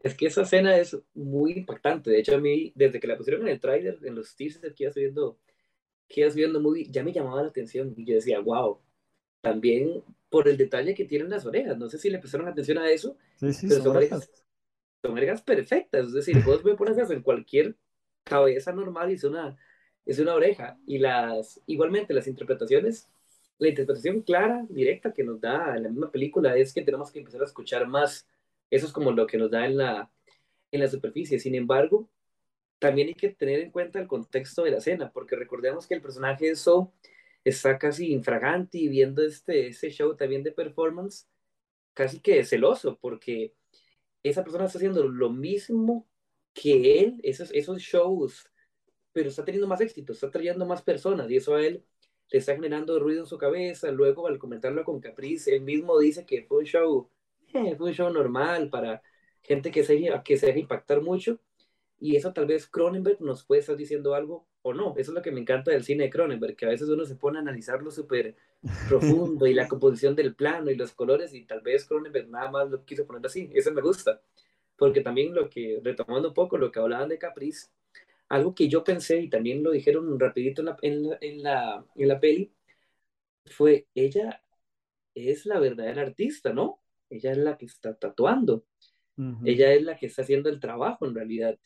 Es 0.00 0.14
que 0.14 0.26
esa 0.26 0.42
escena 0.42 0.78
es 0.78 0.96
muy 1.12 1.52
impactante. 1.52 2.10
De 2.10 2.20
hecho, 2.20 2.34
a 2.34 2.40
mí, 2.40 2.72
desde 2.74 3.00
que 3.00 3.06
la 3.06 3.18
pusieron 3.18 3.42
en 3.42 3.48
el 3.48 3.60
tráiler, 3.60 3.98
en 4.02 4.14
los 4.14 4.34
teasers 4.34 4.74
que 4.74 4.84
iba 4.84 4.92
subiendo, 4.92 5.38
que 6.10 6.20
iba 6.20 6.30
subiendo 6.30 6.60
movie, 6.60 6.88
ya 6.90 7.02
me 7.02 7.12
llamaba 7.12 7.42
la 7.42 7.48
atención. 7.48 7.94
Y 7.96 8.04
yo 8.04 8.16
decía, 8.16 8.40
wow, 8.40 8.78
también 9.40 10.02
por 10.28 10.46
el 10.48 10.58
detalle 10.58 10.94
que 10.94 11.06
tienen 11.06 11.30
las 11.30 11.46
orejas. 11.46 11.78
No 11.78 11.88
sé 11.88 11.98
si 11.98 12.10
le 12.10 12.18
prestaron 12.18 12.48
atención 12.48 12.76
a 12.76 12.90
eso, 12.90 13.16
sí, 13.36 13.52
sí, 13.54 13.66
pero 13.68 13.82
son 13.82 13.96
orejas. 13.96 14.30
son 15.02 15.12
orejas 15.12 15.40
perfectas. 15.40 16.08
Es 16.08 16.12
decir, 16.12 16.44
vos 16.44 16.62
me 16.64 16.74
pones 16.74 16.98
en 16.98 17.22
cualquier 17.22 17.76
cabeza 18.24 18.72
normal 18.72 19.10
y 19.10 19.14
es 19.14 19.24
una, 19.24 19.56
es 20.04 20.18
una 20.18 20.34
oreja. 20.34 20.78
Y 20.86 20.98
las, 20.98 21.62
igualmente, 21.64 22.12
las 22.12 22.26
interpretaciones, 22.26 23.08
la 23.56 23.68
interpretación 23.68 24.20
clara, 24.20 24.66
directa 24.68 25.14
que 25.14 25.24
nos 25.24 25.40
da 25.40 25.76
en 25.76 25.84
la 25.84 25.88
misma 25.88 26.10
película 26.10 26.56
es 26.56 26.74
que 26.74 26.82
tenemos 26.82 27.10
que 27.10 27.20
empezar 27.20 27.40
a 27.40 27.46
escuchar 27.46 27.86
más 27.86 28.26
eso 28.70 28.86
es 28.86 28.92
como 28.92 29.10
lo 29.10 29.26
que 29.26 29.36
nos 29.36 29.50
da 29.50 29.66
en 29.66 29.76
la, 29.76 30.10
en 30.70 30.80
la 30.80 30.88
superficie. 30.88 31.38
Sin 31.38 31.54
embargo, 31.54 32.08
también 32.80 33.08
hay 33.08 33.14
que 33.14 33.30
tener 33.30 33.60
en 33.60 33.70
cuenta 33.70 34.00
el 34.00 34.08
contexto 34.08 34.64
de 34.64 34.72
la 34.72 34.78
escena, 34.78 35.12
porque 35.12 35.36
recordemos 35.36 35.86
que 35.86 35.94
el 35.94 36.02
personaje 36.02 36.48
de 36.48 36.56
So 36.56 36.92
está 37.44 37.78
casi 37.78 38.12
infragante 38.12 38.78
y 38.78 38.88
viendo 38.88 39.22
este, 39.24 39.68
este 39.68 39.90
show 39.90 40.16
también 40.16 40.42
de 40.42 40.52
performance, 40.52 41.28
casi 41.94 42.20
que 42.20 42.44
celoso, 42.44 42.98
porque 43.00 43.54
esa 44.22 44.42
persona 44.44 44.66
está 44.66 44.78
haciendo 44.78 45.06
lo 45.08 45.30
mismo 45.30 46.08
que 46.54 47.00
él, 47.00 47.20
esos, 47.22 47.50
esos 47.52 47.80
shows, 47.80 48.50
pero 49.12 49.28
está 49.28 49.44
teniendo 49.44 49.68
más 49.68 49.80
éxito, 49.80 50.12
está 50.12 50.30
trayendo 50.30 50.66
más 50.66 50.82
personas 50.82 51.30
y 51.30 51.36
eso 51.36 51.54
a 51.54 51.64
él 51.64 51.84
le 52.30 52.38
está 52.38 52.54
generando 52.54 52.98
ruido 53.00 53.22
en 53.22 53.26
su 53.26 53.38
cabeza. 53.38 53.90
Luego, 53.92 54.26
al 54.28 54.38
comentarlo 54.38 54.84
con 54.84 55.00
Caprice, 55.00 55.54
él 55.54 55.62
mismo 55.62 55.98
dice 55.98 56.26
que 56.26 56.44
fue 56.44 56.58
un 56.58 56.64
show 56.66 57.10
eh, 57.54 57.74
fue 57.76 57.88
un 57.88 57.94
show 57.94 58.10
normal 58.12 58.70
para 58.70 59.02
gente 59.42 59.70
que 59.70 59.84
se, 59.84 59.98
que 60.24 60.38
se 60.38 60.46
deja 60.46 60.58
impactar 60.60 61.00
mucho. 61.02 61.40
Y 62.00 62.16
eso 62.16 62.32
tal 62.32 62.46
vez 62.46 62.66
Cronenberg 62.66 63.20
nos 63.20 63.44
puede 63.44 63.60
estar 63.60 63.76
diciendo 63.76 64.14
algo 64.14 64.46
o 64.62 64.74
no. 64.74 64.94
Eso 64.96 65.12
es 65.12 65.14
lo 65.14 65.22
que 65.22 65.30
me 65.30 65.40
encanta 65.40 65.70
del 65.70 65.84
cine 65.84 66.04
de 66.04 66.10
Cronenberg, 66.10 66.56
que 66.56 66.66
a 66.66 66.70
veces 66.70 66.88
uno 66.88 67.04
se 67.04 67.16
pone 67.16 67.38
a 67.38 67.42
analizarlo 67.42 67.90
súper 67.90 68.36
profundo 68.88 69.46
y 69.46 69.54
la 69.54 69.68
composición 69.68 70.16
del 70.16 70.34
plano 70.34 70.70
y 70.70 70.76
los 70.76 70.92
colores 70.92 71.34
y 71.34 71.44
tal 71.44 71.60
vez 71.60 71.84
Cronenberg 71.86 72.28
nada 72.28 72.50
más 72.50 72.70
lo 72.70 72.84
quiso 72.84 73.06
poner 73.06 73.26
así. 73.26 73.50
Eso 73.54 73.72
me 73.72 73.82
gusta. 73.82 74.20
Porque 74.76 75.02
también 75.02 75.34
lo 75.34 75.48
que, 75.50 75.80
retomando 75.84 76.28
un 76.28 76.34
poco 76.34 76.58
lo 76.58 76.72
que 76.72 76.80
hablaban 76.80 77.08
de 77.10 77.18
Caprice, 77.18 77.68
algo 78.28 78.54
que 78.54 78.68
yo 78.68 78.82
pensé 78.84 79.20
y 79.20 79.28
también 79.28 79.62
lo 79.62 79.70
dijeron 79.72 80.18
rapidito 80.18 80.62
en 80.62 80.66
la, 80.66 80.76
en 80.82 81.02
la, 81.08 81.18
en 81.20 81.42
la, 81.42 81.86
en 81.96 82.08
la 82.08 82.20
peli, 82.20 82.52
fue 83.46 83.86
ella 83.94 84.42
es 85.14 85.46
la 85.46 85.58
verdadera 85.58 86.02
artista, 86.02 86.52
¿no? 86.52 86.80
ella 87.10 87.32
es 87.32 87.38
la 87.38 87.58
que 87.58 87.66
está 87.66 87.94
tatuando, 87.94 88.64
ella 89.44 89.74
es 89.74 89.82
la 89.82 89.98
que 89.98 90.06
está 90.06 90.22
haciendo 90.22 90.48
el 90.48 90.60
trabajo 90.60 91.06
en 91.06 91.14
realidad. 91.14 91.58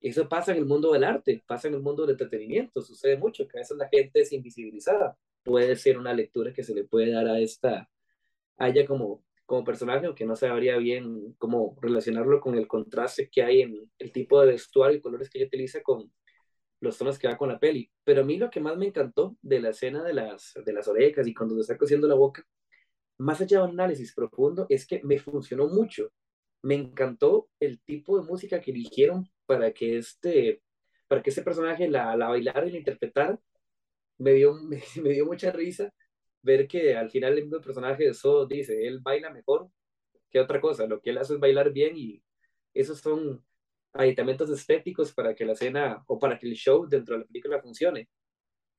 Eso 0.00 0.28
pasa 0.28 0.52
en 0.52 0.58
el 0.58 0.66
mundo 0.66 0.92
del 0.92 1.04
arte, 1.04 1.42
pasa 1.46 1.68
en 1.68 1.74
el 1.74 1.80
mundo 1.80 2.02
del 2.02 2.12
entretenimiento, 2.12 2.80
sucede 2.80 3.16
mucho, 3.16 3.46
que 3.46 3.58
a 3.58 3.60
veces 3.60 3.76
la 3.76 3.88
gente 3.88 4.20
es 4.20 4.32
invisibilizada. 4.32 5.16
Puede 5.42 5.76
ser 5.76 5.98
una 5.98 6.14
lectura 6.14 6.52
que 6.52 6.62
se 6.62 6.74
le 6.74 6.84
puede 6.84 7.12
dar 7.12 7.26
a 7.28 7.38
esta, 7.38 7.88
a 8.58 8.68
ella 8.68 8.86
como, 8.86 9.24
como 9.46 9.64
personaje, 9.64 10.06
aunque 10.06 10.24
no 10.24 10.36
sabría 10.36 10.76
bien 10.78 11.34
cómo 11.38 11.76
relacionarlo 11.80 12.40
con 12.40 12.56
el 12.56 12.66
contraste 12.66 13.28
que 13.30 13.42
hay 13.42 13.62
en 13.62 13.90
el 13.98 14.12
tipo 14.12 14.40
de 14.40 14.52
vestuario 14.52 14.98
y 14.98 15.02
colores 15.02 15.28
que 15.28 15.38
ella 15.38 15.48
utiliza 15.48 15.82
con 15.82 16.10
los 16.80 16.96
tonos 16.96 17.18
que 17.18 17.28
va 17.28 17.36
con 17.36 17.48
la 17.50 17.58
peli. 17.58 17.90
Pero 18.04 18.22
a 18.22 18.24
mí 18.24 18.38
lo 18.38 18.50
que 18.50 18.60
más 18.60 18.76
me 18.76 18.86
encantó 18.86 19.36
de 19.42 19.60
la 19.60 19.70
escena 19.70 20.02
de 20.02 20.14
las, 20.14 20.54
de 20.64 20.72
las 20.72 20.88
orejas 20.88 21.26
y 21.26 21.34
cuando 21.34 21.54
se 21.56 21.60
está 21.62 21.76
cosiendo 21.76 22.08
la 22.08 22.14
boca 22.14 22.44
más 23.20 23.40
allá 23.40 23.58
de 23.58 23.64
un 23.64 23.72
análisis 23.72 24.14
profundo, 24.14 24.66
es 24.70 24.86
que 24.86 25.02
me 25.04 25.18
funcionó 25.18 25.68
mucho. 25.68 26.10
Me 26.62 26.74
encantó 26.74 27.50
el 27.60 27.78
tipo 27.82 28.18
de 28.18 28.26
música 28.26 28.60
que 28.60 28.70
eligieron 28.70 29.28
para 29.50 29.72
que 29.72 29.98
este, 29.98 30.62
para 31.08 31.22
que 31.22 31.30
ese 31.30 31.42
personaje 31.42 31.88
la, 31.88 32.16
la 32.16 32.28
bailara 32.28 32.68
y 32.68 32.70
la 32.70 32.78
interpretara. 32.78 33.36
Me 34.18 34.32
dio, 34.34 34.54
me, 35.02 35.10
dio 35.10 35.26
mucha 35.26 35.50
risa 35.50 35.92
ver 36.42 36.68
que 36.68 36.96
al 36.96 37.10
final 37.10 37.36
el 37.36 37.44
mismo 37.44 37.60
personaje 37.60 38.04
de 38.04 38.14
So 38.14 38.46
dice, 38.46 38.86
él 38.86 39.00
baila 39.00 39.30
mejor 39.30 39.68
que 40.30 40.38
otra 40.38 40.60
cosa, 40.60 40.86
lo 40.86 41.00
que 41.00 41.10
él 41.10 41.18
hace 41.18 41.34
es 41.34 41.40
bailar 41.40 41.72
bien 41.72 41.96
y 41.96 42.22
esos 42.74 43.00
son 43.00 43.44
aditamentos 43.92 44.48
estéticos 44.50 45.12
para 45.12 45.34
que 45.34 45.44
la 45.44 45.54
escena 45.54 46.04
o 46.06 46.16
para 46.16 46.38
que 46.38 46.46
el 46.46 46.54
show 46.54 46.86
dentro 46.88 47.16
de 47.16 47.22
la 47.22 47.26
película 47.26 47.60
funcione. 47.60 48.08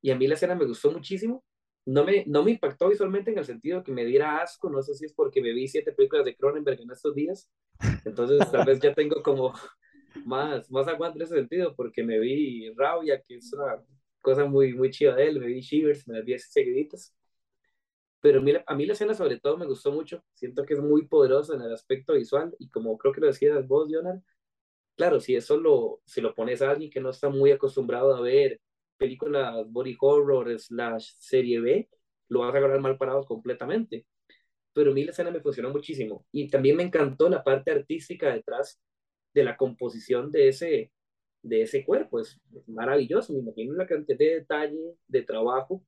Y 0.01 0.11
a 0.11 0.15
mí 0.15 0.25
la 0.27 0.35
escena 0.35 0.55
me 0.55 0.65
gustó 0.65 0.89
muchísimo 0.91 1.43
no 1.85 2.03
me, 2.03 2.23
no 2.27 2.43
me 2.43 2.51
impactó 2.51 2.89
visualmente 2.89 3.31
en 3.31 3.39
el 3.39 3.45
sentido 3.45 3.83
que 3.83 3.91
me 3.91 4.05
diera 4.05 4.37
asco, 4.37 4.69
no 4.69 4.81
sé 4.81 4.93
si 4.93 5.05
es 5.05 5.13
porque 5.13 5.41
me 5.41 5.51
vi 5.51 5.67
siete 5.67 5.91
películas 5.91 6.25
de 6.25 6.35
Cronenberg 6.35 6.79
en 6.81 6.91
estos 6.91 7.15
días, 7.15 7.49
entonces 8.05 8.39
tal 8.51 8.65
vez 8.65 8.79
ya 8.79 8.93
tengo 8.93 9.21
como 9.23 9.53
más, 10.25 10.69
más 10.71 10.87
aguante 10.87 11.19
en 11.19 11.23
ese 11.23 11.35
sentido, 11.35 11.75
porque 11.75 12.03
me 12.03 12.19
vi 12.19 12.71
Rabia, 12.75 13.21
que 13.21 13.35
es 13.37 13.53
una 13.53 13.83
cosa 14.21 14.45
muy, 14.45 14.73
muy 14.73 14.91
chiva 14.91 15.15
de 15.15 15.27
él, 15.27 15.39
me 15.39 15.47
vi 15.47 15.61
Shivers, 15.61 16.07
me 16.07 16.21
vi 16.21 16.37
seguiditas. 16.39 17.13
Pero 18.21 18.39
a 18.39 18.41
mí, 18.43 18.53
a 18.65 18.75
mí 18.75 18.85
la 18.85 18.93
escena 18.93 19.13
sobre 19.13 19.39
todo 19.39 19.57
me 19.57 19.65
gustó 19.65 19.91
mucho, 19.91 20.23
siento 20.33 20.63
que 20.65 20.75
es 20.75 20.79
muy 20.79 21.07
poderosa 21.07 21.55
en 21.55 21.61
el 21.61 21.73
aspecto 21.73 22.13
visual 22.13 22.55
y 22.59 22.69
como 22.69 22.97
creo 22.97 23.13
que 23.13 23.21
lo 23.21 23.27
decías 23.27 23.67
vos, 23.67 23.89
Leonard, 23.89 24.21
claro, 24.95 25.19
si 25.19 25.35
eso 25.35 25.57
lo, 25.57 26.01
si 26.05 26.21
lo 26.21 26.35
pones 26.35 26.61
a 26.61 26.71
alguien 26.71 26.91
que 26.91 26.99
no 27.01 27.09
está 27.09 27.29
muy 27.29 27.51
acostumbrado 27.51 28.15
a 28.15 28.21
ver 28.21 28.61
películas 28.97 29.65
body 29.67 29.97
horror 29.99 30.59
slash 30.59 31.13
serie 31.17 31.59
B, 31.59 31.89
lo 32.29 32.41
vas 32.41 32.53
a 32.53 32.57
agarrar 32.57 32.79
mal 32.81 32.97
parado 32.97 33.25
completamente. 33.25 34.05
Pero 34.73 34.91
a 34.91 34.93
mí 34.93 35.03
la 35.03 35.11
escena 35.11 35.31
me 35.31 35.41
funcionó 35.41 35.71
muchísimo 35.71 36.25
y 36.31 36.49
también 36.49 36.77
me 36.77 36.83
encantó 36.83 37.29
la 37.29 37.43
parte 37.43 37.71
artística 37.71 38.33
detrás 38.33 38.79
de 39.33 39.43
la 39.43 39.57
composición 39.57 40.31
de 40.31 40.49
ese, 40.49 40.91
de 41.41 41.61
ese 41.63 41.85
cuerpo. 41.85 42.19
Es, 42.19 42.39
maravilloso, 42.67 43.33
me 43.33 43.39
imagino 43.39 43.73
la 43.73 43.87
cantidad 43.87 44.17
de 44.17 44.35
detalle, 44.35 44.95
de 45.07 45.21
trabajo 45.23 45.83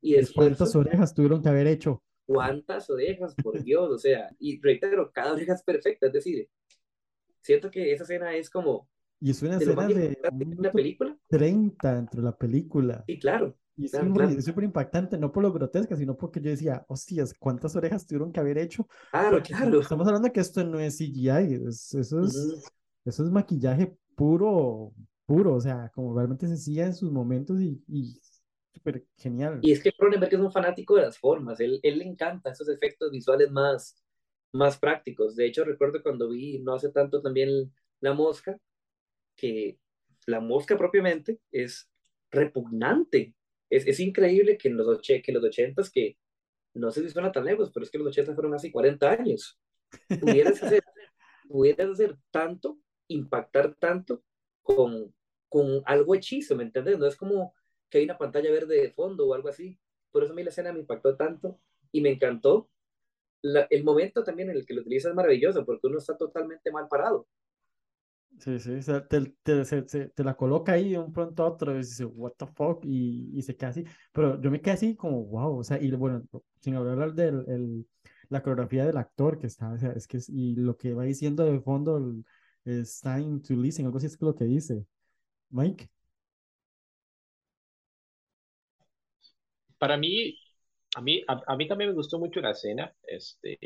y 0.00 0.14
de 0.14 0.26
¿Cuántas 0.34 0.74
orejas 0.76 1.14
tuvieron 1.14 1.42
que 1.42 1.48
haber 1.48 1.66
hecho? 1.66 2.02
¿Cuántas 2.26 2.90
orejas, 2.90 3.34
por 3.42 3.62
Dios? 3.62 3.90
O 3.90 3.98
sea, 3.98 4.28
y 4.38 4.60
reitero, 4.60 5.12
cada 5.12 5.32
oreja 5.32 5.54
es 5.54 5.62
perfecta, 5.62 6.06
es 6.06 6.12
decir, 6.12 6.48
siento 7.40 7.70
que 7.70 7.92
esa 7.92 8.04
escena 8.04 8.34
es 8.34 8.50
como... 8.50 8.88
Y 9.20 9.30
es 9.30 9.42
una 9.42 9.56
escena 9.56 9.86
de 9.86 10.18
la 10.60 10.72
película. 10.72 11.16
30 11.28 11.94
dentro 11.94 12.20
de 12.20 12.24
la 12.24 12.36
película. 12.36 13.04
Sí, 13.06 13.18
claro. 13.18 13.56
Y 13.78 13.84
es 13.84 14.44
súper 14.44 14.64
impactante, 14.64 15.18
no 15.18 15.30
por 15.30 15.42
lo 15.42 15.52
grotesca, 15.52 15.96
sino 15.96 16.16
porque 16.16 16.40
yo 16.40 16.50
decía, 16.50 16.84
hostias, 16.88 17.34
¿cuántas 17.38 17.76
orejas 17.76 18.06
tuvieron 18.06 18.32
que 18.32 18.40
haber 18.40 18.56
hecho? 18.56 18.88
Claro, 19.10 19.42
claro. 19.42 19.80
Estamos 19.80 20.06
hablando 20.06 20.32
que 20.32 20.40
esto 20.40 20.64
no 20.64 20.80
es 20.80 20.96
CGI, 20.96 21.66
eso, 21.68 22.00
es, 22.00 22.72
eso 23.06 23.24
es 23.24 23.30
maquillaje 23.30 23.96
puro, 24.14 24.92
puro, 25.24 25.54
o 25.54 25.60
sea, 25.60 25.90
como 25.94 26.14
realmente 26.14 26.46
se 26.48 26.80
en 26.80 26.94
sus 26.94 27.10
momentos 27.10 27.60
y, 27.60 27.82
y 27.88 28.20
súper 28.72 29.06
genial. 29.16 29.60
Y 29.62 29.72
es 29.72 29.82
que 29.82 29.92
Cronenberg 29.92 30.34
es 30.34 30.40
un 30.40 30.52
fanático 30.52 30.96
de 30.96 31.02
las 31.02 31.18
formas, 31.18 31.60
él, 31.60 31.80
él 31.82 31.98
le 31.98 32.04
encanta 32.04 32.50
esos 32.50 32.68
efectos 32.68 33.10
visuales 33.10 33.50
más, 33.50 34.02
más 34.52 34.78
prácticos. 34.78 35.36
De 35.36 35.46
hecho, 35.46 35.64
recuerdo 35.64 36.02
cuando 36.02 36.28
vi 36.28 36.58
no 36.58 36.74
hace 36.74 36.90
tanto 36.90 37.22
también 37.22 37.72
La 38.00 38.14
Mosca, 38.14 38.58
que 39.36 39.78
la 40.26 40.40
mosca 40.40 40.76
propiamente 40.76 41.40
es 41.52 41.88
repugnante. 42.30 43.34
Es, 43.70 43.86
es 43.86 44.00
increíble 44.00 44.58
que 44.58 44.68
en 44.68 44.76
los, 44.76 45.00
que 45.00 45.32
los 45.32 45.44
80 45.44 45.82
que 45.92 46.16
no 46.74 46.90
sé 46.90 47.02
si 47.02 47.10
suena 47.10 47.32
tan 47.32 47.44
lejos, 47.44 47.70
pero 47.72 47.84
es 47.84 47.90
que 47.90 47.98
los 47.98 48.08
80 48.08 48.34
fueron 48.34 48.54
hace 48.54 48.70
40 48.70 49.10
años. 49.10 49.58
Pudieras 50.20 50.62
hacer, 50.62 50.84
pudieras 51.48 51.90
hacer 51.90 52.18
tanto, 52.30 52.78
impactar 53.08 53.74
tanto 53.74 54.22
con, 54.62 55.14
con 55.48 55.82
algo 55.84 56.14
hechizo, 56.14 56.56
¿me 56.56 56.64
entiendes? 56.64 56.98
No 56.98 57.06
es 57.06 57.16
como 57.16 57.54
que 57.88 57.98
hay 57.98 58.04
una 58.04 58.18
pantalla 58.18 58.50
verde 58.50 58.80
de 58.80 58.92
fondo 58.92 59.26
o 59.26 59.34
algo 59.34 59.48
así. 59.48 59.78
Por 60.10 60.22
eso 60.22 60.32
a 60.32 60.36
mí 60.36 60.42
la 60.42 60.50
escena 60.50 60.72
me 60.72 60.80
impactó 60.80 61.16
tanto 61.16 61.60
y 61.92 62.00
me 62.00 62.10
encantó 62.10 62.68
el 63.42 63.84
momento 63.84 64.24
también 64.24 64.50
en 64.50 64.56
el 64.56 64.66
que 64.66 64.74
lo 64.74 64.80
utiliza 64.80 65.08
es 65.08 65.14
maravilloso 65.14 65.64
porque 65.64 65.86
uno 65.86 65.98
está 65.98 66.16
totalmente 66.16 66.70
mal 66.72 66.88
parado. 66.88 67.26
Sí, 68.38 68.58
sí, 68.58 68.80
te, 69.08 69.32
te, 69.42 70.08
te, 70.10 70.24
la 70.24 70.36
coloca 70.36 70.72
ahí 70.72 70.90
de 70.90 70.98
un 70.98 71.10
pronto 71.10 71.42
a 71.42 71.48
otro 71.48 71.74
y 71.74 71.78
dice, 71.78 72.04
what 72.04 72.32
the 72.36 72.46
fuck, 72.46 72.84
y, 72.84 73.30
y, 73.32 73.40
se 73.40 73.56
queda 73.56 73.70
así. 73.70 73.84
Pero 74.12 74.38
yo 74.40 74.50
me 74.50 74.60
quedé 74.60 74.74
así 74.74 74.94
como, 74.94 75.24
wow, 75.24 75.58
o 75.58 75.64
sea, 75.64 75.80
y 75.80 75.90
bueno, 75.92 76.22
sin 76.60 76.74
hablar 76.74 77.14
de 77.14 77.28
el, 77.28 77.86
la 78.28 78.42
coreografía 78.42 78.84
del 78.84 78.98
actor 78.98 79.38
que 79.38 79.46
está, 79.46 79.72
o 79.72 79.78
sea, 79.78 79.92
es 79.92 80.06
que, 80.06 80.18
y 80.28 80.54
lo 80.54 80.76
que 80.76 80.92
va 80.92 81.04
diciendo 81.04 81.46
de 81.46 81.60
fondo, 81.60 81.98
es 82.66 83.00
time 83.00 83.40
to 83.40 83.54
listen, 83.54 83.86
algo 83.86 83.98
así 83.98 84.06
es 84.06 84.20
lo 84.20 84.34
que 84.34 84.44
dice. 84.44 84.84
Mike. 85.50 85.88
Para 89.78 89.96
mí, 89.96 90.38
a 90.96 91.00
mí, 91.02 91.22
a, 91.26 91.56
mí 91.56 91.68
también 91.68 91.90
me 91.90 91.96
gustó 91.96 92.18
mucho 92.18 92.40
la 92.40 92.52
escena. 92.52 92.94
Este, 93.02 93.58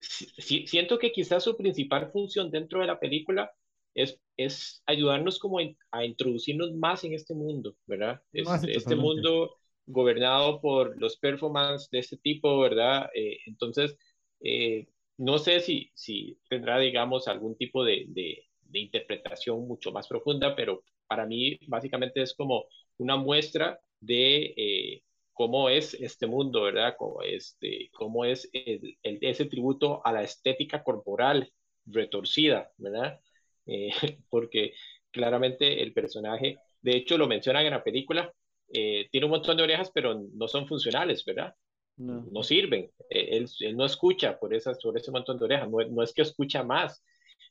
siento 0.00 0.98
que 0.98 1.12
quizás 1.12 1.44
su 1.44 1.56
principal 1.56 2.10
función 2.10 2.50
dentro 2.50 2.80
de 2.80 2.86
la 2.86 2.98
película 2.98 3.50
es, 3.94 4.20
es 4.36 4.82
ayudarnos 4.86 5.38
como 5.38 5.58
a 5.90 6.04
introducirnos 6.04 6.74
más 6.74 7.04
en 7.04 7.14
este 7.14 7.34
mundo, 7.34 7.76
¿verdad? 7.86 8.20
Este, 8.32 8.76
este 8.76 8.96
mundo 8.96 9.56
gobernado 9.86 10.60
por 10.60 11.00
los 11.00 11.16
performances 11.16 11.88
de 11.90 11.98
este 12.00 12.16
tipo, 12.18 12.60
¿verdad? 12.60 13.08
Eh, 13.14 13.38
entonces, 13.46 13.96
eh, 14.40 14.86
no 15.18 15.38
sé 15.38 15.60
si, 15.60 15.90
si 15.94 16.38
tendrá, 16.48 16.78
digamos, 16.78 17.28
algún 17.28 17.56
tipo 17.56 17.84
de, 17.84 18.06
de, 18.08 18.44
interpretación 18.72 19.66
mucho 19.66 19.92
más 19.92 20.06
profunda, 20.06 20.54
pero 20.54 20.84
para 21.06 21.26
mí 21.26 21.58
básicamente 21.66 22.22
es 22.22 22.34
como 22.34 22.66
una 22.98 23.16
muestra 23.16 23.80
de 24.00 24.54
eh, 24.56 25.02
cómo 25.32 25.68
es 25.68 25.94
este 25.94 26.26
mundo, 26.26 26.62
¿verdad? 26.62 26.94
Cómo, 26.98 27.22
este, 27.22 27.90
cómo 27.92 28.24
es 28.24 28.48
el, 28.52 28.98
ese 29.02 29.46
tributo 29.46 30.04
a 30.04 30.12
la 30.12 30.22
estética 30.22 30.82
corporal 30.84 31.52
retorcida, 31.86 32.70
¿verdad? 32.76 33.20
Eh, 33.66 33.90
porque 34.30 34.74
claramente 35.10 35.82
el 35.82 35.92
personaje, 35.92 36.58
de 36.82 36.96
hecho 36.96 37.18
lo 37.18 37.26
mencionan 37.26 37.66
en 37.66 37.72
la 37.72 37.84
película, 37.84 38.32
eh, 38.72 39.08
tiene 39.10 39.26
un 39.26 39.32
montón 39.32 39.56
de 39.56 39.62
orejas, 39.62 39.90
pero 39.92 40.14
no 40.14 40.46
son 40.46 40.68
funcionales, 40.68 41.24
¿verdad? 41.24 41.54
No, 41.98 42.42
sirven. 42.44 42.90
Eh, 43.10 43.36
él, 43.36 43.48
él, 43.60 43.76
no 43.76 43.84
escucha 43.84 44.38
por, 44.38 44.54
esas, 44.54 44.78
por 44.80 44.96
ese 44.96 45.10
montón 45.10 45.38
de 45.38 45.44
orejas, 45.44 45.68
no, 45.68 45.78
no 45.88 46.02
es 46.02 46.12
que 46.12 46.22
escucha 46.22 46.62
más 46.62 47.04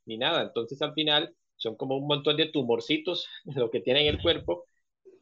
ni 0.06 0.18
nada. 0.18 0.44
Entonces 0.44 0.82
al 0.82 0.94
final 0.94 1.36
son 1.58 1.76
como 1.76 1.98
un 1.98 2.08
montón 2.08 2.38
de 2.38 2.48
tumorcitos 2.48 3.28
lo 3.56 3.70
que 3.70 3.82
tiene 3.82 4.02
en 4.08 4.16
el 4.16 4.22
cuerpo, 4.22 4.66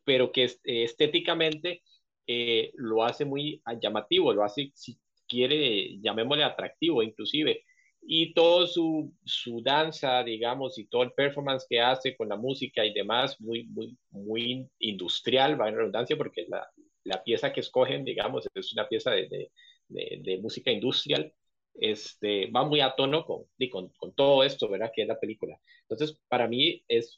pero 0.03 0.31
que 0.31 0.49
estéticamente 0.63 1.81
eh, 2.27 2.71
lo 2.75 3.03
hace 3.03 3.25
muy 3.25 3.61
llamativo, 3.81 4.33
lo 4.33 4.43
hace, 4.43 4.71
si 4.75 4.97
quiere, 5.27 5.99
llamémosle 6.01 6.43
atractivo 6.43 7.01
inclusive. 7.03 7.63
Y 8.07 8.33
todo 8.35 8.67
su, 8.67 9.11
su 9.23 9.61
danza, 9.63 10.23
digamos, 10.23 10.77
y 10.77 10.85
todo 10.85 11.01
el 11.01 11.13
performance 11.13 11.65
que 11.67 11.81
hace 11.81 12.15
con 12.15 12.29
la 12.29 12.35
música 12.35 12.85
y 12.85 12.93
demás, 12.93 13.41
muy, 13.41 13.63
muy, 13.65 13.97
muy 14.11 14.69
industrial, 14.77 15.59
va 15.59 15.69
en 15.69 15.75
redundancia, 15.77 16.15
porque 16.15 16.45
la, 16.47 16.69
la 17.05 17.23
pieza 17.23 17.53
que 17.53 17.61
escogen, 17.61 18.03
digamos, 18.03 18.47
es 18.53 18.73
una 18.73 18.87
pieza 18.87 19.11
de, 19.11 19.49
de, 19.87 20.19
de, 20.21 20.37
música 20.39 20.71
industrial, 20.71 21.33
este, 21.75 22.47
va 22.47 22.65
muy 22.65 22.81
a 22.81 22.95
tono 22.95 23.25
con, 23.25 23.43
con, 23.71 23.89
con, 23.97 24.13
todo 24.15 24.43
esto, 24.43 24.69
¿verdad? 24.69 24.91
Que 24.93 25.03
es 25.03 25.07
la 25.07 25.19
película. 25.19 25.57
Entonces, 25.81 26.19
para 26.27 26.47
mí, 26.47 26.83
es, 26.87 27.17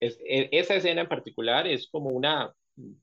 es, 0.00 0.18
e, 0.26 0.48
esa 0.52 0.74
escena 0.74 1.02
en 1.02 1.08
particular 1.08 1.66
es 1.66 1.88
como 1.88 2.10
una, 2.10 2.52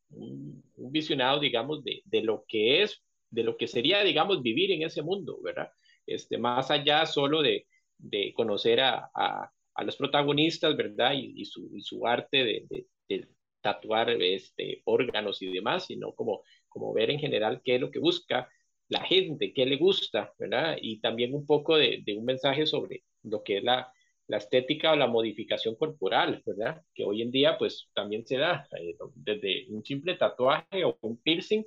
un, 0.09 0.63
visionado, 0.91 1.39
digamos, 1.39 1.83
de, 1.83 2.01
de, 2.05 2.21
lo 2.21 2.45
que 2.47 2.83
es, 2.83 3.01
de 3.29 3.43
lo 3.43 3.57
que 3.57 3.67
sería, 3.67 4.03
digamos, 4.03 4.41
vivir 4.41 4.71
en 4.71 4.83
ese 4.83 5.01
mundo, 5.01 5.39
¿verdad? 5.41 5.69
Este, 6.05 6.37
más 6.37 6.71
allá 6.71 7.05
solo 7.05 7.41
de, 7.41 7.67
de 7.97 8.33
conocer 8.35 8.81
a, 8.81 9.09
a, 9.13 9.51
a, 9.75 9.83
los 9.83 9.95
protagonistas, 9.95 10.75
¿verdad? 10.75 11.13
Y, 11.13 11.33
y, 11.41 11.45
su, 11.45 11.69
y 11.73 11.81
su, 11.81 12.05
arte 12.07 12.43
de, 12.43 12.65
de, 12.69 13.27
tatuar 13.67 14.09
este, 14.09 14.81
órganos 14.85 15.41
y 15.41 15.51
demás, 15.51 15.87
sino 15.87 16.13
como, 16.13 16.43
como 16.69 16.93
ver 16.93 17.09
en 17.09 17.19
general 17.19 17.61
qué 17.65 17.75
es 17.75 17.81
lo 17.81 17.91
que 17.91 17.99
busca 17.99 18.49
la 18.87 19.01
gente, 19.03 19.51
qué 19.53 19.65
le 19.65 19.75
gusta, 19.75 20.33
¿verdad? 20.39 20.77
Y 20.81 21.01
también 21.01 21.33
un 21.33 21.45
poco 21.45 21.75
de, 21.75 22.01
un 22.17 22.23
mensaje 22.23 22.65
sobre 22.65 23.03
lo 23.23 23.43
que 23.43 23.57
es 23.57 23.63
la, 23.63 23.91
la 24.27 24.37
estética 24.37 24.93
o 24.93 24.95
la 24.95 25.07
modificación 25.07 25.75
corporal, 25.75 26.41
¿verdad? 26.45 26.81
Que 26.95 27.03
hoy 27.03 27.21
en 27.21 27.31
día 27.31 27.57
pues 27.57 27.89
también 27.93 28.25
se 28.25 28.37
da 28.37 28.65
eh, 28.79 28.95
desde 29.15 29.65
un 29.69 29.83
simple 29.83 30.15
tatuaje 30.15 30.85
o 30.85 30.97
un 31.01 31.17
piercing 31.17 31.65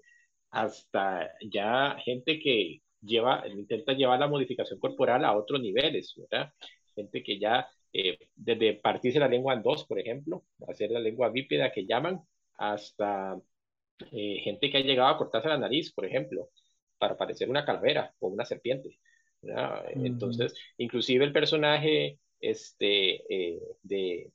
hasta 0.51 1.31
ya 1.53 1.99
gente 2.03 2.41
que 2.41 2.81
lleva, 3.03 3.45
intenta 3.47 3.93
llevar 3.93 4.19
la 4.21 4.29
modificación 4.29 4.79
corporal 4.81 5.27
a 5.27 5.37
otros 5.37 5.61
niveles, 5.61 6.15
¿verdad? 6.17 6.51
Gente 6.95 7.23
que 7.23 7.39
ya 7.39 7.69
eh, 7.93 8.19
desde 8.35 8.75
partirse 8.75 9.19
la 9.19 9.29
lengua 9.29 9.55
en 9.55 9.63
dos, 9.63 9.85
por 9.85 9.99
ejemplo, 9.99 10.45
hacer 10.69 10.91
la 10.91 11.01
lengua 11.01 11.29
bípeda 11.31 11.73
que 11.73 11.87
llaman, 11.87 12.21
hasta 12.57 13.41
eh, 14.13 14.41
gente 14.43 14.71
que 14.71 14.79
ha 14.79 14.81
llegado 14.81 15.09
a 15.09 15.19
cortarse 15.19 15.49
la 15.49 15.59
nariz, 15.59 15.93
por 15.93 16.05
ejemplo, 16.05 16.51
para 16.99 17.17
parecer 17.17 17.49
una 17.49 17.65
calavera 17.65 18.15
o 18.19 18.29
una 18.29 18.45
serpiente. 18.45 18.99
Entonces, 19.95 20.55
inclusive 20.77 21.25
el 21.25 21.33
personaje 21.33 22.19
este, 22.41 23.23
eh, 23.29 23.61
de, 23.83 24.31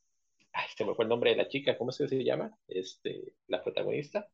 ay, 0.53 0.67
se 0.75 0.85
me 0.85 0.93
fue 0.95 1.05
el 1.05 1.09
nombre 1.09 1.31
de 1.31 1.37
la 1.37 1.47
chica, 1.47 1.77
¿cómo 1.77 1.91
es 1.91 1.97
que 1.97 2.07
se 2.07 2.23
llama? 2.23 2.55
Este, 2.67 3.21
la 3.47 3.63
protagonista, 3.63 4.27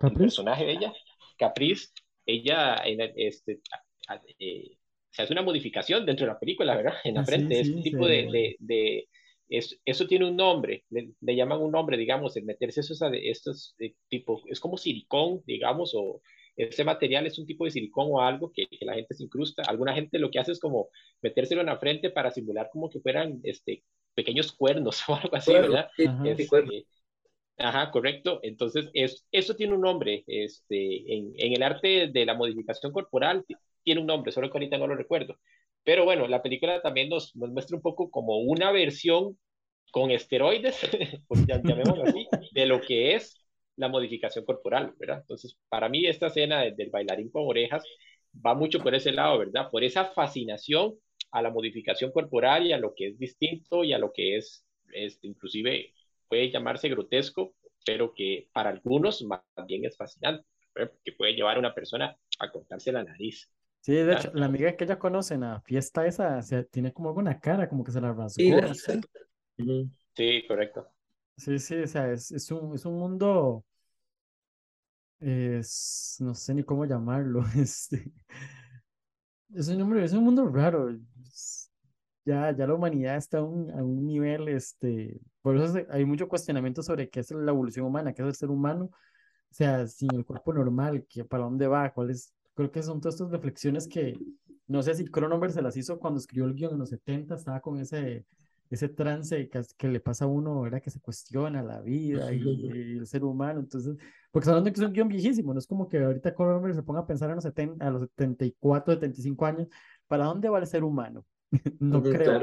el 0.00 0.12
personaje 0.12 0.64
de 0.64 0.72
ella, 0.72 0.92
Caprice, 1.38 1.88
ella, 2.26 2.76
en 2.84 3.00
este, 3.16 3.60
eh, 4.38 4.76
hace 5.22 5.32
una 5.32 5.42
modificación 5.42 6.06
dentro 6.06 6.26
de 6.26 6.32
la 6.32 6.38
película, 6.38 6.76
¿verdad? 6.76 6.94
En 7.04 7.14
la 7.14 7.24
frente, 7.24 7.60
este 7.60 7.82
tipo 7.82 8.06
de, 8.06 8.28
de, 8.30 8.56
de 8.58 9.08
es, 9.48 9.80
eso 9.84 10.06
tiene 10.06 10.28
un 10.28 10.36
nombre, 10.36 10.84
le, 10.90 11.10
le, 11.20 11.36
llaman 11.36 11.60
un 11.60 11.72
nombre, 11.72 11.96
digamos, 11.96 12.36
el 12.36 12.44
meterse 12.44 12.80
esos, 12.80 13.00
estos 13.12 13.74
eh, 13.78 13.94
tipo, 14.08 14.42
es 14.46 14.60
como 14.60 14.76
silicón, 14.76 15.42
digamos, 15.46 15.92
o 15.94 16.20
ese 16.56 16.84
material 16.84 17.26
es 17.26 17.38
un 17.38 17.46
tipo 17.46 17.64
de 17.64 17.70
silicón 17.70 18.08
o 18.10 18.20
algo 18.20 18.52
que, 18.52 18.66
que, 18.66 18.84
la 18.84 18.94
gente 18.94 19.14
se 19.14 19.22
incrusta. 19.24 19.62
Alguna 19.62 19.94
gente 19.94 20.18
lo 20.18 20.30
que 20.30 20.40
hace 20.40 20.52
es 20.52 20.60
como 20.60 20.88
metérselo 21.22 21.60
en 21.60 21.68
la 21.68 21.78
frente 21.78 22.10
para 22.10 22.30
simular 22.30 22.68
como 22.72 22.90
que 22.90 23.00
fueran 23.00 23.40
este, 23.44 23.84
pequeños 24.14 24.52
cuernos 24.52 25.00
o 25.08 25.14
algo 25.14 25.36
así, 25.36 25.52
¿verdad? 25.52 25.88
este, 25.96 26.48
Ajá, 27.60 27.90
correcto. 27.90 28.40
Entonces, 28.42 28.88
es, 28.92 29.26
eso 29.32 29.54
tiene 29.54 29.74
un 29.74 29.80
nombre. 29.80 30.24
Este, 30.26 31.12
en, 31.12 31.32
en 31.36 31.52
el 31.54 31.62
arte 31.62 32.08
de 32.08 32.26
la 32.26 32.34
modificación 32.34 32.92
corporal 32.92 33.44
tiene 33.88 34.02
un 34.02 34.06
nombre, 34.06 34.32
solo 34.32 34.50
que 34.50 34.58
ahorita 34.58 34.76
no 34.76 34.86
lo 34.86 34.96
recuerdo. 34.96 35.38
Pero 35.82 36.04
bueno, 36.04 36.28
la 36.28 36.42
película 36.42 36.82
también 36.82 37.08
nos, 37.08 37.34
nos 37.34 37.48
muestra 37.48 37.74
un 37.74 37.80
poco 37.80 38.10
como 38.10 38.36
una 38.36 38.70
versión 38.70 39.38
con 39.90 40.10
esteroides, 40.10 40.78
pues 41.26 41.46
llamémoslo 41.46 42.04
así, 42.04 42.28
de 42.52 42.66
lo 42.66 42.82
que 42.82 43.14
es 43.14 43.34
la 43.76 43.88
modificación 43.88 44.44
corporal, 44.44 44.92
¿verdad? 44.98 45.20
Entonces, 45.22 45.56
para 45.70 45.88
mí 45.88 46.04
esta 46.06 46.26
escena 46.26 46.64
del 46.64 46.90
bailarín 46.90 47.30
con 47.30 47.44
orejas 47.46 47.82
va 48.44 48.54
mucho 48.54 48.78
por 48.80 48.94
ese 48.94 49.10
lado, 49.10 49.38
¿verdad? 49.38 49.70
Por 49.70 49.82
esa 49.82 50.04
fascinación 50.04 50.96
a 51.30 51.40
la 51.40 51.50
modificación 51.50 52.12
corporal 52.12 52.66
y 52.66 52.74
a 52.74 52.78
lo 52.78 52.92
que 52.94 53.06
es 53.06 53.18
distinto 53.18 53.84
y 53.84 53.94
a 53.94 53.98
lo 53.98 54.12
que 54.12 54.36
es, 54.36 54.66
este, 54.92 55.28
inclusive 55.28 55.94
puede 56.28 56.50
llamarse 56.50 56.90
grotesco, 56.90 57.54
pero 57.86 58.12
que 58.12 58.50
para 58.52 58.68
algunos 58.68 59.22
más 59.22 59.40
bien 59.66 59.86
es 59.86 59.96
fascinante, 59.96 60.44
que 61.02 61.12
puede 61.12 61.32
llevar 61.32 61.56
a 61.56 61.60
una 61.60 61.74
persona 61.74 62.14
a 62.38 62.50
cortarse 62.50 62.92
la 62.92 63.02
nariz. 63.02 63.50
Sí, 63.80 63.94
de 63.94 64.12
hecho, 64.12 64.30
la 64.34 64.46
amiga 64.46 64.76
que 64.76 64.84
ella 64.84 64.98
conoce 64.98 65.34
en 65.34 65.40
la 65.40 65.60
fiesta 65.60 66.06
esa, 66.06 66.38
o 66.38 66.64
tiene 66.64 66.92
como 66.92 67.08
alguna 67.08 67.38
cara, 67.40 67.68
como 67.68 67.84
que 67.84 67.92
se 67.92 68.00
la 68.00 68.12
rasgó. 68.12 68.32
Sí, 69.56 69.90
sí 70.14 70.44
correcto. 70.46 70.88
Sí, 71.36 71.58
sí, 71.58 71.76
o 71.76 71.86
sea, 71.86 72.12
es, 72.12 72.32
es, 72.32 72.50
un, 72.50 72.74
es 72.74 72.84
un 72.84 72.98
mundo, 72.98 73.64
es, 75.20 76.16
no 76.20 76.34
sé 76.34 76.54
ni 76.54 76.64
cómo 76.64 76.84
llamarlo, 76.84 77.42
este, 77.56 78.12
es 79.54 79.68
un, 79.68 79.98
es 79.98 80.12
un 80.12 80.24
mundo 80.24 80.46
raro, 80.48 80.90
ya, 82.24 82.50
ya 82.54 82.66
la 82.66 82.74
humanidad 82.74 83.16
está 83.16 83.38
a 83.38 83.42
un, 83.42 83.70
a 83.70 83.82
un 83.82 84.06
nivel, 84.06 84.48
este, 84.48 85.18
por 85.42 85.56
eso 85.56 85.78
hay 85.90 86.04
mucho 86.04 86.28
cuestionamiento 86.28 86.82
sobre 86.82 87.08
qué 87.08 87.20
es 87.20 87.30
la 87.30 87.52
evolución 87.52 87.86
humana, 87.86 88.12
qué 88.12 88.22
es 88.22 88.28
el 88.28 88.34
ser 88.34 88.50
humano, 88.50 88.90
o 89.50 89.54
sea, 89.54 89.86
sin 89.86 90.14
el 90.14 90.24
cuerpo 90.24 90.52
normal, 90.52 91.06
que 91.08 91.24
para 91.24 91.44
dónde 91.44 91.66
va, 91.66 91.92
cuál 91.92 92.10
es, 92.10 92.34
creo 92.58 92.72
que 92.72 92.82
son 92.82 93.00
todas 93.00 93.14
estas 93.14 93.30
reflexiones 93.30 93.86
que, 93.86 94.18
no 94.66 94.82
sé 94.82 94.92
si 94.96 95.04
Cronenberg 95.04 95.52
se 95.52 95.62
las 95.62 95.76
hizo 95.76 96.00
cuando 96.00 96.18
escribió 96.18 96.44
el 96.46 96.54
guion 96.54 96.72
en 96.72 96.80
los 96.80 96.88
70, 96.88 97.36
estaba 97.36 97.60
con 97.60 97.78
ese, 97.78 98.26
ese 98.68 98.88
trance 98.88 99.48
que, 99.48 99.62
que 99.76 99.86
le 99.86 100.00
pasa 100.00 100.24
a 100.24 100.28
uno, 100.28 100.60
¿verdad? 100.62 100.82
Que 100.82 100.90
se 100.90 100.98
cuestiona 100.98 101.62
la 101.62 101.80
vida 101.80 102.32
y, 102.32 102.40
el 102.98 103.06
ser 103.06 103.22
humano, 103.22 103.60
entonces, 103.60 103.96
porque 104.32 104.46
son 104.46 104.54
hablando 104.54 104.72
que 104.72 104.80
es 104.80 104.86
un 104.88 104.92
guion 104.92 105.06
viejísimo, 105.06 105.52
no 105.52 105.60
es 105.60 105.68
como 105.68 105.88
que 105.88 106.02
ahorita 106.02 106.34
Cronenberg 106.34 106.74
se 106.74 106.82
ponga 106.82 106.98
a 106.98 107.06
pensar 107.06 107.28
en 107.28 107.36
los 107.36 107.44
70, 107.44 107.86
a 107.86 107.90
los 107.92 108.00
74, 108.02 108.94
75 108.94 109.46
años, 109.46 109.68
¿para 110.08 110.24
dónde 110.24 110.48
va 110.48 110.58
el 110.58 110.66
ser 110.66 110.82
humano? 110.82 111.24
no 111.78 112.02
creo. 112.02 112.42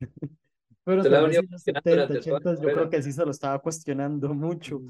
Pero 0.84 1.04
en 1.04 1.50
los 1.50 1.62
70, 1.62 2.14
80, 2.20 2.54
yo 2.62 2.68
creo 2.68 2.88
que 2.88 3.02
sí 3.02 3.10
se 3.10 3.24
lo 3.24 3.32
estaba 3.32 3.58
cuestionando 3.58 4.32
mucho. 4.32 4.80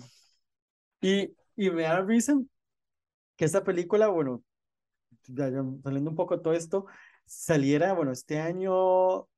Y, 1.01 1.35
y 1.57 1.71
me 1.71 1.85
da 1.85 2.03
risa 2.03 2.39
que 3.37 3.47
esta 3.47 3.65
película, 3.65 4.09
bueno, 4.09 4.43
saliendo 5.83 6.11
un 6.11 6.17
poco 6.17 6.41
todo 6.41 6.55
esto, 6.55 6.87
saliera, 7.25 7.93
bueno, 7.93 8.13
este 8.13 8.39
año 8.39 9.29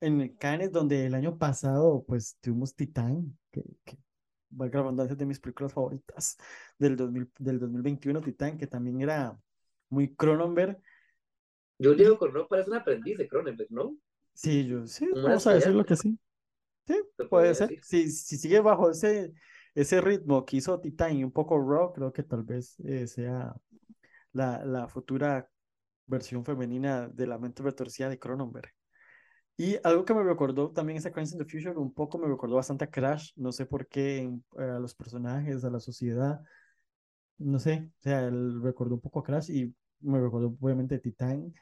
en 0.00 0.36
Cannes, 0.36 0.72
donde 0.72 1.06
el 1.06 1.14
año 1.14 1.38
pasado, 1.38 2.04
pues, 2.06 2.36
tuvimos 2.40 2.74
Titán, 2.74 3.38
que, 3.50 3.62
que 3.84 3.98
valga 4.50 4.78
la 4.78 4.82
redundancia 4.84 5.16
de 5.16 5.26
mis 5.26 5.40
películas 5.40 5.72
favoritas 5.72 6.36
del, 6.78 6.96
2000, 6.96 7.30
del 7.38 7.58
2021, 7.58 8.20
Titán, 8.20 8.58
que 8.58 8.66
también 8.66 9.00
era 9.00 9.38
muy 9.88 10.14
Cronenberg, 10.14 10.80
Julio 11.82 12.18
Cornó 12.18 12.46
parece 12.46 12.70
un 12.70 12.76
aprendiz 12.76 13.18
de 13.18 13.28
Cronenberg, 13.28 13.70
¿no? 13.70 13.96
Sí, 14.34 14.66
yo 14.66 14.86
sí, 14.86 15.08
vamos 15.14 15.46
a 15.46 15.54
decirlo 15.54 15.84
que 15.84 15.96
sí. 15.96 16.18
Sí, 16.86 16.94
puede 17.28 17.54
ser. 17.54 17.78
Si, 17.82 18.10
si 18.10 18.36
sigue 18.36 18.60
bajo 18.60 18.90
ese, 18.90 19.32
ese 19.74 20.00
ritmo 20.00 20.44
que 20.44 20.56
hizo 20.56 20.80
Titan 20.80 21.16
y 21.16 21.24
un 21.24 21.32
poco 21.32 21.58
rock, 21.58 21.96
creo 21.96 22.12
que 22.12 22.22
tal 22.22 22.42
vez 22.42 22.78
eh, 22.80 23.06
sea 23.06 23.54
la, 24.32 24.88
futura 24.88 25.48
versión 26.06 26.44
femenina 26.44 27.08
de 27.08 27.26
la 27.26 27.38
mente 27.38 27.62
retorcida 27.62 28.08
de 28.08 28.18
Cronenberg. 28.18 28.70
Y 29.56 29.76
algo 29.84 30.04
que 30.04 30.14
me 30.14 30.22
recordó 30.22 30.70
también 30.72 30.98
esa 30.98 31.12
Crimes 31.12 31.32
in 31.32 31.38
the 31.38 31.44
Future, 31.44 31.76
un 31.76 31.92
poco 31.92 32.18
me 32.18 32.26
recordó 32.26 32.56
bastante 32.56 32.84
a 32.84 32.90
Crash, 32.90 33.32
no 33.36 33.52
sé 33.52 33.66
por 33.66 33.86
qué, 33.86 34.30
a 34.56 34.78
los 34.78 34.94
personajes, 34.94 35.64
a 35.64 35.70
la 35.70 35.78
sociedad, 35.78 36.40
no 37.38 37.58
sé, 37.58 37.90
o 37.98 38.02
sea, 38.02 38.26
él 38.26 38.62
recordó 38.62 38.94
un 38.94 39.00
poco 39.00 39.20
a 39.20 39.24
Crash 39.24 39.50
y 39.50 39.74
me 40.00 40.20
recordó 40.20 40.56
obviamente 40.60 40.98
Titan 40.98 41.52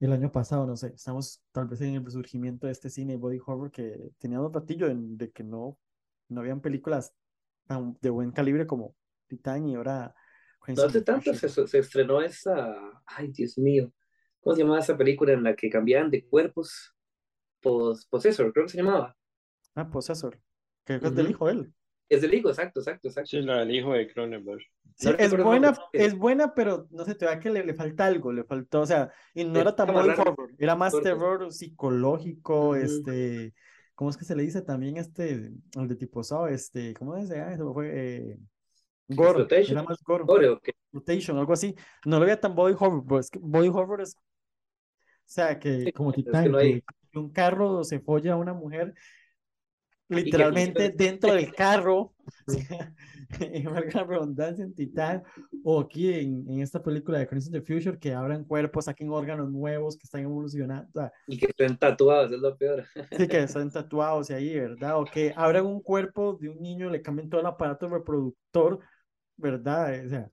el 0.00 0.12
año 0.12 0.30
pasado, 0.32 0.66
no 0.66 0.76
sé, 0.76 0.88
estamos 0.94 1.42
tal 1.52 1.66
vez 1.68 1.80
en 1.80 1.94
el 1.94 2.04
resurgimiento 2.04 2.66
de 2.66 2.72
este 2.72 2.90
cine 2.90 3.16
body 3.16 3.38
horror 3.44 3.70
que 3.70 4.10
tenía 4.18 4.40
un 4.40 4.52
ratillo 4.52 4.88
de, 4.94 5.30
que 5.30 5.44
no, 5.44 5.78
no 6.28 6.40
habían 6.40 6.60
películas 6.60 7.14
tan 7.66 7.96
de 8.00 8.10
buen 8.10 8.32
calibre 8.32 8.66
como 8.66 8.94
Titan 9.28 9.68
y 9.68 9.76
ahora... 9.76 10.14
No 10.68 10.82
hace 10.84 11.02
tanto 11.02 11.34
se, 11.34 11.48
se, 11.48 11.78
estrenó 11.78 12.22
esa, 12.22 12.74
ay 13.06 13.28
Dios 13.28 13.58
mío, 13.58 13.92
¿cómo 14.40 14.56
se 14.56 14.62
llamaba 14.62 14.80
esa 14.80 14.96
película 14.96 15.32
en 15.32 15.42
la 15.42 15.54
que 15.54 15.68
cambiaban 15.68 16.10
de 16.10 16.26
cuerpos? 16.26 16.94
Pos, 17.60 18.06
Possessor, 18.06 18.52
creo 18.52 18.66
que 18.66 18.72
se 18.72 18.78
llamaba. 18.78 19.16
Ah, 19.74 19.88
Possessor, 19.90 20.40
que 20.84 20.94
es 20.96 21.14
del 21.14 21.30
hijo 21.30 21.46
de 21.46 21.52
él. 21.52 21.74
Es 22.08 22.22
del 22.22 22.34
hijo, 22.34 22.48
exacto, 22.48 22.80
exacto, 22.80 23.08
exacto. 23.08 23.30
Sí, 23.30 23.40
la 23.40 23.60
del 23.60 23.74
hijo 23.74 23.92
de 23.92 24.06
Cronenberg. 24.12 24.60
Sí, 24.96 25.10
es 25.18 25.36
buena, 25.36 25.74
es 25.92 26.16
buena, 26.16 26.54
pero 26.54 26.86
no 26.90 27.04
sé, 27.04 27.14
te 27.14 27.24
da 27.24 27.40
que 27.40 27.50
le, 27.50 27.64
le, 27.64 27.74
falta 27.74 28.06
algo, 28.06 28.32
le 28.32 28.44
faltó, 28.44 28.82
o 28.82 28.86
sea, 28.86 29.10
y 29.34 29.44
no 29.44 29.58
era 29.58 29.74
tan 29.74 29.88
body 29.92 30.10
horror, 30.10 30.54
era 30.56 30.76
más 30.76 30.98
terror 31.00 31.52
psicológico, 31.52 32.76
este, 32.76 33.54
¿cómo 33.96 34.10
es 34.10 34.16
que 34.16 34.24
se 34.24 34.36
le 34.36 34.44
dice 34.44 34.62
también 34.62 34.96
este, 34.96 35.50
el 35.74 35.88
de 35.88 35.96
tipo 35.96 36.22
so, 36.22 36.46
este, 36.46 36.94
¿cómo 36.94 37.20
se 37.26 37.36
llama? 37.36 37.54
Eso 37.54 37.74
fue, 37.74 37.90
eh, 37.92 38.38
gore, 39.08 39.46
era 39.50 39.82
más 39.82 40.02
gore, 40.02 40.24
gore 40.24 40.48
okay. 40.48 40.74
rotation, 40.92 41.38
algo 41.38 41.52
así, 41.52 41.74
no 42.04 42.18
lo 42.18 42.24
veía 42.24 42.40
tan 42.40 42.54
body 42.54 42.74
horror, 42.78 43.04
pero 43.06 43.20
es 43.20 43.30
que 43.30 43.38
body 43.40 43.68
horror 43.68 44.00
es, 44.00 44.16
o 44.16 44.20
sea, 45.24 45.58
que 45.58 45.92
como 45.92 46.12
Titán, 46.12 46.50
no 46.50 46.58
hay... 46.58 46.82
que 47.10 47.18
un 47.18 47.30
carro 47.30 47.84
se 47.84 48.00
folla 48.00 48.34
a 48.34 48.36
una 48.36 48.54
mujer 48.54 48.94
literalmente 50.08 50.90
dentro 50.90 51.34
del 51.34 51.52
carro, 51.52 52.12
en 53.40 53.64
la 53.64 54.04
redundancia 54.04 54.64
en 54.64 54.74
Titán, 54.74 55.22
o 55.62 55.80
aquí 55.80 56.12
en, 56.12 56.48
en 56.48 56.60
esta 56.60 56.82
película 56.82 57.18
de 57.18 57.26
Crimson 57.26 57.52
the 57.52 57.62
Future, 57.62 57.98
que 57.98 58.12
abran 58.12 58.44
cuerpos, 58.44 58.84
saquen 58.84 59.10
órganos 59.10 59.50
nuevos 59.50 59.96
que 59.96 60.04
están 60.04 60.22
evolucionando. 60.22 61.10
y 61.26 61.38
que 61.38 61.46
estén 61.46 61.76
tatuados, 61.76 62.32
es 62.32 62.38
lo 62.38 62.56
peor. 62.56 62.84
sí, 63.16 63.26
que 63.26 63.38
estén 63.42 63.70
tatuados 63.70 64.30
y 64.30 64.34
ahí, 64.34 64.58
¿verdad? 64.58 64.98
O 65.00 65.04
que 65.04 65.32
abran 65.36 65.66
un 65.66 65.80
cuerpo 65.80 66.38
de 66.40 66.50
un 66.50 66.60
niño, 66.60 66.90
le 66.90 67.02
cambien 67.02 67.28
todo 67.28 67.40
el 67.40 67.46
aparato 67.46 67.88
reproductor, 67.88 68.80
¿verdad? 69.36 70.04
O 70.04 70.08
sea, 70.08 70.30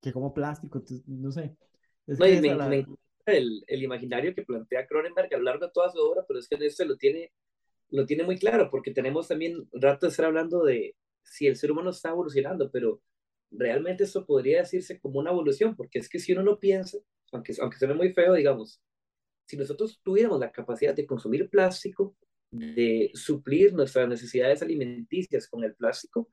que 0.00 0.12
como 0.12 0.32
plástico, 0.34 0.82
no 1.06 1.30
sé. 1.32 1.56
Es 2.06 2.18
no, 2.18 2.26
me, 2.26 2.54
la... 2.54 2.68
me, 2.68 2.86
el, 3.26 3.62
el 3.66 3.82
imaginario 3.82 4.34
que 4.34 4.42
plantea 4.42 4.86
Cronenberg 4.86 5.34
a 5.34 5.38
lo 5.38 5.44
largo 5.44 5.66
de 5.66 5.72
toda 5.72 5.90
su 5.90 5.98
obra, 5.98 6.24
pero 6.26 6.38
es 6.40 6.48
que 6.48 6.56
en 6.56 6.88
lo 6.88 6.96
tiene 6.96 7.32
lo 7.90 8.06
tiene 8.06 8.22
muy 8.22 8.38
claro, 8.38 8.70
porque 8.70 8.92
tenemos 8.92 9.28
también 9.28 9.68
rato 9.72 10.06
de 10.06 10.10
estar 10.10 10.26
hablando 10.26 10.64
de 10.64 10.94
si 11.22 11.46
el 11.46 11.56
ser 11.56 11.72
humano 11.72 11.90
está 11.90 12.10
evolucionando, 12.10 12.70
pero 12.70 13.02
realmente 13.50 14.04
eso 14.04 14.24
podría 14.24 14.60
decirse 14.60 15.00
como 15.00 15.18
una 15.18 15.30
evolución, 15.30 15.74
porque 15.76 15.98
es 15.98 16.08
que 16.08 16.18
si 16.18 16.32
uno 16.32 16.42
lo 16.42 16.58
piensa, 16.58 16.98
aunque, 17.32 17.54
aunque 17.60 17.78
suene 17.78 17.94
muy 17.94 18.12
feo, 18.12 18.34
digamos, 18.34 18.80
si 19.46 19.56
nosotros 19.56 20.00
tuviéramos 20.02 20.38
la 20.38 20.52
capacidad 20.52 20.94
de 20.94 21.06
consumir 21.06 21.50
plástico, 21.50 22.14
de 22.52 23.10
suplir 23.14 23.72
nuestras 23.72 24.08
necesidades 24.08 24.62
alimenticias 24.62 25.48
con 25.48 25.62
el 25.64 25.74
plástico, 25.74 26.28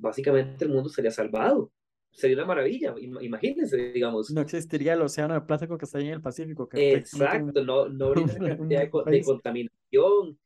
básicamente 0.00 0.64
el 0.64 0.70
mundo 0.70 0.88
sería 0.88 1.10
salvado. 1.10 1.72
Sería 2.10 2.36
una 2.36 2.46
maravilla, 2.46 2.94
imagínense, 2.98 3.76
digamos. 3.92 4.30
No 4.30 4.40
existiría 4.40 4.94
el 4.94 5.02
océano 5.02 5.34
de 5.34 5.42
plástico 5.42 5.76
que 5.76 5.84
está 5.84 5.98
ahí 5.98 6.06
en 6.06 6.14
el 6.14 6.22
Pacífico. 6.22 6.68
Que 6.68 6.94
Exacto, 6.94 7.64
no, 7.64 7.88
no 7.88 8.06
habría 8.06 8.26
cantidad 8.58 8.90
de, 8.90 9.10
de 9.10 9.22
contaminación, 9.22 10.38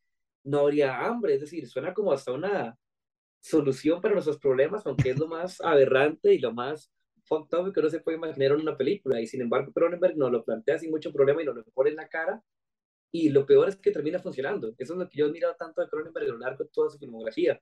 no 0.45 0.59
habría 0.59 0.99
hambre, 1.07 1.35
es 1.35 1.41
decir, 1.41 1.67
suena 1.69 1.95
como 1.95 2.13
hasta 2.13 2.33
una 2.33 2.77
solución 3.41 4.01
para 4.01 4.15
nuestros 4.15 4.39
problemas, 4.39 4.87
aunque 4.87 5.11
es 5.11 5.19
lo 5.19 5.27
más 5.27 5.61
aberrante 5.63 6.35
y 6.35 6.39
lo 6.39 6.53
más 6.53 6.91
fucked 7.25 7.59
up 7.59 7.73
que 7.73 7.81
uno 7.81 7.91
se 7.91 8.01
puede 8.01 8.17
imaginar 8.17 8.53
en 8.53 8.61
una 8.61 8.77
película, 8.77 9.21
y 9.21 9.27
sin 9.27 9.41
embargo 9.43 9.73
Cronenberg 9.73 10.17
nos 10.17 10.31
lo 10.31 10.45
plantea 10.45 10.79
sin 10.79 10.91
mucho 10.91 11.13
problema 11.13 11.43
y 11.43 11.47
nos 11.47 11.57
lo 11.57 11.65
pone 11.75 11.91
en 11.91 11.97
la 11.97 12.09
cara, 12.09 12.43
y 13.11 13.29
lo 13.29 13.45
peor 13.45 13.69
es 13.69 13.77
que 13.77 13.91
termina 13.91 14.19
funcionando. 14.19 14.75
Eso 14.79 14.95
es 14.95 14.99
lo 14.99 15.09
que 15.09 15.19
yo 15.19 15.27
he 15.27 15.31
mirado 15.31 15.55
tanto 15.59 15.83
de 15.83 15.89
Cronenberg 15.89 16.27
a 16.27 16.33
lo 16.33 16.39
largo 16.39 16.65
de 16.65 16.71
toda 16.71 16.91
su 16.91 16.99
filmografía, 16.99 17.61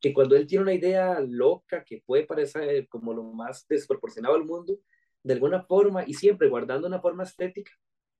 que 0.00 0.14
cuando 0.14 0.36
él 0.36 0.46
tiene 0.46 0.62
una 0.62 0.74
idea 0.74 1.20
loca 1.20 1.84
que 1.84 2.02
puede 2.04 2.24
parecer 2.24 2.88
como 2.88 3.12
lo 3.12 3.22
más 3.22 3.66
desproporcionado 3.68 4.34
al 4.34 4.44
mundo, 4.44 4.78
de 5.22 5.34
alguna 5.34 5.62
forma, 5.62 6.04
y 6.06 6.14
siempre 6.14 6.48
guardando 6.48 6.86
una 6.86 7.00
forma 7.00 7.24
estética, 7.24 7.72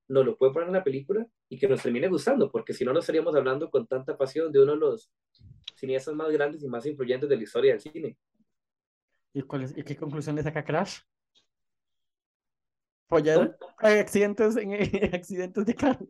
nos 0.08 0.26
lo 0.26 0.36
puede 0.36 0.52
poner 0.52 0.68
en 0.68 0.74
la 0.74 0.84
película 0.84 1.26
y 1.48 1.58
que 1.58 1.68
nos 1.68 1.82
termine 1.82 2.08
gustando, 2.08 2.50
porque 2.50 2.74
si 2.74 2.84
no, 2.84 2.92
no 2.92 2.98
estaríamos 2.98 3.34
hablando 3.34 3.70
con 3.70 3.86
tanta 3.86 4.18
pasión 4.18 4.52
de 4.52 4.60
uno 4.60 4.72
de 4.72 4.78
los 4.78 5.10
cineastas 5.76 6.14
más 6.14 6.30
grandes 6.30 6.62
y 6.62 6.68
más 6.68 6.84
influyentes 6.84 7.28
de 7.28 7.36
la 7.36 7.42
historia 7.42 7.72
del 7.72 7.80
cine. 7.80 8.18
¿Y, 9.32 9.42
cuál 9.42 9.62
es, 9.62 9.76
y 9.76 9.82
qué 9.84 9.96
conclusión 9.96 10.36
le 10.36 10.42
saca 10.42 10.64
Crash? 10.64 10.98
Follar 13.08 13.56
hay 13.78 13.98
accidentes, 13.98 14.56
en, 14.56 14.72
accidentes 15.14 15.64
de 15.64 15.74
carro. 15.74 16.06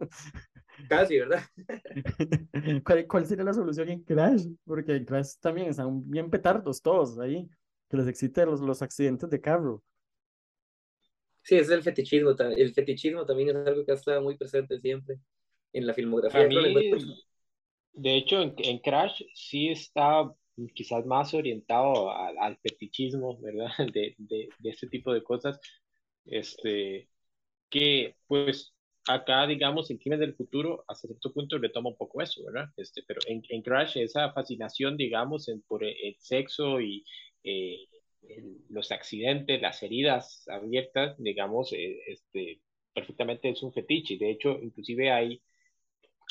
Casi, 0.88 1.18
¿verdad? 1.18 1.42
¿Cuál, 2.84 3.06
cuál 3.06 3.26
sería 3.26 3.44
la 3.44 3.52
solución 3.54 3.88
en 3.88 4.02
Crash? 4.02 4.46
Porque 4.64 4.96
en 4.96 5.04
Crash 5.04 5.34
también 5.40 5.68
están 5.68 6.08
bien 6.08 6.30
petardos 6.30 6.82
todos 6.82 7.18
ahí, 7.18 7.48
que 7.88 7.96
les 7.96 8.06
exciten 8.08 8.46
los, 8.46 8.60
los 8.60 8.82
accidentes 8.82 9.28
de 9.30 9.40
carro. 9.40 9.82
Sí, 11.42 11.56
es 11.56 11.70
el 11.70 11.82
fetichismo. 11.82 12.30
El 12.38 12.72
fetichismo 12.72 13.24
también 13.24 13.50
es 13.50 13.56
algo 13.56 13.84
que 13.84 13.92
ha 13.92 13.94
estado 13.94 14.22
muy 14.22 14.36
presente 14.36 14.78
siempre 14.80 15.18
en 15.72 15.86
la 15.86 15.94
filmografía 15.94 16.46
mí, 16.46 16.56
de 17.92 18.16
hecho, 18.16 18.40
en, 18.40 18.54
en 18.58 18.78
Crash 18.78 19.22
sí 19.34 19.68
está 19.68 20.32
quizás 20.74 21.04
más 21.06 21.34
orientado 21.34 22.10
al, 22.12 22.38
al 22.38 22.58
fetichismo, 22.58 23.38
¿verdad? 23.40 23.68
De, 23.94 24.14
de, 24.18 24.48
de 24.58 24.70
este 24.70 24.86
tipo 24.88 25.12
de 25.12 25.22
cosas. 25.22 25.58
Este, 26.24 27.08
que 27.70 28.16
pues 28.26 28.74
acá, 29.08 29.46
digamos, 29.46 29.90
en 29.90 29.98
Crimen 29.98 30.20
del 30.20 30.34
Futuro, 30.34 30.84
hasta 30.88 31.08
cierto 31.08 31.32
punto 31.32 31.58
retoma 31.58 31.90
un 31.90 31.96
poco 31.96 32.22
eso, 32.22 32.44
¿verdad? 32.44 32.70
Este, 32.76 33.02
pero 33.06 33.20
en, 33.26 33.42
en 33.48 33.62
Crash 33.62 33.96
esa 33.98 34.32
fascinación, 34.32 34.96
digamos, 34.96 35.48
en, 35.48 35.62
por 35.62 35.84
el, 35.84 35.94
el 36.02 36.16
sexo 36.18 36.80
y 36.80 37.04
eh, 37.44 37.86
el- 38.22 38.58
los 38.68 38.92
accidentes, 38.92 39.60
las 39.62 39.82
heridas 39.82 40.44
abiertas, 40.48 41.16
digamos, 41.18 41.72
eh, 41.72 41.98
este, 42.06 42.60
perfectamente 42.94 43.48
es 43.50 43.62
un 43.62 43.72
fetiche. 43.72 44.16
De 44.18 44.30
hecho, 44.30 44.58
inclusive 44.62 45.10
hay 45.10 45.42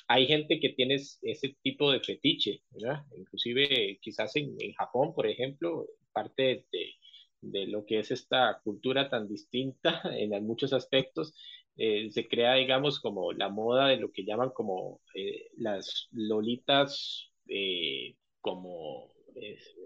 hay 0.08 0.28
gente 0.28 0.60
que 0.60 0.70
tiene 0.70 0.96
es- 0.96 1.20
ese 1.22 1.56
tipo 1.62 1.92
de 1.92 2.00
fetiche, 2.02 2.64
¿verdad? 2.72 3.06
Inclusive 3.16 4.00
quizás 4.02 4.36
en, 4.36 4.56
en 4.60 4.74
Japón, 4.74 5.14
por 5.14 5.28
ejemplo, 5.28 5.88
parte 6.14 6.66
de, 6.72 6.96
de 7.42 7.68
lo 7.68 7.86
que 7.86 8.00
es 8.00 8.12
esta 8.12 8.60
cultura 8.64 9.10
tan 9.10 9.28
distinta 9.28 10.02
en 10.18 10.46
muchos 10.46 10.74
aspectos, 10.74 11.34
eh, 11.82 12.10
se 12.12 12.28
crea, 12.28 12.56
digamos, 12.56 13.00
como 13.00 13.32
la 13.32 13.48
moda 13.48 13.88
de 13.88 13.96
lo 13.96 14.12
que 14.12 14.26
llaman 14.26 14.50
como 14.50 15.00
eh, 15.16 15.48
las 15.58 16.10
lolitas 16.12 17.32
eh, 17.48 18.16
como 18.42 19.08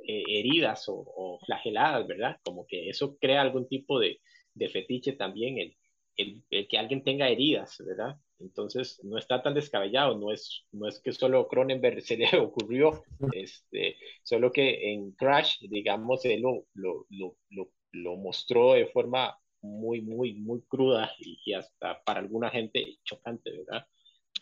heridas 0.08 0.86
o, 0.88 1.40
flageladas, 1.46 2.08
¿verdad? 2.08 2.38
Como 2.44 2.66
que 2.66 2.90
eso 2.90 3.16
crea 3.20 3.42
algún 3.42 3.68
tipo 3.68 4.00
de, 4.00 4.20
de 4.56 4.70
fetiche 4.70 5.14
también, 5.14 5.60
el, 5.60 5.78
el, 6.18 6.44
el 6.50 6.68
que 6.68 6.80
alguien 6.80 7.04
tenga 7.04 7.30
heridas, 7.30 7.78
¿verdad? 7.86 8.18
Entonces, 8.40 9.00
no 9.04 9.20
está 9.20 9.44
tan 9.44 9.54
descabellado, 9.54 10.18
no 10.18 10.32
es, 10.32 10.66
no 10.72 10.88
es 10.88 11.00
que 11.00 11.12
solo 11.12 11.48
Cronenberg 11.48 12.02
se 12.02 12.18
le 12.18 12.28
ocurrió, 12.40 13.04
este, 13.34 13.98
solo 14.24 14.52
que 14.52 14.94
en 14.94 15.12
Crash, 15.12 15.60
digamos, 15.62 16.26
él 16.26 16.42
lo, 16.42 16.66
lo, 16.74 17.06
lo, 17.52 17.70
lo 17.92 18.16
mostró 18.16 18.74
de 18.74 18.88
forma 18.88 19.38
muy, 19.64 20.02
muy, 20.02 20.34
muy 20.36 20.62
cruda 20.64 21.12
y, 21.20 21.54
hasta 21.54 22.04
para 22.04 22.20
alguna 22.20 22.50
gente 22.50 22.98
chocante, 23.04 23.52
¿verdad? 23.52 23.88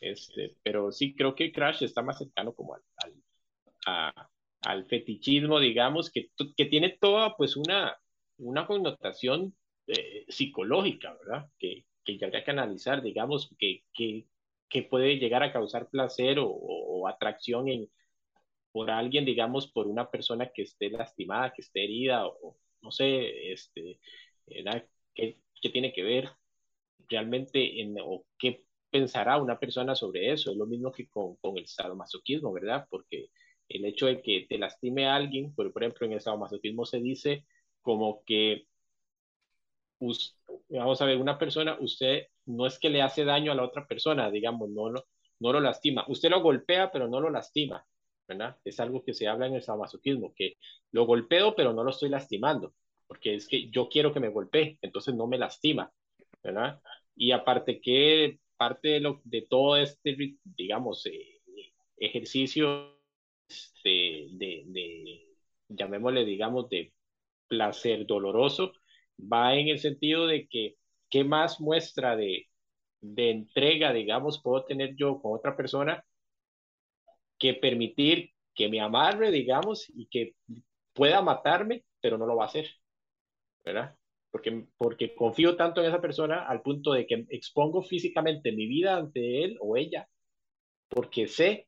Este, 0.01 0.57
pero 0.63 0.91
sí 0.91 1.15
creo 1.15 1.35
que 1.35 1.51
Crash 1.51 1.83
está 1.83 2.01
más 2.01 2.17
cercano 2.17 2.53
como 2.53 2.75
al, 2.75 2.81
al, 3.85 4.13
al 4.61 4.85
fetichismo, 4.87 5.59
digamos, 5.59 6.11
que, 6.11 6.31
que 6.57 6.65
tiene 6.65 6.97
toda 6.99 7.35
pues 7.37 7.55
una, 7.55 7.95
una 8.37 8.65
connotación 8.67 9.55
eh, 9.87 10.25
psicológica, 10.27 11.15
¿verdad? 11.25 11.49
Que, 11.59 11.85
que 12.03 12.17
ya 12.17 12.27
habría 12.27 12.43
que 12.43 12.51
analizar, 12.51 13.01
digamos, 13.01 13.53
que, 13.59 13.83
que, 13.93 14.27
que 14.69 14.83
puede 14.83 15.17
llegar 15.17 15.43
a 15.43 15.53
causar 15.53 15.89
placer 15.89 16.37
o, 16.39 17.07
atracción 17.07 17.67
en, 17.67 17.89
por 18.71 18.89
alguien, 18.91 19.25
digamos, 19.25 19.71
por 19.71 19.87
una 19.87 20.09
persona 20.09 20.51
que 20.53 20.63
esté 20.63 20.89
lastimada, 20.89 21.53
que 21.53 21.61
esté 21.61 21.83
herida, 21.83 22.27
o 22.27 22.57
no 22.81 22.91
sé, 22.91 23.51
este, 23.51 23.99
¿verdad? 24.47 24.85
¿Qué, 25.13 25.39
qué 25.61 25.69
tiene 25.69 25.93
que 25.93 26.03
ver 26.03 26.29
realmente 27.09 27.81
en, 27.81 27.97
o 28.01 28.25
qué 28.39 28.65
pensará 28.89 29.37
una 29.37 29.59
persona 29.59 29.95
sobre 29.95 30.31
eso? 30.33 30.51
Es 30.51 30.57
lo 30.57 30.65
mismo 30.67 30.91
que 30.91 31.09
con, 31.09 31.35
con 31.37 31.57
el 31.57 31.67
sadomasoquismo, 31.67 32.53
¿verdad? 32.53 32.87
Porque 32.89 33.29
el 33.69 33.85
hecho 33.85 34.07
de 34.07 34.21
que 34.21 34.45
te 34.49 34.57
lastime 34.57 35.07
a 35.07 35.15
alguien, 35.15 35.53
por, 35.55 35.71
por 35.73 35.83
ejemplo, 35.83 36.07
en 36.07 36.13
el 36.13 36.21
sadomasoquismo 36.21 36.85
se 36.85 36.99
dice 37.01 37.45
como 37.81 38.23
que 38.25 38.67
us- 39.99 40.35
vamos 40.69 41.01
a 41.01 41.05
ver, 41.05 41.17
una 41.17 41.37
persona, 41.37 41.77
usted 41.79 42.27
no 42.45 42.65
es 42.67 42.79
que 42.79 42.89
le 42.89 43.01
hace 43.01 43.23
daño 43.25 43.51
a 43.51 43.55
la 43.55 43.63
otra 43.63 43.87
persona, 43.87 44.29
digamos, 44.31 44.69
no 44.69 44.89
lo, 44.89 45.05
no 45.39 45.53
lo 45.53 45.59
lastima. 45.59 46.05
Usted 46.07 46.29
lo 46.29 46.41
golpea, 46.41 46.91
pero 46.91 47.07
no 47.07 47.19
lo 47.21 47.29
lastima, 47.29 47.85
¿verdad? 48.27 48.57
Es 48.63 48.79
algo 48.79 49.03
que 49.03 49.13
se 49.13 49.27
habla 49.27 49.47
en 49.47 49.55
el 49.55 49.61
sadomasoquismo, 49.63 50.33
que 50.35 50.55
lo 50.91 51.05
golpeo, 51.05 51.55
pero 51.55 51.73
no 51.73 51.83
lo 51.83 51.91
estoy 51.91 52.09
lastimando, 52.09 52.73
porque 53.11 53.35
es 53.35 53.45
que 53.45 53.69
yo 53.69 53.89
quiero 53.89 54.13
que 54.13 54.21
me 54.21 54.29
golpee, 54.29 54.79
entonces 54.81 55.13
no 55.13 55.27
me 55.27 55.37
lastima, 55.37 55.91
¿verdad? 56.41 56.79
Y 57.13 57.33
aparte 57.33 57.81
que 57.81 58.39
parte 58.55 58.87
de, 58.87 58.99
lo, 59.01 59.19
de 59.25 59.41
todo 59.41 59.75
este, 59.75 60.15
digamos, 60.45 61.05
eh, 61.07 61.41
ejercicio 61.97 62.97
este, 63.49 64.29
de, 64.31 64.63
de, 64.65 65.27
llamémosle, 65.67 66.23
digamos, 66.23 66.69
de 66.69 66.93
placer 67.49 68.05
doloroso, 68.05 68.71
va 69.19 69.55
en 69.57 69.67
el 69.67 69.79
sentido 69.79 70.25
de 70.25 70.47
que, 70.47 70.77
¿qué 71.09 71.25
más 71.25 71.59
muestra 71.59 72.15
de, 72.15 72.47
de 73.01 73.29
entrega, 73.29 73.91
digamos, 73.91 74.41
puedo 74.41 74.63
tener 74.63 74.95
yo 74.95 75.21
con 75.21 75.35
otra 75.35 75.57
persona 75.57 76.05
que 77.37 77.55
permitir 77.55 78.31
que 78.55 78.69
me 78.69 78.79
amarre, 78.79 79.31
digamos, 79.31 79.89
y 79.89 80.05
que 80.05 80.35
pueda 80.93 81.21
matarme, 81.21 81.83
pero 81.99 82.17
no 82.17 82.25
lo 82.25 82.37
va 82.37 82.45
a 82.45 82.47
hacer, 82.47 82.80
¿verdad? 83.65 83.95
Porque, 84.31 84.65
porque 84.77 85.15
confío 85.15 85.55
tanto 85.57 85.81
en 85.81 85.87
esa 85.89 86.01
persona 86.01 86.47
al 86.47 86.61
punto 86.61 86.93
de 86.93 87.05
que 87.07 87.25
expongo 87.29 87.83
físicamente 87.83 88.51
mi 88.51 88.67
vida 88.67 88.97
ante 88.97 89.43
él 89.43 89.57
o 89.61 89.77
ella, 89.77 90.07
porque 90.89 91.27
sé 91.27 91.67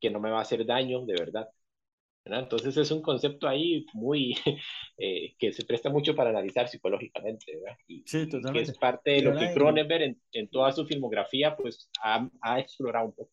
que 0.00 0.10
no 0.10 0.20
me 0.20 0.30
va 0.30 0.38
a 0.40 0.42
hacer 0.42 0.66
daño 0.66 1.04
de 1.06 1.14
verdad. 1.14 1.48
¿verdad? 2.24 2.42
Entonces 2.44 2.76
es 2.76 2.90
un 2.90 3.02
concepto 3.02 3.48
ahí 3.48 3.86
muy 3.94 4.36
eh, 4.98 5.34
que 5.38 5.52
se 5.52 5.64
presta 5.64 5.90
mucho 5.90 6.14
para 6.14 6.30
analizar 6.30 6.68
psicológicamente, 6.68 7.56
¿verdad? 7.58 7.78
Y, 7.88 8.04
Sí, 8.04 8.26
y 8.26 8.46
que 8.48 8.60
totalmente. 8.60 8.72
es 8.72 8.76
parte 8.78 9.12
de 9.12 9.22
lo 9.22 9.34
que 9.36 9.50
en- 9.52 9.52
Cronenberg 9.52 10.02
en, 10.02 10.22
en 10.32 10.50
toda 10.50 10.72
su 10.72 10.86
filmografía 10.86 11.56
pues 11.56 11.90
ha, 12.02 12.28
ha 12.42 12.60
explorado 12.60 13.06
un 13.08 13.14
poco. 13.14 13.32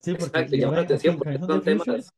Sí, 0.00 0.14
porque 0.14 0.44
Exacto, 0.44 0.56
llama 0.56 0.76
la 0.76 0.82
atención 0.82 1.16
porque 1.16 1.38
son 1.38 1.50
the 1.52 1.60
Future, 1.60 2.04
temas. 2.04 2.10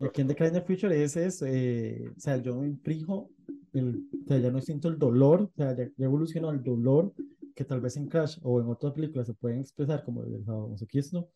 aquí 0.00 0.22
en 0.22 0.28
The 0.28 0.36
Crimes 0.36 0.56
of 0.58 0.60
the 0.66 0.66
Future 0.66 1.04
es, 1.04 1.16
es 1.16 1.42
eh, 1.42 2.10
o 2.16 2.20
sea, 2.20 2.38
yo 2.38 2.56
me 2.56 2.68
inflijo, 2.68 3.30
el, 3.72 4.08
o 4.24 4.28
sea, 4.28 4.38
ya 4.38 4.50
no 4.50 4.60
siento 4.60 4.88
el 4.88 4.98
dolor, 4.98 5.42
o 5.42 5.52
sea, 5.56 5.76
ya, 5.76 5.88
ya 5.96 6.04
evolucionó 6.06 6.50
al 6.50 6.62
dolor 6.62 7.12
que 7.54 7.64
tal 7.64 7.80
vez 7.80 7.96
en 7.96 8.08
Crash 8.08 8.38
o 8.42 8.60
en 8.60 8.68
otras 8.68 8.92
películas 8.92 9.26
se 9.26 9.34
pueden 9.34 9.60
expresar 9.60 10.04
como 10.04 10.24
el 10.24 10.44
sadomasoquismo, 10.44 11.28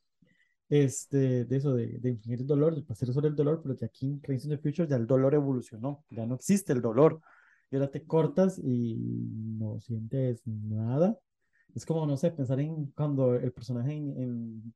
este, 0.68 1.44
de 1.44 1.56
eso, 1.56 1.74
de, 1.74 1.98
de 1.98 2.10
infligir 2.10 2.40
el 2.40 2.46
dolor, 2.46 2.74
de 2.74 2.82
placer 2.82 3.12
sobre 3.12 3.28
el 3.28 3.36
dolor, 3.36 3.60
pero 3.62 3.76
que 3.76 3.84
aquí 3.84 4.06
en 4.06 4.18
Crimes 4.18 4.46
of 4.46 4.50
the 4.50 4.58
Future 4.58 4.88
ya 4.88 4.96
el 4.96 5.06
dolor 5.06 5.34
evolucionó, 5.34 6.04
ya 6.10 6.26
no 6.26 6.34
existe 6.36 6.72
el 6.72 6.80
dolor, 6.80 7.20
y 7.70 7.76
ahora 7.76 7.90
te 7.90 8.04
cortas 8.04 8.58
y 8.58 8.96
no 9.58 9.80
sientes 9.80 10.42
nada. 10.46 11.18
Es 11.74 11.84
como, 11.84 12.06
no 12.06 12.16
sé, 12.16 12.30
pensar 12.30 12.60
en 12.60 12.86
cuando 12.96 13.34
el 13.34 13.52
personaje 13.52 13.92
en, 13.92 14.16
en, 14.16 14.74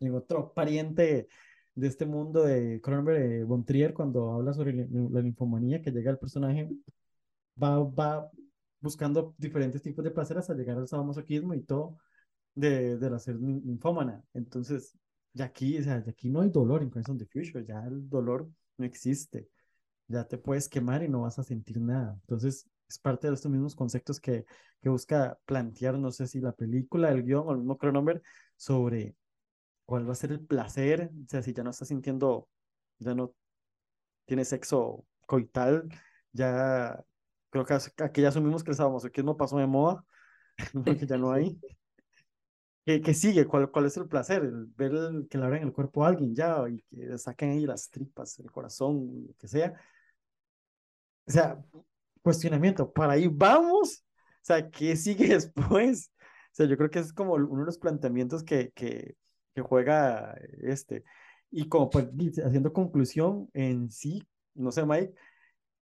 en 0.00 0.14
otro 0.14 0.52
pariente 0.52 1.28
de 1.74 1.86
este 1.86 2.06
mundo 2.06 2.42
de 2.42 2.80
Cronenberg, 2.80 3.20
eh, 3.22 3.44
Von 3.44 3.64
Trier, 3.64 3.92
cuando 3.94 4.32
habla 4.32 4.52
sobre 4.52 4.88
la 4.90 5.20
linfomanía, 5.20 5.82
que 5.82 5.90
llega 5.92 6.10
el 6.10 6.18
personaje, 6.18 6.68
va, 7.62 7.78
va 7.82 8.30
buscando 8.80 9.34
diferentes 9.38 9.82
tipos 9.82 10.04
de 10.04 10.10
placer 10.10 10.38
hasta 10.38 10.54
llegar 10.54 10.78
al 10.78 10.88
sadomasoquismo 10.88 11.54
y 11.54 11.62
todo 11.62 11.98
de, 12.54 12.96
de 12.98 13.10
la 13.10 13.18
ser 13.18 13.38
ninfómana. 13.38 14.22
Entonces, 14.34 14.96
ya 15.32 15.46
aquí, 15.46 15.78
o 15.78 15.82
sea, 15.82 16.02
ya 16.04 16.10
aquí 16.10 16.28
no 16.30 16.40
hay 16.40 16.50
dolor 16.50 16.82
en 16.82 16.90
the 16.90 17.26
Future, 17.26 17.64
ya 17.64 17.84
el 17.84 18.08
dolor 18.08 18.48
no 18.76 18.84
existe. 18.84 19.48
Ya 20.08 20.24
te 20.24 20.38
puedes 20.38 20.68
quemar 20.68 21.02
y 21.02 21.08
no 21.08 21.22
vas 21.22 21.38
a 21.38 21.44
sentir 21.44 21.80
nada. 21.80 22.16
Entonces, 22.22 22.68
es 22.88 22.98
parte 22.98 23.28
de 23.28 23.34
estos 23.34 23.50
mismos 23.50 23.74
conceptos 23.74 24.20
que, 24.20 24.46
que 24.80 24.88
busca 24.88 25.38
plantear, 25.44 25.98
no 25.98 26.10
sé 26.10 26.26
si 26.26 26.40
la 26.40 26.52
película, 26.52 27.10
el 27.10 27.22
guion 27.24 27.46
o 27.46 27.52
el 27.52 27.58
mismo 27.58 27.76
Cronenberg, 27.76 28.22
sobre 28.56 29.14
cuál 29.84 30.08
va 30.08 30.12
a 30.12 30.16
ser 30.16 30.32
el 30.32 30.40
placer, 30.40 31.10
o 31.24 31.28
sea, 31.28 31.42
si 31.42 31.52
ya 31.52 31.62
no 31.62 31.70
estás 31.70 31.88
sintiendo, 31.88 32.48
ya 32.98 33.14
no 33.14 33.34
tienes 34.26 34.48
sexo 34.48 35.04
coital, 35.26 35.88
ya 36.32 37.02
creo 37.50 37.64
que 37.64 37.74
aquí 38.02 38.22
ya 38.22 38.28
asumimos 38.28 38.64
que 38.64 38.70
el 38.70 38.76
sadomasoquismo 38.76 39.36
pasó 39.36 39.58
de 39.58 39.66
moda, 39.66 40.04
porque 40.84 41.06
ya 41.06 41.18
no 41.18 41.32
hay. 41.32 41.58
¿Qué, 42.84 43.02
qué 43.02 43.12
sigue? 43.14 43.46
¿Cuál, 43.46 43.70
cuál 43.70 43.86
es 43.86 43.96
el 43.98 44.08
placer? 44.08 44.42
El 44.44 44.66
ver 44.76 44.92
el- 44.94 45.28
que 45.28 45.36
le 45.38 45.44
abren 45.44 45.62
el 45.62 45.72
cuerpo 45.72 46.04
a 46.04 46.08
alguien 46.08 46.34
ya 46.34 46.64
y 46.68 46.80
que 46.82 46.96
le 47.06 47.18
saquen 47.18 47.50
ahí 47.50 47.66
las 47.66 47.90
tripas, 47.90 48.38
el 48.38 48.50
corazón, 48.50 49.26
lo 49.28 49.34
que 49.36 49.46
sea. 49.48 49.74
O 51.26 51.30
sea, 51.30 51.62
cuestionamiento, 52.22 52.90
¿para 52.92 53.14
ahí 53.14 53.28
vamos? 53.28 54.04
O 54.42 54.44
sea, 54.44 54.70
¿qué 54.70 54.96
sigue 54.96 55.28
después? 55.34 56.10
O 56.52 56.54
sea, 56.54 56.66
yo 56.66 56.76
creo 56.76 56.90
que 56.90 56.98
es 57.00 57.12
como 57.12 57.34
uno 57.34 57.60
de 57.60 57.66
los 57.66 57.78
planteamientos 57.78 58.42
que, 58.44 58.70
que, 58.72 59.16
que 59.54 59.60
juega 59.62 60.34
este. 60.62 61.04
Y 61.50 61.68
como 61.68 61.90
pues, 61.90 62.08
haciendo 62.44 62.72
conclusión 62.72 63.48
en 63.54 63.90
sí, 63.90 64.22
no 64.54 64.72
sé, 64.72 64.84
Mike, 64.86 65.14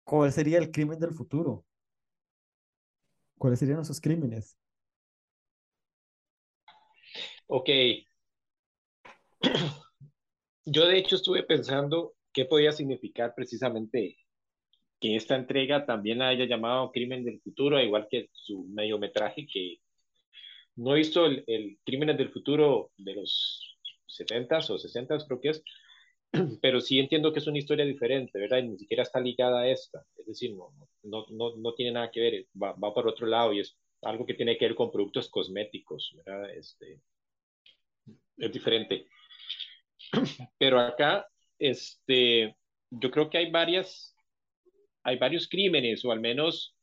¿cuál 0.05 0.33
sería 0.33 0.59
el 0.59 0.71
crimen 0.71 0.99
del 0.99 1.13
futuro? 1.13 1.65
¿Cuáles 3.39 3.59
serían 3.59 3.81
esos 3.81 4.01
crímenes? 4.01 4.57
Ok, 7.47 7.69
yo 10.65 10.87
de 10.87 10.99
hecho 10.99 11.17
estuve 11.17 11.43
pensando 11.43 12.15
qué 12.33 12.45
podía 12.47 12.73
significar 12.73 13.35
precisamente 13.35 14.17
que 15.01 15.17
esta 15.17 15.37
entrega 15.37 15.85
también 15.85 16.19
la 16.19 16.29
haya 16.29 16.47
llamado 16.47 16.91
Crimen 16.91 17.25
del 17.25 17.41
Futuro, 17.41 17.81
igual 17.81 18.07
que 18.11 18.31
su 18.33 18.65
mediometraje, 18.65 19.47
que 19.47 19.79
no 20.77 20.95
he 20.95 20.99
visto 20.99 21.27
el, 21.27 21.45
el 21.47 21.79
Crímenes 21.85 22.17
del 22.17 22.31
Futuro 22.31 22.91
de 22.97 23.15
los 23.15 23.79
70s 24.09 24.71
o 24.71 24.79
60s, 24.79 25.27
creo 25.27 25.41
que 25.41 25.51
es, 25.51 25.63
pero 26.61 26.81
sí 26.81 26.99
entiendo 26.99 27.33
que 27.33 27.39
es 27.39 27.47
una 27.47 27.59
historia 27.59 27.85
diferente, 27.85 28.39
¿verdad? 28.39 28.59
Y 28.59 28.69
ni 28.69 28.79
siquiera 28.79 29.03
está 29.03 29.21
ligada 29.21 29.61
a 29.61 29.69
esta, 29.69 30.05
es 30.17 30.27
decir, 30.27 30.55
no, 30.55 30.73
no, 31.03 31.27
no, 31.31 31.57
no 31.57 31.75
tiene 31.75 31.93
nada 31.93 32.11
que 32.11 32.21
ver, 32.21 32.47
va, 32.61 32.73
va 32.73 32.93
por 32.93 33.07
otro 33.09 33.27
lado 33.27 33.53
y 33.53 33.61
es 33.61 33.77
algo 34.03 34.27
que 34.27 34.35
tiene 34.35 34.57
que 34.59 34.67
ver 34.67 34.75
con 34.75 34.91
productos 34.91 35.29
cosméticos, 35.29 36.15
¿verdad? 36.25 36.51
Este, 36.55 37.01
es 38.37 38.53
diferente. 38.53 39.07
Pero 40.59 40.81
acá, 40.81 41.27
este, 41.59 42.57
yo 42.91 43.11
creo 43.11 43.31
que 43.31 43.39
hay 43.39 43.51
varias, 43.51 44.15
hay 45.03 45.19
varios 45.19 45.49
crímenes, 45.49 46.05
o 46.05 46.13
al 46.13 46.21
menos 46.21 46.75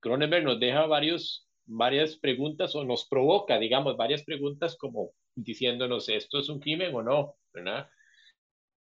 Cronenberg 0.00 0.44
nos 0.44 0.60
deja 0.60 0.86
varios, 0.86 1.48
varias 1.66 2.16
preguntas, 2.16 2.74
o 2.74 2.84
nos 2.84 3.06
provoca, 3.06 3.58
digamos, 3.58 3.96
varias 3.96 4.22
preguntas 4.22 4.76
como 4.76 5.12
diciéndonos, 5.34 6.08
¿esto 6.08 6.38
es 6.38 6.48
un 6.48 6.60
crimen 6.60 6.94
o 6.94 7.02
no? 7.02 7.36
¿verdad? 7.54 7.88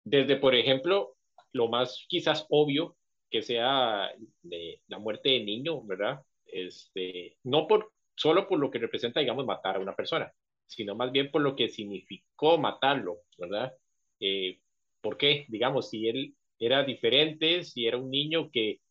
Desde, 0.03 0.35
por 0.37 0.55
ejemplo, 0.55 1.15
lo 1.53 1.67
más 1.67 2.05
quizás 2.07 2.45
obvio, 2.49 2.97
que 3.29 3.41
sea 3.41 4.11
de 4.41 4.81
la 4.87 4.99
muerte 4.99 5.29
de 5.29 5.43
niño, 5.43 5.81
¿verdad? 5.83 6.21
Este, 6.45 7.37
no 7.43 7.67
por, 7.67 7.91
solo 8.15 8.47
por 8.47 8.59
lo 8.59 8.69
que 8.69 8.79
representa, 8.79 9.19
digamos, 9.19 9.45
matar 9.45 9.77
a 9.77 9.79
una 9.79 9.95
persona, 9.95 10.31
sino 10.67 10.95
más 10.95 11.11
bien 11.11 11.31
por 11.31 11.41
lo 11.41 11.55
que 11.55 11.69
significó 11.69 12.57
matarlo, 12.57 13.21
¿verdad? 13.37 13.73
Eh, 14.19 14.59
¿Por 14.99 15.17
qué? 15.17 15.45
Digamos, 15.47 15.89
si 15.89 16.07
él 16.07 16.35
era 16.59 16.83
diferente, 16.83 17.63
si 17.63 17.87
era 17.87 17.97
un 17.97 18.11
niño 18.11 18.51
que, 18.51 18.81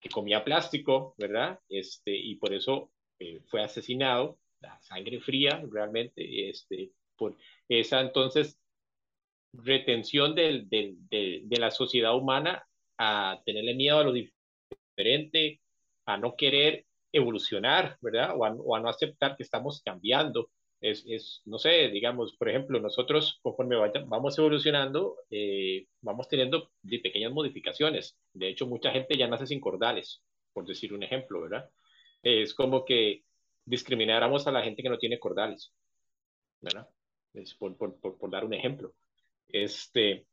que 0.00 0.08
comía 0.08 0.44
plástico, 0.44 1.14
¿verdad? 1.18 1.60
Este, 1.68 2.16
y 2.16 2.36
por 2.36 2.52
eso 2.54 2.90
eh, 3.18 3.40
fue 3.46 3.62
asesinado, 3.62 4.38
la 4.60 4.80
sangre 4.80 5.20
fría, 5.20 5.62
realmente, 5.70 6.48
este, 6.48 6.92
por 7.16 7.36
esa 7.68 8.00
entonces 8.00 8.58
retención 9.52 10.34
del, 10.34 10.68
del, 10.68 10.96
de, 11.08 11.42
de 11.44 11.60
la 11.60 11.70
sociedad 11.70 12.16
humana 12.16 12.66
a 12.98 13.40
tenerle 13.44 13.74
miedo 13.74 13.98
a 13.98 14.04
lo 14.04 14.12
diferente, 14.12 15.60
a 16.06 16.16
no 16.16 16.36
querer 16.36 16.86
evolucionar, 17.12 17.98
¿verdad? 18.00 18.34
O 18.36 18.74
a, 18.74 18.80
no 18.80 18.88
aceptar 18.88 19.36
que 19.36 19.42
estamos 19.42 19.82
cambiando. 19.84 20.50
Es, 20.80 21.04
es, 21.06 21.42
no 21.44 21.58
sé, 21.58 21.88
digamos, 21.90 22.36
por 22.36 22.48
ejemplo, 22.48 22.80
nosotros 22.80 23.38
conforme 23.42 23.76
vaya, 23.76 24.02
vamos 24.06 24.36
evolucionando, 24.38 25.16
eh, 25.30 25.86
vamos 26.00 26.28
teniendo 26.28 26.70
pequeñas 26.82 27.32
modificaciones. 27.32 28.16
De 28.32 28.48
hecho, 28.48 28.66
mucha 28.66 28.90
gente 28.90 29.16
ya 29.16 29.28
nace 29.28 29.46
sin 29.46 29.60
cordales, 29.60 30.22
por 30.52 30.66
decir 30.66 30.92
un 30.92 31.02
ejemplo, 31.04 31.42
¿verdad? 31.42 31.70
Es 32.22 32.54
como 32.54 32.84
que 32.84 33.22
discrimináramos 33.64 34.46
a 34.46 34.52
la 34.52 34.62
gente 34.62 34.82
que 34.82 34.88
no 34.88 34.98
tiene 34.98 35.20
cordales, 35.20 35.72
¿verdad? 36.60 36.88
Por, 37.58 37.76
por, 37.76 38.18
por 38.18 38.30
dar 38.30 38.44
un 38.44 38.54
ejemplo. 38.54 38.92
Este, 39.48 40.26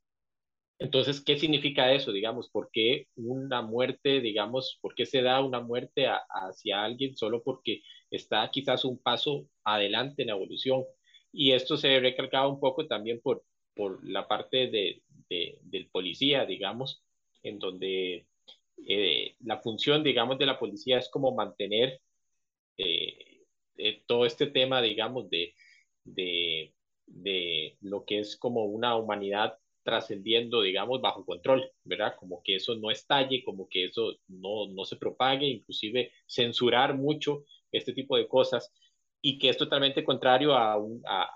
entonces, 0.80 1.22
¿qué 1.22 1.38
significa 1.38 1.91
eso? 1.93 2.12
Digamos, 2.14 2.49
¿por 2.49 2.70
qué 2.72 3.07
una 3.16 3.62
muerte, 3.62 4.22
digamos, 4.22 4.80
por 4.82 4.95
qué 4.95 5.05
se 5.05 5.22
da 5.22 5.41
una 5.43 5.60
muerte 5.62 6.07
hacia 6.30 6.84
alguien 6.84 7.16
solo 7.18 7.43
porque 7.43 7.82
está 8.10 8.49
quizás 8.51 8.86
un 8.86 8.97
paso 8.97 9.47
adelante 9.64 10.24
en 10.24 10.30
la 10.30 10.36
evolución? 10.36 10.86
Y 11.32 11.51
esto 11.51 11.78
se 11.78 11.99
recalcaba 11.99 12.47
un 12.47 12.60
poco 12.60 12.88
también 12.88 13.22
por, 13.22 13.43
por 13.76 14.07
la 14.07 14.28
parte 14.28 14.68
de, 14.70 15.03
de, 15.30 15.60
del 15.64 15.89
policía, 15.89 16.45
digamos, 16.45 17.03
en 17.43 17.60
donde 17.60 18.28
eh, 18.88 19.36
la 19.41 19.60
función, 19.62 20.03
digamos, 20.03 20.38
de 20.39 20.45
la 20.45 20.60
policía 20.60 20.97
es 20.99 21.10
como 21.10 21.36
mantener 21.36 22.01
eh, 22.78 23.43
eh, 23.78 24.03
todo 24.07 24.26
este 24.26 24.47
tema, 24.47 24.82
digamos, 24.82 25.30
de, 25.30 25.53
de, 26.03 26.74
de 27.10 27.78
lo 27.82 28.05
que 28.05 28.20
es 28.20 28.38
como 28.38 28.66
una 28.66 28.95
humanidad 28.95 29.57
trascendiendo, 29.84 30.62
digamos, 30.62 31.01
bajo 31.01 31.26
control, 31.26 31.72
¿verdad? 31.84 32.16
Como 32.18 32.41
que 32.43 32.55
eso 32.55 32.76
no 32.76 32.91
estalle, 32.91 33.43
como 33.43 33.68
que 33.70 33.86
eso 33.86 34.16
no, 34.28 34.68
no 34.68 34.86
se 34.86 34.97
propague, 34.97 35.47
inclusive 35.47 36.12
censurar 36.28 36.95
mucho 36.95 37.43
este 37.72 37.93
tipo 37.93 38.18
de 38.18 38.28
cosas 38.28 38.72
y 39.22 39.39
que 39.39 39.49
es 39.49 39.57
totalmente 39.57 40.03
contrario 40.03 40.53
a, 40.53 40.76
a, 41.07 41.30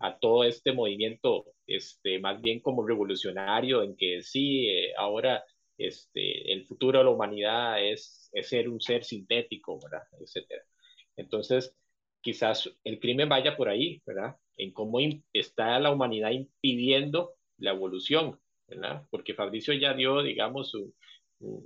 a 0.00 0.18
todo 0.18 0.44
este 0.44 0.72
movimiento, 0.72 1.46
este, 1.66 2.18
más 2.18 2.40
bien 2.40 2.60
como 2.60 2.86
revolucionario, 2.86 3.82
en 3.82 3.96
que 3.96 4.22
sí, 4.22 4.68
eh, 4.68 4.92
ahora 4.96 5.44
este, 5.78 6.52
el 6.52 6.66
futuro 6.66 6.98
de 6.98 7.04
la 7.04 7.10
humanidad 7.10 7.82
es, 7.84 8.28
es 8.32 8.48
ser 8.48 8.68
un 8.68 8.80
ser 8.80 9.04
sintético, 9.04 9.78
¿verdad? 9.80 10.02
Etcétera. 10.20 10.64
Entonces, 11.16 11.74
quizás 12.22 12.70
el 12.84 12.98
crimen 13.00 13.28
vaya 13.28 13.56
por 13.56 13.68
ahí, 13.68 14.00
¿verdad? 14.06 14.36
En 14.56 14.72
cómo 14.72 14.98
está 15.32 15.78
la 15.80 15.90
humanidad 15.90 16.30
impidiendo 16.30 17.34
la 17.58 17.72
evolución, 17.72 18.38
¿verdad? 18.66 19.02
Porque 19.10 19.34
Fabricio 19.34 19.74
ya 19.74 19.94
dio, 19.94 20.22
digamos, 20.22 20.74
un, 20.74 20.94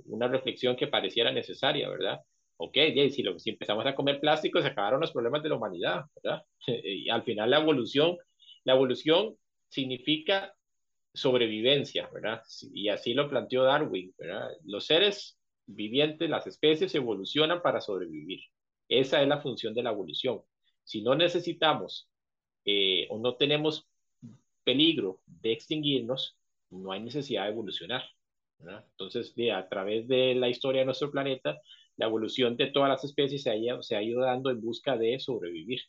una 0.05 0.27
reflexión 0.27 0.75
que 0.75 0.87
pareciera 0.87 1.31
necesaria, 1.31 1.89
¿verdad? 1.89 2.19
Ok, 2.57 2.75
si, 3.11 3.21
lo, 3.21 3.37
si 3.39 3.51
empezamos 3.51 3.85
a 3.85 3.95
comer 3.95 4.19
plástico, 4.19 4.61
se 4.61 4.67
acabaron 4.67 5.01
los 5.01 5.11
problemas 5.11 5.43
de 5.43 5.49
la 5.49 5.55
humanidad, 5.55 6.05
¿verdad? 6.21 6.43
Y 6.83 7.09
al 7.09 7.23
final 7.23 7.51
la 7.51 7.59
evolución, 7.59 8.17
la 8.63 8.73
evolución 8.73 9.35
significa 9.69 10.53
sobrevivencia, 11.13 12.09
¿verdad? 12.13 12.41
Y 12.73 12.89
así 12.89 13.13
lo 13.13 13.29
planteó 13.29 13.63
Darwin, 13.63 14.13
¿verdad? 14.17 14.49
Los 14.65 14.85
seres 14.85 15.39
vivientes, 15.65 16.29
las 16.29 16.47
especies 16.47 16.93
evolucionan 16.95 17.61
para 17.61 17.81
sobrevivir. 17.81 18.41
Esa 18.89 19.21
es 19.21 19.27
la 19.27 19.41
función 19.41 19.73
de 19.73 19.83
la 19.83 19.91
evolución. 19.91 20.41
Si 20.83 21.01
no 21.01 21.15
necesitamos 21.15 22.09
eh, 22.65 23.07
o 23.09 23.19
no 23.19 23.35
tenemos 23.35 23.87
peligro 24.63 25.21
de 25.25 25.53
extinguirnos, 25.53 26.37
no 26.69 26.91
hay 26.91 27.01
necesidad 27.01 27.43
de 27.43 27.51
evolucionar. 27.51 28.03
Entonces, 28.59 29.35
de, 29.35 29.51
a 29.51 29.67
través 29.69 30.07
de 30.07 30.35
la 30.35 30.49
historia 30.49 30.81
de 30.81 30.85
nuestro 30.85 31.11
planeta, 31.11 31.61
la 31.95 32.05
evolución 32.05 32.57
de 32.57 32.67
todas 32.67 32.89
las 32.89 33.03
especies 33.03 33.43
se 33.43 33.95
ha, 33.95 34.01
ido 34.03 34.21
dando 34.21 34.49
en 34.49 34.61
busca 34.61 34.97
de 34.97 35.19
sobrevivir. 35.19 35.81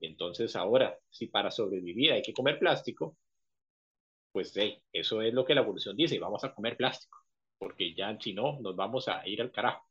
Entonces, 0.00 0.56
ahora, 0.56 0.98
si 1.10 1.26
para 1.28 1.50
sobrevivir 1.50 2.12
hay 2.12 2.22
que 2.22 2.32
comer 2.32 2.58
plástico, 2.58 3.16
pues 4.32 4.52
hey, 4.56 4.82
eso 4.92 5.22
es 5.22 5.34
lo 5.34 5.44
que 5.44 5.54
la 5.54 5.60
evolución 5.60 5.96
dice, 5.96 6.18
vamos 6.18 6.42
a 6.44 6.54
comer 6.54 6.76
plástico, 6.76 7.18
porque 7.58 7.94
ya 7.94 8.16
si 8.18 8.32
no, 8.32 8.58
nos 8.60 8.74
vamos 8.74 9.08
a 9.08 9.26
ir 9.28 9.42
al 9.42 9.52
carajo. 9.52 9.86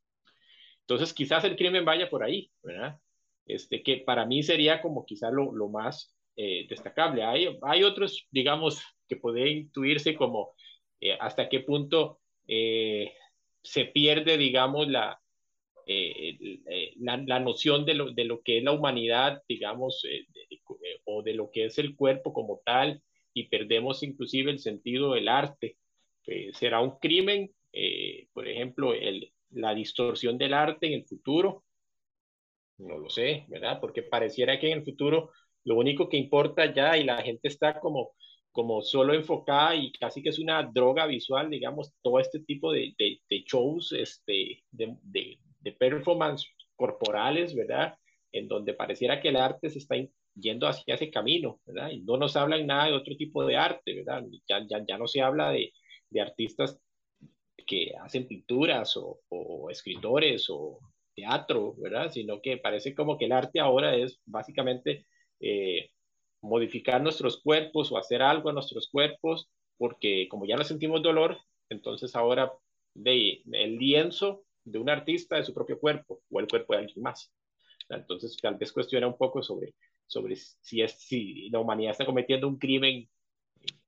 Entonces, 0.82 1.14
quizás 1.14 1.44
el 1.44 1.56
crimen 1.56 1.84
vaya 1.84 2.10
por 2.10 2.22
ahí, 2.22 2.50
¿verdad? 2.62 2.98
Este, 3.46 3.82
que 3.82 3.98
para 3.98 4.26
mí 4.26 4.42
sería 4.42 4.80
como 4.80 5.04
quizás 5.04 5.32
lo, 5.32 5.52
lo 5.52 5.68
más 5.68 6.14
eh, 6.36 6.66
destacable. 6.68 7.22
Hay, 7.22 7.58
hay 7.62 7.82
otros, 7.82 8.26
digamos, 8.30 8.82
que 9.08 9.16
puede 9.16 9.50
intuirse 9.50 10.14
como 10.14 10.54
eh, 11.00 11.16
hasta 11.20 11.48
qué 11.48 11.60
punto 11.60 12.20
eh, 12.46 13.12
se 13.62 13.86
pierde, 13.86 14.38
digamos, 14.38 14.88
la, 14.88 15.20
eh, 15.86 16.60
la, 16.96 17.16
la, 17.18 17.40
noción 17.40 17.84
de 17.84 17.94
lo, 17.94 18.12
de 18.12 18.24
lo 18.24 18.40
que 18.40 18.58
es 18.58 18.64
la 18.64 18.72
humanidad, 18.72 19.42
digamos, 19.48 20.02
o 21.04 21.22
de 21.22 21.34
lo 21.34 21.50
que 21.50 21.66
es 21.66 21.78
el 21.78 21.96
cuerpo 21.96 22.32
como 22.32 22.62
tal, 22.64 23.02
y 23.34 23.48
perdemos 23.48 24.02
inclusive 24.02 24.52
el 24.52 24.60
sentido 24.60 25.14
del 25.14 25.28
arte. 25.28 25.76
será 26.52 26.80
un 26.80 26.98
crimen, 26.98 27.50
por 28.32 28.46
ejemplo, 28.48 28.94
el, 28.94 29.32
la 29.52 29.74
distorsión 29.74 30.38
del 30.38 30.54
arte 30.54 30.86
en 30.86 30.94
el 30.94 31.04
futuro. 31.04 31.64
No 32.78 32.98
lo 32.98 33.10
sé, 33.10 33.44
¿verdad? 33.48 33.78
Porque 33.80 34.02
pareciera 34.02 34.58
que 34.58 34.70
en 34.70 34.78
el 34.78 34.84
futuro 34.84 35.30
lo 35.64 35.76
único 35.76 36.08
que 36.08 36.16
importa 36.16 36.72
ya 36.72 36.96
y 36.96 37.04
la 37.04 37.22
gente 37.22 37.48
está 37.48 37.78
como, 37.80 38.12
como 38.50 38.82
solo 38.82 39.14
enfocada 39.14 39.74
y 39.76 39.92
casi 39.92 40.22
que 40.22 40.30
es 40.30 40.38
una 40.38 40.62
droga 40.64 41.06
visual, 41.06 41.50
digamos, 41.50 41.94
todo 42.02 42.18
este 42.18 42.40
tipo 42.40 42.72
de, 42.72 42.94
de, 42.98 43.20
de 43.28 43.44
shows, 43.46 43.92
este, 43.92 44.62
de, 44.70 44.96
de, 45.02 45.38
de, 45.60 45.72
performance 45.72 46.46
corporales, 46.76 47.54
¿verdad? 47.54 47.94
En 48.32 48.48
donde 48.48 48.74
pareciera 48.74 49.20
que 49.20 49.28
el 49.28 49.36
arte 49.36 49.70
se 49.70 49.78
está 49.78 49.96
yendo 50.34 50.66
hacia 50.66 50.94
ese 50.94 51.10
camino, 51.10 51.60
¿verdad? 51.66 51.90
Y 51.90 52.00
no 52.00 52.16
nos 52.16 52.36
hablan 52.36 52.66
nada 52.66 52.86
de 52.86 52.94
otro 52.94 53.16
tipo 53.16 53.44
de 53.44 53.56
arte, 53.56 53.94
¿verdad? 53.94 54.24
Ya, 54.48 54.66
ya, 54.68 54.84
ya 54.86 54.98
no 54.98 55.06
se 55.06 55.20
habla 55.22 55.50
de, 55.50 55.72
de 56.10 56.20
artistas 56.20 56.80
que 57.72 57.94
hacen 57.98 58.28
pinturas 58.28 58.98
o, 58.98 59.20
o 59.30 59.70
escritores 59.70 60.50
o 60.50 60.78
teatro, 61.14 61.74
¿verdad? 61.78 62.10
Sino 62.10 62.42
que 62.42 62.58
parece 62.58 62.94
como 62.94 63.16
que 63.16 63.24
el 63.24 63.32
arte 63.32 63.60
ahora 63.60 63.96
es 63.96 64.20
básicamente 64.26 65.06
eh, 65.40 65.88
modificar 66.42 67.00
nuestros 67.00 67.40
cuerpos 67.40 67.90
o 67.90 67.96
hacer 67.96 68.20
algo 68.20 68.50
a 68.50 68.52
nuestros 68.52 68.90
cuerpos, 68.90 69.48
porque 69.78 70.28
como 70.28 70.44
ya 70.44 70.56
no 70.56 70.64
sentimos 70.64 71.02
dolor, 71.02 71.38
entonces 71.70 72.14
ahora 72.14 72.52
de, 72.92 73.40
el 73.50 73.78
lienzo 73.78 74.44
de 74.64 74.78
un 74.78 74.90
artista 74.90 75.36
de 75.36 75.44
su 75.44 75.54
propio 75.54 75.80
cuerpo 75.80 76.20
o 76.30 76.40
el 76.40 76.48
cuerpo 76.48 76.74
de 76.74 76.80
alguien 76.80 77.02
más. 77.02 77.32
Entonces 77.88 78.36
tal 78.36 78.56
vez 78.56 78.70
cuestiona 78.70 79.06
un 79.06 79.16
poco 79.16 79.42
sobre, 79.42 79.72
sobre 80.06 80.36
si, 80.36 80.82
es, 80.82 80.92
si 80.92 81.48
la 81.48 81.58
humanidad 81.58 81.92
está 81.92 82.04
cometiendo 82.04 82.48
un 82.48 82.58
crimen 82.58 83.08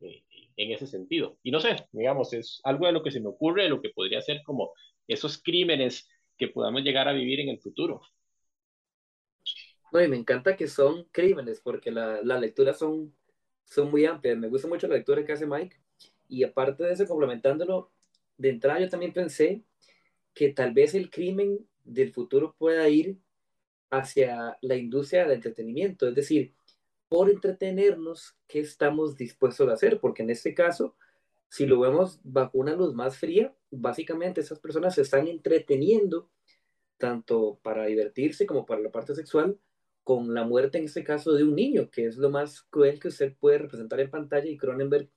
eh, 0.01 0.25
en 0.57 0.73
ese 0.73 0.87
sentido. 0.87 1.39
Y 1.43 1.51
no 1.51 1.61
sé, 1.61 1.77
digamos, 1.93 2.33
es 2.33 2.61
algo 2.65 2.87
de 2.87 2.93
lo 2.93 3.03
que 3.03 3.11
se 3.11 3.21
me 3.21 3.29
ocurre, 3.29 3.65
de 3.65 3.69
lo 3.71 3.81
que 3.83 3.91
podría 3.91 4.21
ser 4.23 4.43
como 4.45 4.73
esos 5.09 5.43
crímenes 5.43 6.09
que 6.39 6.49
podamos 6.49 6.83
llegar 6.83 7.09
a 7.09 7.13
vivir 7.13 7.41
en 7.41 7.49
el 7.51 7.61
futuro. 7.61 8.03
No, 9.93 10.03
y 10.03 10.09
me 10.09 10.17
encanta 10.17 10.57
que 10.57 10.67
son 10.69 11.05
crímenes, 11.13 11.61
porque 11.61 11.91
las 11.93 12.41
lecturas 12.41 12.79
son, 12.79 13.15
son 13.65 13.91
muy 13.91 14.05
amplias. 14.07 14.37
Me 14.39 14.49
gusta 14.49 14.67
mucho 14.69 14.89
la 14.89 14.97
lectura 14.97 15.25
que 15.25 15.33
hace 15.33 15.47
Mike. 15.47 15.77
Y 16.29 16.43
aparte 16.45 16.85
de 16.85 16.93
eso, 16.95 17.07
complementándolo, 17.07 17.93
de 18.37 18.51
entrada 18.51 18.81
yo 18.81 18.89
también 18.89 19.13
pensé 19.13 19.63
que 20.35 20.51
tal 20.51 20.73
vez 20.75 20.95
el 20.95 21.11
crimen 21.11 21.59
del 21.85 22.13
futuro 22.13 22.55
pueda 22.59 22.89
ir 22.89 23.19
hacia 23.91 24.59
la 24.63 24.77
industria 24.77 25.25
del 25.25 25.35
entretenimiento, 25.35 26.09
es 26.09 26.15
decir, 26.15 26.55
por 27.15 27.31
entretenernos, 27.31 28.37
¿qué 28.49 28.59
estamos 28.59 29.17
dispuestos 29.17 29.69
a 29.69 29.75
hacer? 29.75 30.01
Porque 30.01 30.25
en 30.25 30.31
este 30.31 30.53
caso, 30.53 30.97
si 31.49 31.65
lo 31.65 31.79
vemos 31.79 32.19
bajo 32.25 32.59
una 32.59 32.75
luz 32.75 32.93
más 32.93 33.19
fría, 33.19 33.55
básicamente 33.71 34.41
esas 34.41 34.59
personas 34.59 34.97
se 34.97 35.03
están 35.03 35.29
entreteniendo 35.29 36.29
tanto 36.99 37.61
para 37.63 37.87
divertirse 37.87 38.47
como 38.47 38.67
para 38.67 38.81
la 38.81 38.91
parte 38.91 39.15
sexual 39.15 39.61
con 40.03 40.35
la 40.35 40.43
muerte 40.43 40.79
en 40.79 40.87
este 40.87 41.05
caso 41.05 41.35
de 41.35 41.45
un 41.45 41.55
niño, 41.55 41.89
que 41.89 42.05
es 42.05 42.17
lo 42.17 42.31
más 42.31 42.63
cruel 42.63 42.99
que 42.99 43.07
usted 43.07 43.33
puede 43.39 43.59
representar 43.59 44.01
en 44.01 44.11
pantalla 44.11 44.51
y 44.51 44.57
Cronenberg 44.57 45.09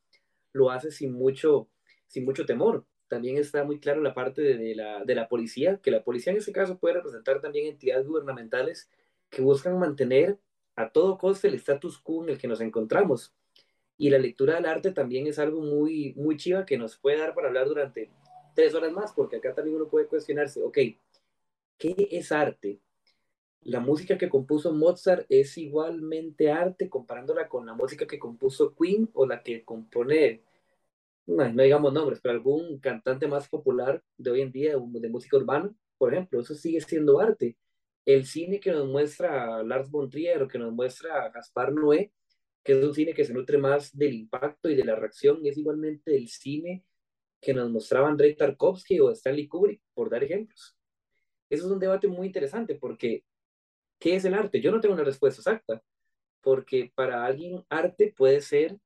lo 0.53 0.69
hace 0.69 0.91
sin 0.91 1.13
mucho, 1.13 1.67
sin 2.05 2.25
mucho 2.25 2.45
temor. 2.45 2.85
También 3.07 3.37
está 3.37 3.63
muy 3.63 3.79
claro 3.79 4.03
la 4.03 4.13
parte 4.13 4.43
de, 4.43 4.75
la, 4.75 5.03
de 5.03 5.15
la 5.15 5.27
policía, 5.27 5.79
que 5.81 5.89
la 5.89 6.03
policía 6.03 6.31
en 6.31 6.37
este 6.37 6.51
caso 6.51 6.77
puede 6.77 6.93
representar 6.93 7.41
también 7.41 7.65
entidades 7.65 8.05
gubernamentales 8.05 8.87
que 9.31 9.41
buscan 9.41 9.79
mantener 9.79 10.37
a 10.77 10.89
todo 10.89 11.17
coste 11.17 11.47
el 11.47 11.55
status 11.55 11.97
quo 11.97 12.23
en 12.23 12.29
el 12.29 12.37
que 12.37 12.47
nos 12.47 12.61
encontramos. 12.61 13.33
Y 13.97 14.11
la 14.11 14.19
lectura 14.19 14.55
del 14.55 14.67
arte 14.67 14.91
también 14.91 15.25
es 15.25 15.39
algo 15.39 15.59
muy, 15.59 16.13
muy 16.15 16.37
chiva 16.37 16.65
que 16.65 16.77
nos 16.77 16.97
puede 16.97 17.17
dar 17.17 17.33
para 17.33 17.47
hablar 17.47 17.67
durante 17.67 18.11
tres 18.53 18.75
horas 18.75 18.91
más, 18.93 19.11
porque 19.11 19.37
acá 19.37 19.55
también 19.55 19.75
uno 19.75 19.87
puede 19.87 20.05
cuestionarse, 20.05 20.61
ok, 20.61 20.77
¿qué 21.79 22.07
es 22.11 22.31
arte? 22.31 22.79
La 23.61 23.79
música 23.79 24.19
que 24.19 24.29
compuso 24.29 24.71
Mozart 24.71 25.25
es 25.29 25.57
igualmente 25.57 26.51
arte 26.51 26.89
comparándola 26.89 27.49
con 27.49 27.65
la 27.65 27.73
música 27.73 28.05
que 28.05 28.19
compuso 28.19 28.75
Queen 28.75 29.09
o 29.13 29.25
la 29.25 29.41
que 29.41 29.65
compone, 29.65 30.43
no, 31.25 31.43
digamos 31.63 31.91
nombres, 31.91 32.19
pero 32.21 32.35
algún 32.35 32.77
cantante 32.77 33.27
más 33.27 33.49
popular 33.49 34.03
de 34.15 34.29
hoy 34.29 34.41
en 34.41 34.51
día 34.51 34.75
de 34.77 35.09
música 35.09 35.37
urbana, 35.37 35.73
por 35.97 36.13
ejemplo, 36.13 36.39
eso 36.39 36.53
sigue 36.53 36.81
siendo 36.81 37.19
arte 37.19 37.57
el 38.07 38.25
cine 38.25 38.61
que 38.61 38.71
nos 38.71 38.87
muestra 38.87 39.61
Lars 39.63 39.91
von 39.91 40.09
Trier 40.09 40.41
o 40.41 40.47
que 40.47 40.57
nos 40.57 40.71
muestra 40.71 41.29
Gaspar 41.29 41.73
Noé, 41.73 42.13
que 42.63 42.71
es 42.71 42.83
un 42.83 42.93
cine 42.93 43.13
que 43.13 43.25
se 43.25 43.33
nutre 43.33 43.57
más 43.57 43.95
del 43.95 44.13
impacto 44.13 44.69
y 44.69 44.75
de 44.75 44.85
la 44.85 44.95
reacción, 44.95 45.45
es 45.45 45.57
igualmente 45.57 46.15
el 46.15 46.29
cine 46.29 46.85
que 47.41 47.53
nos 47.53 47.69
mostraba 47.69 48.07
Andrei 48.07 48.33
Tarkovsky 48.33 49.01
o 49.01 49.11
Stanley 49.11 49.49
Kubrick, 49.49 49.81
por 49.93 50.09
dar 50.09 50.23
ejemplos. 50.23 50.77
Eso 51.49 51.65
es 51.65 51.71
un 51.71 51.79
debate 51.79 52.07
muy 52.07 52.27
interesante 52.27 52.75
porque, 52.75 53.25
¿qué 53.99 54.15
es 54.15 54.23
el 54.23 54.35
arte? 54.35 54.61
Yo 54.61 54.71
no 54.71 54.79
tengo 54.79 54.95
una 54.95 55.03
respuesta 55.03 55.41
exacta, 55.41 55.83
porque 56.39 56.93
para 56.95 57.25
alguien 57.25 57.65
arte 57.67 58.13
puede 58.15 58.39
ser, 58.39 58.77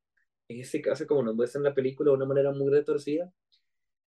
en 0.48 0.62
este 0.62 0.82
caso 0.82 1.06
como 1.06 1.22
nos 1.22 1.36
muestra 1.36 1.60
en 1.60 1.66
la 1.66 1.76
película, 1.76 2.10
de 2.10 2.18
una 2.18 2.26
manera 2.26 2.52
muy 2.52 2.72
retorcida, 2.72 3.32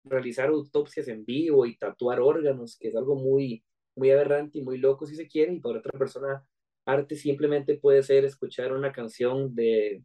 realizar 0.06 0.47
autopsias 0.47 1.10
en 1.10 1.26
vivo 1.26 1.66
y 1.66 1.76
tatuar 1.76 2.22
órganos, 2.22 2.78
que 2.78 2.88
es 2.88 2.95
algo 2.95 3.16
muy, 3.16 3.66
muy 3.96 4.12
aberrante 4.12 4.60
y 4.60 4.64
muy 4.64 4.78
loco 4.78 5.06
si 5.06 5.16
se 5.16 5.28
quiere, 5.28 5.54
y 5.54 5.60
para 5.60 5.80
otra 5.80 5.98
persona 5.98 6.46
arte 6.86 7.16
simplemente 7.16 7.78
puede 7.78 8.04
ser 8.04 8.26
escuchar 8.26 8.74
una 8.74 8.91
canción 8.91 9.56
de 9.56 10.04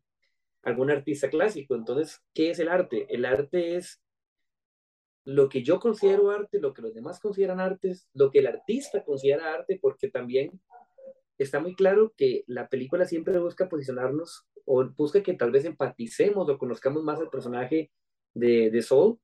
algún 0.62 0.90
artista 0.90 1.28
clásico. 1.30 1.74
Entonces, 1.74 2.20
¿qué 2.34 2.50
es 2.50 2.58
el 2.58 2.68
arte? 2.68 3.06
El 3.08 3.24
arte 3.24 3.76
es 3.76 4.00
lo 5.24 5.48
que 5.48 5.62
yo 5.62 5.78
considero 5.78 6.30
arte, 6.30 6.60
lo 6.60 6.72
que 6.72 6.82
los 6.82 6.94
demás 6.94 7.20
consideran 7.20 7.60
arte, 7.60 7.94
lo 8.14 8.30
que 8.30 8.38
el 8.38 8.46
artista 8.46 9.04
considera 9.04 9.52
arte, 9.52 9.78
porque 9.80 10.08
también 10.08 10.60
está 11.36 11.60
muy 11.60 11.74
claro 11.74 12.14
que 12.16 12.44
la 12.46 12.68
película 12.68 13.04
siempre 13.04 13.38
busca 13.38 13.68
posicionarnos 13.68 14.46
o 14.64 14.84
busca 14.84 15.22
que 15.22 15.34
tal 15.34 15.50
vez 15.50 15.64
empaticemos 15.64 16.48
o 16.48 16.58
conozcamos 16.58 17.02
más 17.02 17.20
al 17.20 17.30
personaje 17.30 17.90
de, 18.34 18.70
de 18.70 18.82
Soul, 18.82 19.18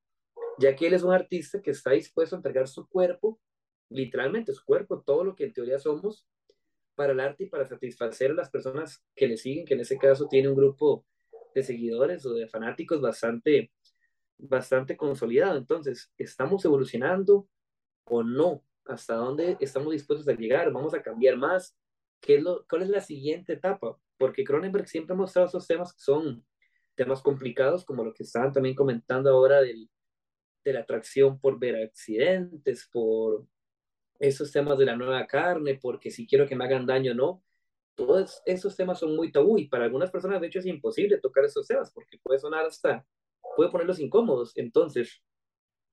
ya 0.59 0.77
que 0.77 0.87
él 0.87 0.95
es 0.95 1.03
un 1.03 1.12
artista 1.12 1.61
que 1.61 1.71
está 1.71 1.93
dispuesto 1.93 2.37
a 2.37 2.39
entregar 2.39 2.69
su 2.69 2.87
cuerpo 2.89 3.41
literalmente 3.89 4.53
su 4.53 4.64
cuerpo, 4.64 5.03
todo 5.03 5.24
lo 5.24 5.35
que 5.35 5.45
en 5.45 5.53
teoría 5.53 5.78
somos 5.78 6.26
para 6.95 7.12
el 7.12 7.20
arte 7.20 7.45
y 7.45 7.49
para 7.49 7.66
satisfacer 7.66 8.30
a 8.30 8.35
las 8.35 8.51
personas 8.51 9.05
que 9.14 9.26
le 9.26 9.37
siguen, 9.37 9.64
que 9.66 9.74
en 9.74 9.80
ese 9.80 9.99
caso 9.99 10.28
tiene 10.28 10.49
un 10.49 10.57
grupo 10.57 11.05
de 11.55 11.62
seguidores 11.62 12.24
o 12.26 12.35
de 12.35 12.49
fanáticos 12.49 13.01
bastante, 13.01 13.72
bastante 14.39 14.97
consolidado. 14.97 15.59
Entonces, 15.59 16.12
¿estamos 16.18 16.64
evolucionando 16.64 17.49
o 18.05 18.22
no? 18.22 18.64
¿Hasta 18.87 19.14
dónde 19.14 19.57
estamos 19.61 19.93
dispuestos 19.93 20.28
a 20.28 20.37
llegar? 20.37 20.72
¿Vamos 20.72 20.95
a 20.95 21.03
cambiar 21.03 21.37
más? 21.37 21.76
¿Qué 22.20 22.37
es 22.37 22.43
lo, 22.43 22.66
¿Cuál 22.68 22.82
es 22.82 22.89
la 22.89 23.01
siguiente 23.01 23.55
etapa? 23.55 23.99
Porque 24.18 24.45
Cronenberg 24.45 24.89
siempre 24.89 25.14
ha 25.14 25.16
mostrado 25.16 25.49
esos 25.49 25.66
temas 25.66 25.93
que 25.93 26.01
son 26.01 26.45
temas 26.95 27.22
complicados, 27.22 27.85
como 27.85 28.05
lo 28.05 28.14
que 28.14 28.22
estaban 28.22 28.53
también 28.53 28.74
comentando 28.74 29.30
ahora 29.30 29.61
del, 29.61 29.91
de 30.64 30.72
la 30.72 30.80
atracción 30.80 31.39
por 31.41 31.59
ver 31.59 31.76
accidentes, 31.76 32.89
por 32.93 33.47
esos 34.19 34.53
temas 34.53 34.79
de 34.79 34.87
la 34.87 34.97
nueva 34.97 35.27
carne, 35.27 35.79
porque 35.81 36.11
si 36.11 36.27
quiero 36.27 36.47
que 36.47 36.57
me 36.57 36.65
hagan 36.65 36.87
daño 36.87 37.15
no. 37.15 37.43
Todos 37.95 38.43
esos 38.45 38.77
temas 38.77 38.99
son 38.99 39.15
muy 39.15 39.31
tabú 39.31 39.57
y 39.57 39.69
para 39.69 39.85
algunas 39.85 40.11
personas 40.11 40.41
de 40.41 40.49
hecho 40.49 40.59
es 40.59 40.67
imposible 40.67 41.19
tocar 41.19 41.45
esos 41.45 41.67
temas 41.67 41.93
porque 41.93 42.19
puede 42.21 42.41
sonar 42.41 42.67
hasta, 42.67 43.07
puede 43.57 43.71
ponerlos 43.71 44.01
incómodos. 44.01 44.53
Entonces, 44.57 45.23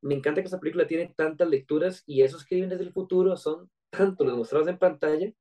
me 0.01 0.15
encanta 0.15 0.41
que 0.41 0.45
esta 0.45 0.59
película 0.59 0.87
tiene 0.87 1.13
tantas 1.15 1.47
lecturas 1.47 2.03
y 2.07 2.23
esos 2.23 2.45
crímenes 2.45 2.79
del 2.79 2.91
futuro 2.91 3.37
son 3.37 3.69
tanto 3.91 4.23
los 4.23 4.35
mostrados 4.35 4.67
en 4.67 4.79
pantalla 4.79 5.31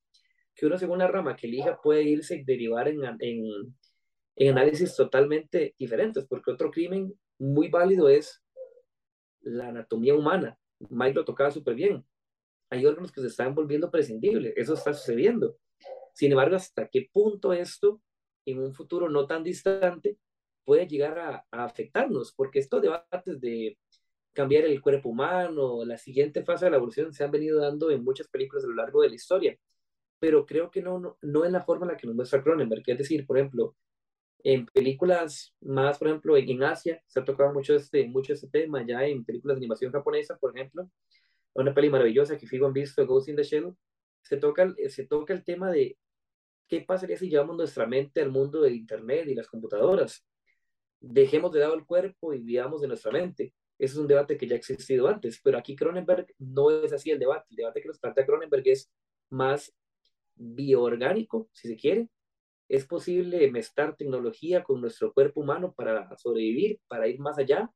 que 0.54 0.66
uno 0.66 0.76
según 0.76 0.98
la 0.98 1.08
rama 1.08 1.36
que 1.36 1.46
elija 1.46 1.80
puede 1.80 2.02
irse 2.02 2.36
y 2.36 2.44
derivar 2.44 2.88
en, 2.88 3.00
en, 3.20 3.74
en 4.36 4.48
análisis 4.50 4.94
totalmente 4.96 5.74
diferentes, 5.78 6.26
porque 6.26 6.50
otro 6.50 6.70
crimen 6.70 7.14
muy 7.38 7.68
válido 7.68 8.10
es 8.10 8.42
la 9.40 9.68
anatomía 9.68 10.14
humana. 10.14 10.58
Mike 10.90 11.14
lo 11.14 11.24
tocaba 11.24 11.50
súper 11.50 11.74
bien 11.74 12.04
hay 12.70 12.86
órganos 12.86 13.12
que 13.12 13.20
se 13.20 13.26
están 13.26 13.54
volviendo 13.54 13.90
prescindibles, 13.90 14.54
eso 14.56 14.74
está 14.74 14.94
sucediendo. 14.94 15.56
Sin 16.14 16.30
embargo, 16.30 16.56
¿hasta 16.56 16.88
qué 16.88 17.08
punto 17.12 17.52
esto 17.52 18.00
en 18.46 18.60
un 18.60 18.72
futuro 18.74 19.08
no 19.08 19.26
tan 19.26 19.42
distante 19.42 20.18
puede 20.64 20.86
llegar 20.86 21.18
a, 21.18 21.46
afectarnos? 21.50 22.32
Porque 22.34 22.60
estos 22.60 22.82
debates 22.82 23.40
de 23.40 23.76
cambiar 24.32 24.64
el 24.64 24.80
cuerpo 24.80 25.08
humano, 25.10 25.84
la 25.84 25.98
siguiente 25.98 26.44
fase 26.44 26.66
de 26.66 26.70
la 26.72 26.76
evolución 26.76 27.12
se 27.12 27.24
han 27.24 27.30
venido 27.30 27.60
dando 27.60 27.90
en 27.90 28.04
muchas 28.04 28.28
películas 28.28 28.64
a 28.64 28.68
lo 28.68 28.74
largo 28.74 29.02
de 29.02 29.08
la 29.08 29.14
historia, 29.16 29.58
pero 30.20 30.46
creo 30.46 30.70
que 30.70 30.82
no, 30.82 30.98
no, 30.98 31.18
no 31.22 31.44
en 31.44 31.52
la 31.52 31.62
forma 31.62 31.86
en 31.86 31.92
la 31.92 31.96
que 31.98 32.06
nos 32.06 32.16
muestra 32.16 32.42
Cronenberg, 32.42 32.84
es 32.86 32.98
decir, 32.98 33.26
por 33.26 33.38
ejemplo, 33.38 33.74
en 34.44 34.66
películas 34.66 35.54
más, 35.60 35.98
por 35.98 36.08
ejemplo, 36.08 36.36
en, 36.36 36.62
Asia 36.62 37.02
se 37.06 37.20
ha 37.20 37.24
tocado 37.24 37.52
mucho 37.52 37.74
este, 37.74 38.06
mucho 38.08 38.32
este 38.32 38.48
tema, 38.48 38.84
ya 38.86 39.04
en 39.04 39.24
películas 39.24 39.56
de 39.56 39.60
animación 39.60 39.92
japonesa, 39.92 40.36
por 40.38 40.56
ejemplo, 40.56 40.90
una 41.54 41.74
peli 41.74 41.90
maravillosa 41.90 42.38
que 42.38 42.46
Figo 42.46 42.66
han 42.66 42.72
visto, 42.72 43.06
Ghost 43.06 43.28
in 43.28 43.36
the 43.36 43.42
Shell, 43.42 43.74
se 44.22 44.36
toca, 44.36 44.74
se 44.88 45.06
toca 45.06 45.32
el 45.32 45.44
tema 45.44 45.70
de 45.70 45.98
qué 46.68 46.82
pasaría 46.82 47.16
si 47.16 47.28
llevamos 47.28 47.56
nuestra 47.56 47.86
mente 47.86 48.20
al 48.20 48.30
mundo 48.30 48.60
del 48.60 48.74
Internet 48.74 49.26
y 49.28 49.34
las 49.34 49.48
computadoras. 49.48 50.24
Dejemos 51.00 51.52
de 51.52 51.60
lado 51.60 51.74
el 51.74 51.84
cuerpo 51.84 52.32
y 52.32 52.40
vivamos 52.40 52.80
de 52.82 52.88
nuestra 52.88 53.10
mente. 53.10 53.54
Ese 53.78 53.94
es 53.94 53.98
un 53.98 54.06
debate 54.06 54.36
que 54.36 54.46
ya 54.46 54.54
ha 54.54 54.58
existido 54.58 55.08
antes, 55.08 55.40
pero 55.42 55.56
aquí 55.58 55.74
Cronenberg 55.74 56.26
no 56.38 56.70
es 56.70 56.92
así 56.92 57.10
el 57.10 57.18
debate. 57.18 57.46
El 57.50 57.56
debate 57.56 57.80
que 57.80 57.88
nos 57.88 57.98
plantea 57.98 58.26
Cronenberg 58.26 58.68
es 58.68 58.92
más 59.30 59.74
bioorgánico, 60.34 61.48
si 61.52 61.68
se 61.68 61.76
quiere. 61.76 62.08
¿Es 62.68 62.86
posible 62.86 63.50
mezclar 63.50 63.96
tecnología 63.96 64.62
con 64.62 64.80
nuestro 64.80 65.12
cuerpo 65.12 65.40
humano 65.40 65.72
para 65.72 66.14
sobrevivir, 66.18 66.78
para 66.86 67.08
ir 67.08 67.18
más 67.18 67.38
allá? 67.38 67.70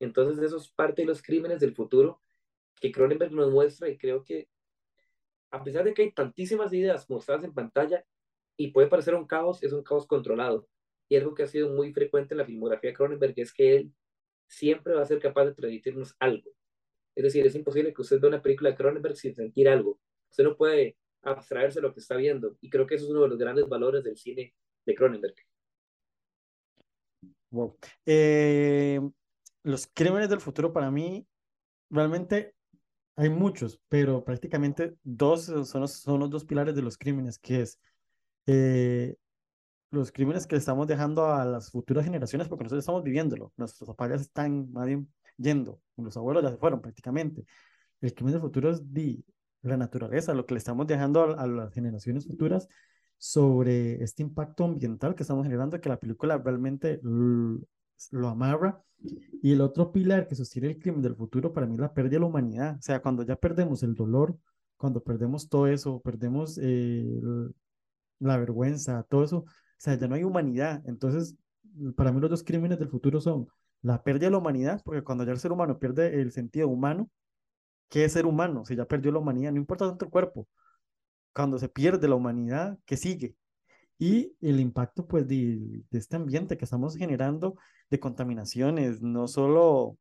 Entonces 0.00 0.42
eso 0.42 0.56
es 0.56 0.70
parte 0.70 1.02
de 1.02 1.06
los 1.06 1.22
crímenes 1.22 1.60
del 1.60 1.74
futuro 1.74 2.20
que 2.80 2.92
Cronenberg 2.92 3.32
nos 3.32 3.50
muestra 3.50 3.88
y 3.88 3.96
creo 3.96 4.24
que 4.24 4.48
a 5.50 5.62
pesar 5.62 5.84
de 5.84 5.94
que 5.94 6.02
hay 6.02 6.12
tantísimas 6.12 6.72
ideas 6.72 7.08
mostradas 7.08 7.44
en 7.44 7.54
pantalla 7.54 8.04
y 8.56 8.72
puede 8.72 8.88
parecer 8.88 9.14
un 9.14 9.26
caos, 9.26 9.62
es 9.62 9.72
un 9.72 9.82
caos 9.82 10.06
controlado. 10.06 10.68
Y 11.08 11.16
algo 11.16 11.34
que 11.34 11.44
ha 11.44 11.46
sido 11.46 11.68
muy 11.70 11.92
frecuente 11.92 12.34
en 12.34 12.38
la 12.38 12.44
filmografía 12.44 12.90
de 12.90 12.96
Cronenberg 12.96 13.34
es 13.36 13.52
que 13.52 13.76
él 13.76 13.92
siempre 14.48 14.94
va 14.94 15.02
a 15.02 15.06
ser 15.06 15.20
capaz 15.20 15.44
de 15.46 15.54
transmitirnos 15.54 16.16
algo. 16.18 16.50
Es 17.14 17.22
decir, 17.22 17.46
es 17.46 17.54
imposible 17.54 17.94
que 17.94 18.02
usted 18.02 18.20
vea 18.20 18.30
una 18.30 18.42
película 18.42 18.70
de 18.70 18.76
Cronenberg 18.76 19.16
sin 19.16 19.34
sentir 19.34 19.68
algo. 19.68 20.00
Usted 20.30 20.44
no 20.44 20.56
puede 20.56 20.96
abstraerse 21.22 21.80
de 21.80 21.82
lo 21.82 21.94
que 21.94 22.00
está 22.00 22.16
viendo. 22.16 22.56
Y 22.60 22.70
creo 22.70 22.86
que 22.86 22.96
eso 22.96 23.04
es 23.04 23.10
uno 23.10 23.22
de 23.22 23.28
los 23.28 23.38
grandes 23.38 23.68
valores 23.68 24.02
del 24.02 24.16
cine 24.16 24.54
de 24.84 24.94
Cronenberg. 24.94 25.34
Wow. 27.50 27.76
Eh, 28.04 29.00
los 29.62 29.86
crímenes 29.86 30.28
del 30.28 30.40
futuro 30.40 30.72
para 30.72 30.90
mí 30.90 31.24
realmente 31.88 32.54
hay 33.16 33.30
muchos, 33.30 33.80
pero 33.88 34.24
prácticamente 34.24 34.96
dos 35.02 35.44
son 35.44 35.80
los, 35.82 35.92
son 35.92 36.20
los 36.20 36.30
dos 36.30 36.44
pilares 36.44 36.74
de 36.74 36.82
los 36.82 36.98
crímenes, 36.98 37.38
que 37.38 37.62
es 37.62 37.80
eh, 38.46 39.16
los 39.90 40.12
crímenes 40.12 40.46
que 40.46 40.56
estamos 40.56 40.86
dejando 40.86 41.26
a 41.32 41.44
las 41.44 41.70
futuras 41.70 42.04
generaciones, 42.04 42.48
porque 42.48 42.64
nosotros 42.64 42.82
estamos 42.82 43.04
viviéndolo, 43.04 43.52
nuestros 43.56 43.88
papás 43.88 44.20
están 44.20 44.70
más 44.72 44.86
bien 44.86 45.08
yendo, 45.36 45.80
los 45.96 46.16
abuelos 46.16 46.42
ya 46.42 46.50
se 46.50 46.56
fueron 46.56 46.80
prácticamente. 46.80 47.44
El 48.00 48.14
crimen 48.14 48.32
del 48.34 48.42
futuro 48.42 48.70
es 48.70 48.92
de 48.92 49.22
la 49.62 49.76
naturaleza, 49.76 50.34
lo 50.34 50.46
que 50.46 50.54
le 50.54 50.58
estamos 50.58 50.86
dejando 50.86 51.22
a, 51.22 51.42
a 51.42 51.46
las 51.46 51.72
generaciones 51.72 52.26
futuras 52.26 52.68
sobre 53.16 54.02
este 54.02 54.22
impacto 54.22 54.64
ambiental 54.64 55.14
que 55.14 55.22
estamos 55.22 55.44
generando, 55.44 55.80
que 55.80 55.88
la 55.88 56.00
película 56.00 56.36
realmente 56.38 57.00
lo 58.10 58.28
amarra. 58.28 58.82
Y 59.42 59.52
el 59.52 59.60
otro 59.60 59.92
pilar 59.92 60.26
que 60.26 60.34
sostiene 60.34 60.68
el 60.68 60.78
crimen 60.78 61.02
del 61.02 61.16
futuro 61.16 61.52
para 61.52 61.66
mí 61.66 61.74
es 61.74 61.80
la 61.80 61.92
pérdida 61.92 62.14
de 62.14 62.20
la 62.20 62.26
humanidad. 62.26 62.76
O 62.78 62.82
sea, 62.82 63.02
cuando 63.02 63.22
ya 63.22 63.36
perdemos 63.36 63.82
el 63.82 63.94
dolor, 63.94 64.38
cuando 64.76 65.02
perdemos 65.02 65.48
todo 65.48 65.66
eso, 65.66 66.00
perdemos 66.00 66.58
eh, 66.62 67.04
la 68.18 68.36
vergüenza, 68.38 69.02
todo 69.04 69.24
eso, 69.24 69.38
o 69.38 69.46
sea, 69.78 69.98
ya 69.98 70.08
no 70.08 70.14
hay 70.14 70.24
humanidad. 70.24 70.82
Entonces, 70.86 71.36
para 71.96 72.12
mí 72.12 72.20
los 72.20 72.30
dos 72.30 72.42
crímenes 72.44 72.78
del 72.78 72.88
futuro 72.88 73.20
son 73.20 73.48
la 73.82 74.02
pérdida 74.02 74.26
de 74.26 74.32
la 74.32 74.38
humanidad, 74.38 74.80
porque 74.84 75.02
cuando 75.02 75.24
ya 75.24 75.32
el 75.32 75.38
ser 75.38 75.52
humano 75.52 75.78
pierde 75.78 76.20
el 76.20 76.32
sentido 76.32 76.68
humano, 76.68 77.10
¿qué 77.88 78.04
es 78.04 78.12
ser 78.12 78.26
humano? 78.26 78.64
Si 78.64 78.76
ya 78.76 78.86
perdió 78.86 79.12
la 79.12 79.18
humanidad, 79.18 79.52
no 79.52 79.58
importa 79.58 79.88
tanto 79.88 80.06
el 80.06 80.10
cuerpo, 80.10 80.48
cuando 81.34 81.58
se 81.58 81.68
pierde 81.68 82.08
la 82.08 82.14
humanidad, 82.14 82.78
¿qué 82.86 82.96
sigue? 82.96 83.36
Y 83.98 84.36
el 84.40 84.60
impacto, 84.60 85.06
pues, 85.06 85.26
de, 85.28 85.82
de 85.90 85.98
este 85.98 86.16
ambiente 86.16 86.56
que 86.56 86.64
estamos 86.64 86.96
generando 86.96 87.56
de 87.90 88.00
contaminaciones, 88.00 89.02
no 89.02 89.28
solo 89.28 89.98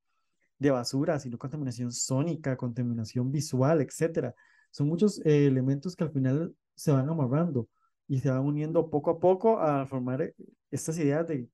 de 0.59 0.71
basura, 0.71 1.19
sino 1.19 1.37
contaminación 1.37 1.91
sónica, 1.91 2.57
contaminación 2.57 3.31
visual, 3.31 3.81
etcétera. 3.81 4.33
Son 4.71 4.87
muchos 4.87 5.19
eh, 5.25 5.45
elementos 5.47 5.95
que 5.95 6.03
al 6.03 6.11
final 6.11 6.55
se 6.75 6.91
van 6.91 7.09
amarrando 7.09 7.67
y 8.07 8.19
se 8.19 8.29
van 8.29 8.41
uniendo 8.41 8.89
poco 8.89 9.11
a 9.11 9.19
poco 9.19 9.59
a 9.59 9.85
formar 9.85 10.33
estas 10.71 10.97
ideas 10.97 11.27
de, 11.27 11.47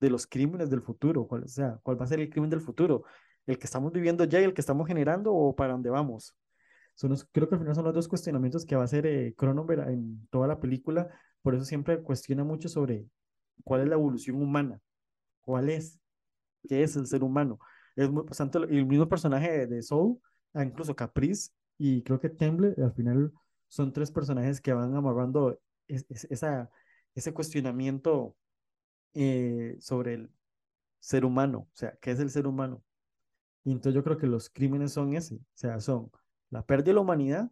de 0.00 0.10
los 0.10 0.26
crímenes 0.26 0.70
del 0.70 0.82
futuro, 0.82 1.26
cuál, 1.26 1.44
o 1.44 1.48
sea, 1.48 1.78
cuál 1.82 2.00
va 2.00 2.04
a 2.04 2.08
ser 2.08 2.20
el 2.20 2.30
crimen 2.30 2.50
del 2.50 2.60
futuro, 2.60 3.04
el 3.46 3.58
que 3.58 3.66
estamos 3.66 3.92
viviendo 3.92 4.24
ya 4.24 4.40
y 4.40 4.44
el 4.44 4.54
que 4.54 4.60
estamos 4.60 4.86
generando 4.86 5.34
o 5.34 5.54
para 5.54 5.72
dónde 5.72 5.90
vamos. 5.90 6.36
Son 6.94 7.14
creo 7.32 7.48
que 7.48 7.56
al 7.56 7.60
final 7.60 7.74
son 7.74 7.84
los 7.84 7.94
dos 7.94 8.08
cuestionamientos 8.08 8.64
que 8.64 8.76
va 8.76 8.82
a 8.82 8.84
hacer 8.84 9.06
eh, 9.06 9.34
Cronenberg 9.36 9.88
en 9.88 10.26
toda 10.30 10.46
la 10.46 10.60
película, 10.60 11.08
por 11.44 11.54
eso 11.54 11.66
siempre 11.66 12.02
cuestiona 12.02 12.42
mucho 12.42 12.70
sobre 12.70 13.06
cuál 13.64 13.82
es 13.82 13.88
la 13.88 13.96
evolución 13.96 14.40
humana, 14.40 14.80
cuál 15.42 15.68
es, 15.68 16.00
qué 16.66 16.82
es 16.82 16.96
el 16.96 17.06
ser 17.06 17.22
humano. 17.22 17.58
Es 17.96 18.10
muy 18.10 18.22
bastante, 18.22 18.56
el 18.58 18.86
mismo 18.86 19.06
personaje 19.10 19.66
de 19.66 19.82
Soul, 19.82 20.18
ah, 20.54 20.64
incluso 20.64 20.96
Caprice 20.96 21.50
y 21.76 22.02
creo 22.02 22.18
que 22.18 22.30
Temple, 22.30 22.74
al 22.82 22.94
final 22.94 23.30
son 23.68 23.92
tres 23.92 24.10
personajes 24.10 24.58
que 24.58 24.72
van 24.72 24.96
amarrando 24.96 25.60
esa, 25.86 26.70
ese 27.14 27.34
cuestionamiento 27.34 28.34
eh, 29.12 29.76
sobre 29.80 30.14
el 30.14 30.30
ser 30.98 31.26
humano, 31.26 31.68
o 31.70 31.76
sea, 31.76 31.94
¿qué 32.00 32.12
es 32.12 32.20
el 32.20 32.30
ser 32.30 32.46
humano? 32.46 32.82
Y 33.64 33.72
entonces 33.72 33.94
yo 33.94 34.02
creo 34.02 34.16
que 34.16 34.26
los 34.26 34.48
crímenes 34.48 34.92
son 34.94 35.14
ese, 35.14 35.34
o 35.34 35.40
sea, 35.52 35.78
son 35.78 36.10
la 36.48 36.64
pérdida 36.64 36.86
de 36.86 36.94
la 36.94 37.00
humanidad 37.02 37.50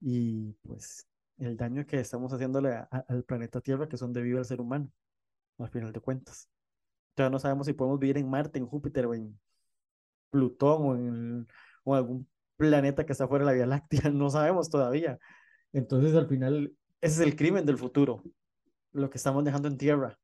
y 0.00 0.52
pues 0.62 1.08
el 1.38 1.56
daño 1.56 1.86
que 1.86 2.00
estamos 2.00 2.32
haciéndole 2.32 2.74
al 2.90 3.24
planeta 3.24 3.60
Tierra 3.60 3.88
que 3.88 3.96
son 3.96 4.12
debido 4.12 4.38
al 4.38 4.44
ser 4.44 4.60
humano, 4.60 4.90
al 5.58 5.70
final 5.70 5.92
de 5.92 6.00
cuentas. 6.00 6.48
Todavía 7.14 7.32
no 7.32 7.38
sabemos 7.38 7.66
si 7.66 7.72
podemos 7.72 7.98
vivir 7.98 8.18
en 8.18 8.28
Marte, 8.28 8.58
en 8.58 8.66
Júpiter 8.66 9.06
o 9.06 9.14
en 9.14 9.38
Plutón 10.30 10.82
o 10.82 10.96
en, 10.96 11.46
o 11.84 11.94
algún 11.94 12.28
planeta 12.56 13.04
que 13.04 13.12
está 13.12 13.28
fuera 13.28 13.44
de 13.44 13.50
la 13.50 13.54
Vía 13.54 13.66
Láctea, 13.66 14.10
no 14.12 14.30
sabemos 14.30 14.70
todavía. 14.70 15.18
Entonces 15.72 16.14
al 16.14 16.28
final 16.28 16.74
ese 17.00 17.22
es 17.22 17.28
el 17.28 17.36
crimen 17.36 17.66
del 17.66 17.78
futuro, 17.78 18.22
lo 18.92 19.10
que 19.10 19.18
estamos 19.18 19.44
dejando 19.44 19.68
en 19.68 19.76
Tierra. 19.76 20.18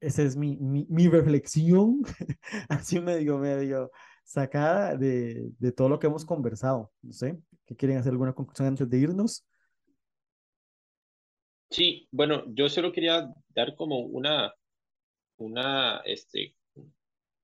Esa 0.00 0.22
es 0.22 0.36
mi, 0.36 0.56
mi, 0.56 0.84
mi 0.90 1.08
reflexión, 1.08 2.02
así 2.68 3.00
medio, 3.00 3.38
medio 3.38 3.92
sacada 4.24 4.96
de, 4.96 5.52
de 5.58 5.72
todo 5.72 5.88
lo 5.88 5.98
que 5.98 6.08
hemos 6.08 6.24
conversado. 6.24 6.92
No 7.02 7.12
sé, 7.12 7.40
¿qué 7.66 7.76
quieren 7.76 7.98
hacer 7.98 8.10
alguna 8.10 8.32
conclusión 8.32 8.68
antes 8.68 8.90
de 8.90 8.98
irnos? 8.98 9.46
Sí, 11.72 12.06
bueno, 12.10 12.44
yo 12.48 12.68
solo 12.68 12.92
quería 12.92 13.32
dar 13.48 13.74
como 13.76 14.00
una, 14.00 14.54
una 15.38 16.02
este, 16.04 16.54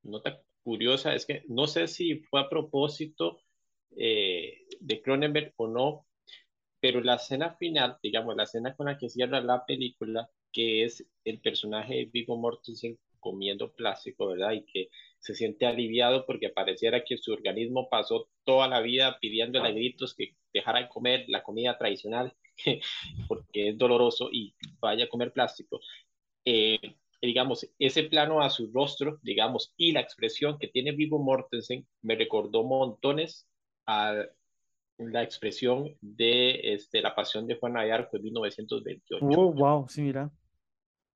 nota 0.03 0.43
curiosa, 0.63 1.15
es 1.15 1.25
que 1.27 1.45
no 1.49 1.67
sé 1.67 1.89
si 1.89 2.17
fue 2.21 2.43
a 2.43 2.49
propósito 2.51 3.41
eh, 3.97 4.67
de 4.81 5.03
Cronenberg 5.03 5.55
o 5.57 5.69
no, 5.69 6.07
pero 6.81 7.01
la 7.01 7.15
escena 7.17 7.55
final, 7.57 7.99
digamos, 8.03 8.37
la 8.37 8.43
escena 8.45 8.77
con 8.77 8.87
la 8.87 8.99
que 8.99 9.09
cierra 9.09 9.41
la 9.41 9.65
película, 9.65 10.31
que 10.53 10.85
es 10.85 11.07
el 11.25 11.41
personaje 11.41 11.95
de 11.97 12.05
Viggo 12.07 12.37
Mortensen 12.37 12.99
comiendo 13.21 13.73
plástico, 13.73 14.29
¿verdad? 14.29 14.53
Y 14.53 14.65
que 14.67 14.91
se 15.21 15.35
siente 15.35 15.67
aliviado 15.67 16.27
porque 16.27 16.51
pareciera 16.51 17.03
que 17.03 17.17
su 17.17 17.33
organismo 17.33 17.89
pasó 17.89 18.29
toda 18.45 18.69
la 18.69 18.81
vida 18.83 19.19
pidiéndole 19.21 19.69
a 19.69 19.73
gritos 19.73 20.15
que 20.15 20.37
dejara 20.53 20.81
de 20.81 20.89
comer 20.89 21.25
la 21.29 21.43
comida 21.43 21.79
tradicional 21.79 22.35
porque 23.29 23.71
es 23.71 23.79
doloroso 23.79 24.29
y 24.33 24.55
vaya 24.81 25.05
a 25.05 25.09
comer 25.09 25.33
plástico. 25.33 25.81
Eh, 26.45 26.97
digamos, 27.21 27.69
ese 27.79 28.05
plano 28.05 28.41
a 28.41 28.51
su 28.51 28.71
rostro, 28.73 29.19
digamos, 29.23 29.73
y 29.77 29.93
la 29.93 30.01
expresión 30.01 30.59
que 30.59 30.69
tiene 30.69 30.93
Viggo 30.93 31.19
Mortensen 31.19 31.87
me 32.03 32.15
recordó 32.15 32.65
montones 32.65 33.49
a 33.87 34.25
la 34.99 35.23
expresión 35.23 35.97
de 36.01 36.75
este, 36.75 37.01
La 37.01 37.15
Pasión 37.15 37.47
de 37.47 37.57
Juana 37.57 37.85
de 37.85 37.93
Arco 37.93 38.17
de 38.17 38.25
1928. 38.25 39.25
Oh, 39.25 39.53
wow, 39.53 39.89
sí, 39.89 40.03
mira. 40.03 40.31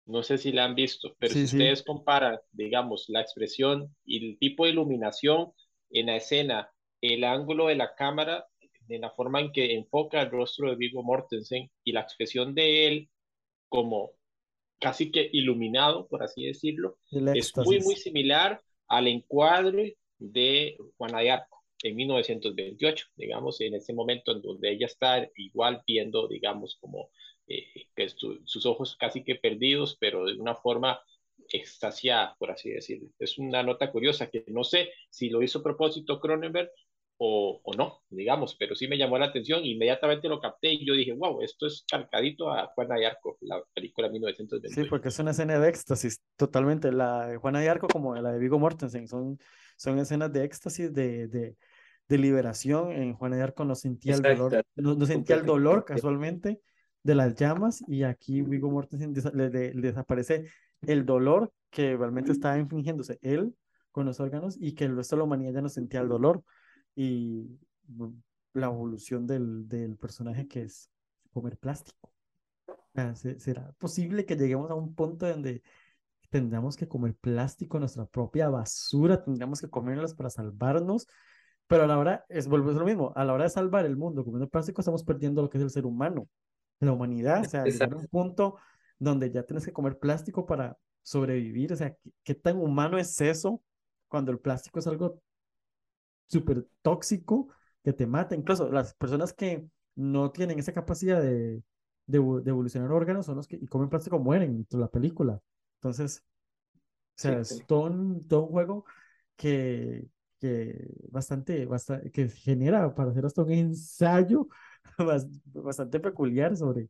No 0.06 0.22
sé 0.22 0.38
si 0.38 0.50
la 0.50 0.64
han 0.64 0.74
visto, 0.74 1.14
pero 1.18 1.32
si 1.32 1.44
ustedes 1.44 1.82
comparan, 1.84 2.38
digamos, 2.50 3.04
la 3.08 3.20
expresión 3.20 3.94
y 4.04 4.30
el 4.30 4.38
tipo 4.38 4.64
de 4.64 4.72
iluminación 4.72 5.52
en 5.90 6.06
la 6.06 6.16
escena, 6.16 6.70
el 7.00 7.22
ángulo 7.22 7.68
de 7.68 7.76
la 7.76 7.94
cámara, 7.94 8.46
en 8.88 9.00
la 9.00 9.10
forma 9.10 9.40
en 9.40 9.52
que 9.52 9.74
enfoca 9.74 10.22
el 10.22 10.30
rostro 10.30 10.70
de 10.70 10.76
Viggo 10.76 11.02
Mortensen 11.02 11.70
y 11.84 11.92
la 11.92 12.00
expresión 12.00 12.54
de 12.54 12.86
él 12.86 13.08
como 13.68 14.12
casi 14.78 15.10
que 15.10 15.28
iluminado, 15.32 16.08
por 16.08 16.22
así 16.22 16.44
decirlo, 16.44 16.98
es 17.10 17.56
muy, 17.56 17.80
muy 17.80 17.96
similar 17.96 18.60
al 18.88 19.06
encuadre 19.06 19.96
de 20.18 20.76
Juana 20.96 21.20
de 21.20 21.30
Arco 21.30 21.62
en 21.82 21.96
1928, 21.96 23.06
digamos, 23.16 23.60
en 23.60 23.74
ese 23.74 23.92
momento 23.92 24.32
en 24.32 24.42
donde 24.42 24.72
ella 24.72 24.86
está 24.86 25.28
igual 25.36 25.82
viendo, 25.86 26.28
digamos, 26.28 26.76
como 26.80 27.10
eh, 27.46 27.86
que 27.94 28.08
sus 28.08 28.66
ojos 28.66 28.96
casi 28.96 29.24
que 29.24 29.34
perdidos, 29.34 29.96
pero 29.98 30.26
de 30.26 30.34
una 30.34 30.54
forma 30.54 31.00
extasiada, 31.48 32.36
por 32.38 32.50
así 32.50 32.70
decirlo. 32.70 33.08
Es 33.18 33.38
una 33.38 33.62
nota 33.62 33.90
curiosa 33.90 34.30
que 34.30 34.44
no 34.48 34.64
sé 34.64 34.90
si 35.10 35.28
lo 35.28 35.42
hizo 35.42 35.58
a 35.58 35.62
propósito 35.62 36.20
Cronenberg 36.20 36.70
o, 37.24 37.60
o, 37.62 37.74
no, 37.74 38.00
digamos, 38.10 38.56
pero 38.58 38.74
sí 38.74 38.88
me 38.88 38.98
llamó 38.98 39.16
la 39.16 39.26
atención, 39.26 39.64
inmediatamente 39.64 40.28
lo 40.28 40.40
capté 40.40 40.72
y 40.72 40.84
yo 40.84 40.92
dije, 40.92 41.12
wow, 41.12 41.40
esto 41.40 41.68
es 41.68 41.84
calcadito 41.88 42.50
a 42.50 42.66
Juana 42.74 42.96
de 42.96 43.06
Arco, 43.06 43.38
la 43.42 43.62
película 43.72 44.08
de 44.08 44.14
1928. 44.14 44.82
Sí, 44.82 44.90
porque 44.90 45.08
es 45.08 45.18
una 45.20 45.30
escena 45.30 45.56
de 45.56 45.68
éxtasis, 45.68 46.20
totalmente, 46.36 46.90
la 46.90 47.28
de 47.28 47.36
Juana 47.36 47.60
de 47.60 47.68
Arco 47.68 47.86
como 47.86 48.16
la 48.16 48.32
de 48.32 48.40
Vigo 48.40 48.58
Mortensen, 48.58 49.06
son, 49.06 49.38
son 49.76 50.00
escenas 50.00 50.32
de 50.32 50.42
éxtasis, 50.42 50.92
de, 50.92 51.28
de, 51.28 51.56
de 52.08 52.18
liberación, 52.18 52.90
en 52.90 53.14
Juana 53.14 53.36
de 53.36 53.42
Arco 53.42 53.64
no 53.64 53.76
sentía 53.76 54.16
el 54.16 54.22
dolor, 54.22 54.64
no, 54.74 55.06
sentía 55.06 55.36
el 55.36 55.46
dolor 55.46 55.84
casualmente 55.84 56.60
de 57.04 57.14
las 57.14 57.36
llamas 57.36 57.84
y 57.86 58.02
aquí 58.02 58.42
Vigo 58.42 58.68
Mortensen 58.68 59.14
le, 59.32 59.48
desaparece 59.48 60.46
el 60.80 61.06
dolor 61.06 61.52
que 61.70 61.96
realmente 61.96 62.32
estaba 62.32 62.58
infligiéndose 62.58 63.20
él 63.22 63.54
con 63.92 64.06
los 64.06 64.18
órganos 64.18 64.56
y 64.60 64.74
que 64.74 64.86
el 64.86 64.96
resto 64.96 65.14
de 65.14 65.18
la 65.18 65.24
humanidad 65.24 65.52
ya 65.52 65.62
no 65.62 65.68
sentía 65.68 66.00
el 66.00 66.08
dolor 66.08 66.42
y 66.94 67.58
la 68.54 68.66
evolución 68.66 69.26
del, 69.26 69.68
del 69.68 69.96
personaje 69.96 70.46
que 70.46 70.62
es 70.62 70.90
comer 71.32 71.58
plástico. 71.58 72.12
¿Será 73.38 73.72
posible 73.78 74.26
que 74.26 74.36
lleguemos 74.36 74.70
a 74.70 74.74
un 74.74 74.94
punto 74.94 75.26
donde 75.26 75.62
tendríamos 76.28 76.76
que 76.76 76.88
comer 76.88 77.14
plástico, 77.14 77.78
nuestra 77.78 78.04
propia 78.06 78.50
basura, 78.50 79.22
tendríamos 79.22 79.60
que 79.60 79.70
comerlas 79.70 80.14
para 80.14 80.28
salvarnos? 80.28 81.06
Pero 81.66 81.84
a 81.84 81.86
la 81.86 81.98
hora, 81.98 82.24
es, 82.28 82.48
volvemos 82.48 82.74
lo 82.74 82.84
mismo, 82.84 83.12
a 83.16 83.24
la 83.24 83.32
hora 83.32 83.44
de 83.44 83.50
salvar 83.50 83.86
el 83.86 83.96
mundo 83.96 84.24
comiendo 84.24 84.48
plástico 84.48 84.82
estamos 84.82 85.04
perdiendo 85.04 85.40
lo 85.40 85.48
que 85.48 85.56
es 85.56 85.64
el 85.64 85.70
ser 85.70 85.86
humano, 85.86 86.28
la 86.80 86.92
humanidad, 86.92 87.40
o 87.40 87.48
sea, 87.48 87.64
llegar 87.64 87.92
a 87.94 87.96
un 87.96 88.06
punto 88.08 88.56
donde 88.98 89.30
ya 89.30 89.42
tienes 89.44 89.64
que 89.64 89.72
comer 89.72 89.98
plástico 89.98 90.44
para 90.44 90.76
sobrevivir, 91.02 91.72
o 91.72 91.76
sea, 91.76 91.96
qué 92.22 92.34
tan 92.34 92.58
humano 92.58 92.98
es 92.98 93.18
eso 93.20 93.62
cuando 94.08 94.32
el 94.32 94.38
plástico 94.38 94.80
es 94.80 94.86
algo 94.86 95.22
súper 96.26 96.66
tóxico 96.82 97.48
que 97.82 97.92
te 97.92 98.06
mata. 98.06 98.34
Incluso 98.34 98.70
las 98.70 98.94
personas 98.94 99.32
que 99.32 99.66
no 99.94 100.30
tienen 100.30 100.58
esa 100.58 100.72
capacidad 100.72 101.20
de, 101.20 101.62
de, 102.06 102.16
evolucionar 102.16 102.90
órganos 102.92 103.26
son 103.26 103.36
los 103.36 103.46
que 103.46 103.56
y 103.56 103.66
comen 103.66 103.88
plástico 103.88 104.18
mueren 104.18 104.66
en 104.70 104.80
la 104.80 104.88
película. 104.88 105.40
Entonces, 105.76 106.24
o 106.74 106.78
sea, 107.16 107.40
es 107.40 107.62
Todo, 107.66 107.84
un, 107.86 108.26
todo 108.26 108.44
un 108.44 108.48
juego 108.50 108.84
que, 109.36 110.08
que 110.40 110.88
bastante, 111.10 111.66
bastante, 111.66 112.10
que 112.10 112.28
genera 112.28 112.94
para 112.94 113.10
hacer 113.10 113.26
hasta 113.26 113.42
un 113.42 113.52
ensayo 113.52 114.48
bastante 115.54 116.00
peculiar 116.00 116.56
sobre, 116.56 116.88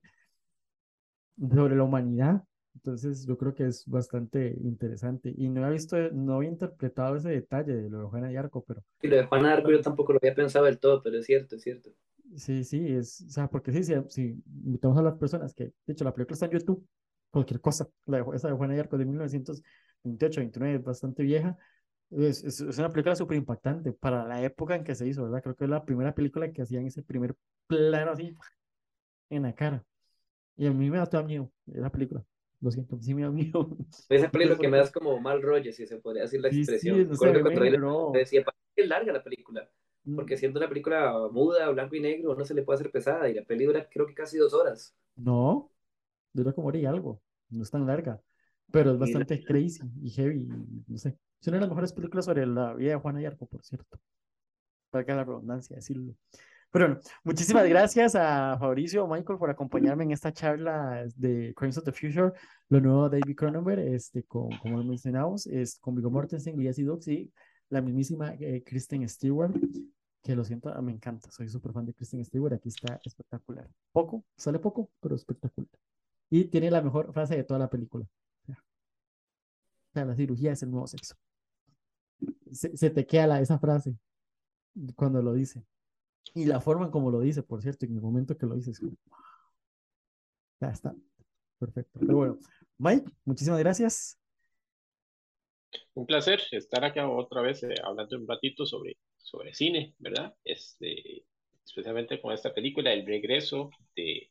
sobre 1.36 1.76
la 1.76 1.82
humanidad. 1.82 2.44
Entonces 2.74 3.26
yo 3.26 3.36
creo 3.36 3.54
que 3.54 3.66
es 3.66 3.86
bastante 3.86 4.56
interesante. 4.62 5.32
Y 5.36 5.48
no 5.48 5.60
había 5.60 5.74
visto, 5.74 5.96
no 6.12 6.36
había 6.36 6.50
interpretado 6.50 7.16
ese 7.16 7.30
detalle 7.30 7.74
de 7.74 7.90
lo 7.90 8.00
de 8.00 8.04
Juana 8.06 8.28
de 8.28 8.38
Arco, 8.38 8.64
pero 8.66 8.82
Y 9.00 9.08
lo 9.08 9.16
de 9.16 9.26
Juana 9.26 9.48
de 9.48 9.54
Arco 9.54 9.70
yo 9.70 9.80
tampoco 9.80 10.12
lo 10.12 10.18
había 10.22 10.34
pensado 10.34 10.64
del 10.66 10.78
todo, 10.78 11.02
pero 11.02 11.18
es 11.18 11.26
cierto, 11.26 11.56
es 11.56 11.62
cierto. 11.62 11.90
sí, 12.36 12.64
sí, 12.64 12.86
es, 12.94 13.20
o 13.22 13.30
sea, 13.30 13.48
porque 13.48 13.72
sí, 13.72 13.84
sí, 13.84 13.94
si 14.08 14.42
invitamos 14.64 14.98
a 14.98 15.02
las 15.02 15.14
personas 15.16 15.54
que, 15.54 15.64
de 15.64 15.92
hecho, 15.92 16.04
la 16.04 16.14
película 16.14 16.34
está 16.34 16.46
en 16.46 16.52
YouTube, 16.52 16.86
cualquier 17.30 17.60
cosa, 17.60 17.88
la 18.06 18.18
de, 18.22 18.36
esa 18.36 18.48
de 18.48 18.54
Juana 18.54 18.74
de 18.74 18.80
Arco 18.80 18.98
de 18.98 19.04
1928, 19.06 20.40
29, 20.40 20.74
es 20.76 20.84
bastante 20.84 21.22
vieja. 21.22 21.56
Es, 22.10 22.44
es, 22.44 22.60
es 22.60 22.78
una 22.78 22.90
película 22.90 23.16
súper 23.16 23.38
impactante 23.38 23.92
para 23.92 24.24
la 24.26 24.42
época 24.42 24.74
en 24.76 24.84
que 24.84 24.94
se 24.94 25.06
hizo, 25.06 25.24
¿verdad? 25.24 25.42
Creo 25.42 25.56
que 25.56 25.64
es 25.64 25.70
la 25.70 25.84
primera 25.84 26.14
película 26.14 26.52
que 26.52 26.62
hacían 26.62 26.86
ese 26.86 27.02
primer 27.02 27.34
plano 27.66 28.12
así 28.12 28.36
en 29.30 29.42
la 29.42 29.54
cara. 29.54 29.84
Y 30.56 30.66
a 30.66 30.72
mí 30.72 30.90
me 30.90 30.98
da 30.98 31.06
todo 31.06 31.24
miedo 31.24 31.50
la 31.66 31.90
película. 31.90 32.24
Lo 32.62 32.70
siento, 32.70 32.98
sí 33.02 33.14
me 33.14 33.22
da 33.22 33.30
miedo. 33.30 33.76
Esa 34.08 34.30
película 34.30 34.58
que 34.58 34.68
me 34.68 34.76
das 34.78 34.92
como 34.92 35.18
mal 35.20 35.42
rollo, 35.42 35.72
si 35.72 35.86
se 35.86 35.96
podría 35.98 36.22
decir 36.24 36.40
la 36.40 36.48
Sí, 36.48 36.64
expresión. 36.64 36.98
sí, 36.98 37.04
no 37.06 37.16
sé, 37.16 37.32
que 37.32 37.42
me 37.44 38.18
decía, 38.20 38.44
"¿Para 38.44 38.56
qué 38.76 38.82
es 38.82 38.88
larga 38.88 39.12
la 39.12 39.22
película? 39.24 39.68
Mm, 40.06 40.14
Porque 40.14 40.36
siendo 40.36 40.60
una 40.60 40.68
película 40.68 41.28
muda, 41.30 41.70
blanco 41.70 41.96
y 41.96 42.00
negro, 42.00 42.34
no 42.34 42.44
se 42.44 42.54
le 42.54 42.62
puede 42.62 42.76
hacer 42.80 42.90
pesada. 42.92 43.28
Y 43.28 43.34
la 43.34 43.44
película 43.44 43.88
creo 43.90 44.06
que 44.06 44.14
casi 44.14 44.36
dos 44.38 44.52
horas. 44.54 44.94
No, 45.16 45.70
dura 46.34 46.52
como 46.52 46.68
hora 46.68 46.78
y 46.78 46.86
algo. 46.86 47.22
No 47.50 47.62
es 47.64 47.70
tan 47.70 47.86
larga, 47.86 48.20
pero 48.72 48.92
es 48.92 48.98
Y 48.98 49.00
bastante 49.00 49.44
crazy 49.44 49.82
y 50.02 50.10
heavy. 50.10 50.48
No 50.88 50.98
sé. 50.98 51.18
Es 51.40 51.48
una 51.48 51.58
de 51.58 51.62
las 51.62 51.70
mejores 51.70 51.92
películas 51.92 52.26
sobre 52.26 52.46
la 52.46 52.74
vida 52.74 52.92
de 52.92 52.96
Juana 53.00 53.22
y 53.22 53.26
Arco, 53.26 53.46
por 53.46 53.64
cierto. 53.64 53.98
Para 54.90 55.04
que 55.06 55.14
la 55.14 55.24
redundancia 55.24 55.76
decirlo. 55.76 56.14
Pero 56.72 56.86
bueno, 56.86 57.00
muchísimas 57.22 57.68
gracias 57.68 58.14
a 58.14 58.56
Fabricio, 58.58 59.06
Michael, 59.06 59.38
por 59.38 59.50
acompañarme 59.50 60.04
en 60.04 60.12
esta 60.12 60.32
charla 60.32 61.04
de 61.16 61.52
Crimes 61.54 61.76
of 61.76 61.84
the 61.84 61.92
Future, 61.92 62.32
lo 62.70 62.80
nuevo 62.80 63.10
de 63.10 63.20
David 63.20 63.36
Cronenberg, 63.36 63.80
este, 63.80 64.22
con, 64.22 64.48
como 64.56 64.78
lo 64.78 64.84
mencionamos, 64.84 65.46
es 65.46 65.78
con 65.78 65.94
Viggo 65.94 66.10
Mortensen, 66.10 66.56
Lee 66.56 66.72
Dux 66.82 67.08
y 67.08 67.30
la 67.68 67.82
mismísima 67.82 68.32
eh, 68.40 68.62
Kristen 68.64 69.06
Stewart, 69.06 69.54
que 70.22 70.34
lo 70.34 70.46
siento, 70.46 70.72
me 70.80 70.92
encanta, 70.92 71.30
soy 71.30 71.50
súper 71.50 71.74
fan 71.74 71.84
de 71.84 71.92
Kristen 71.92 72.24
Stewart, 72.24 72.54
aquí 72.54 72.70
está 72.70 72.98
espectacular. 73.04 73.68
Poco, 73.92 74.24
sale 74.34 74.58
poco, 74.58 74.90
pero 74.98 75.14
espectacular. 75.14 75.68
Y 76.30 76.46
tiene 76.46 76.70
la 76.70 76.80
mejor 76.80 77.12
frase 77.12 77.36
de 77.36 77.44
toda 77.44 77.60
la 77.60 77.68
película. 77.68 78.06
O 78.48 78.54
sea, 79.92 80.06
la 80.06 80.16
cirugía 80.16 80.52
es 80.52 80.62
el 80.62 80.70
nuevo 80.70 80.86
sexo. 80.86 81.16
Se, 82.50 82.74
se 82.74 82.88
te 82.88 83.06
queda 83.06 83.40
esa 83.40 83.58
frase 83.58 83.94
cuando 84.96 85.20
lo 85.20 85.34
dice. 85.34 85.66
Y 86.34 86.46
la 86.46 86.60
forma 86.60 86.90
como 86.90 87.10
lo 87.10 87.20
dice, 87.20 87.42
por 87.42 87.62
cierto, 87.62 87.86
en 87.86 87.94
el 87.94 88.00
momento 88.00 88.36
que 88.36 88.46
lo 88.46 88.54
dice, 88.54 88.70
es 88.70 88.80
como, 88.80 88.96
ya 90.60 90.68
está. 90.68 90.94
Perfecto. 91.58 92.00
Pero 92.00 92.16
bueno, 92.16 92.38
Mike, 92.78 93.10
muchísimas 93.24 93.58
gracias. 93.58 94.18
Un 95.94 96.06
placer 96.06 96.40
estar 96.50 96.84
acá 96.84 97.08
otra 97.08 97.42
vez 97.42 97.62
eh, 97.62 97.74
hablando 97.82 98.16
un 98.16 98.26
ratito 98.26 98.66
sobre, 98.66 98.96
sobre 99.18 99.54
cine, 99.54 99.94
¿verdad? 99.98 100.34
Este, 100.44 101.24
especialmente 101.64 102.20
con 102.20 102.32
esta 102.32 102.52
película, 102.52 102.92
El 102.92 103.06
regreso 103.06 103.70
de 103.94 104.30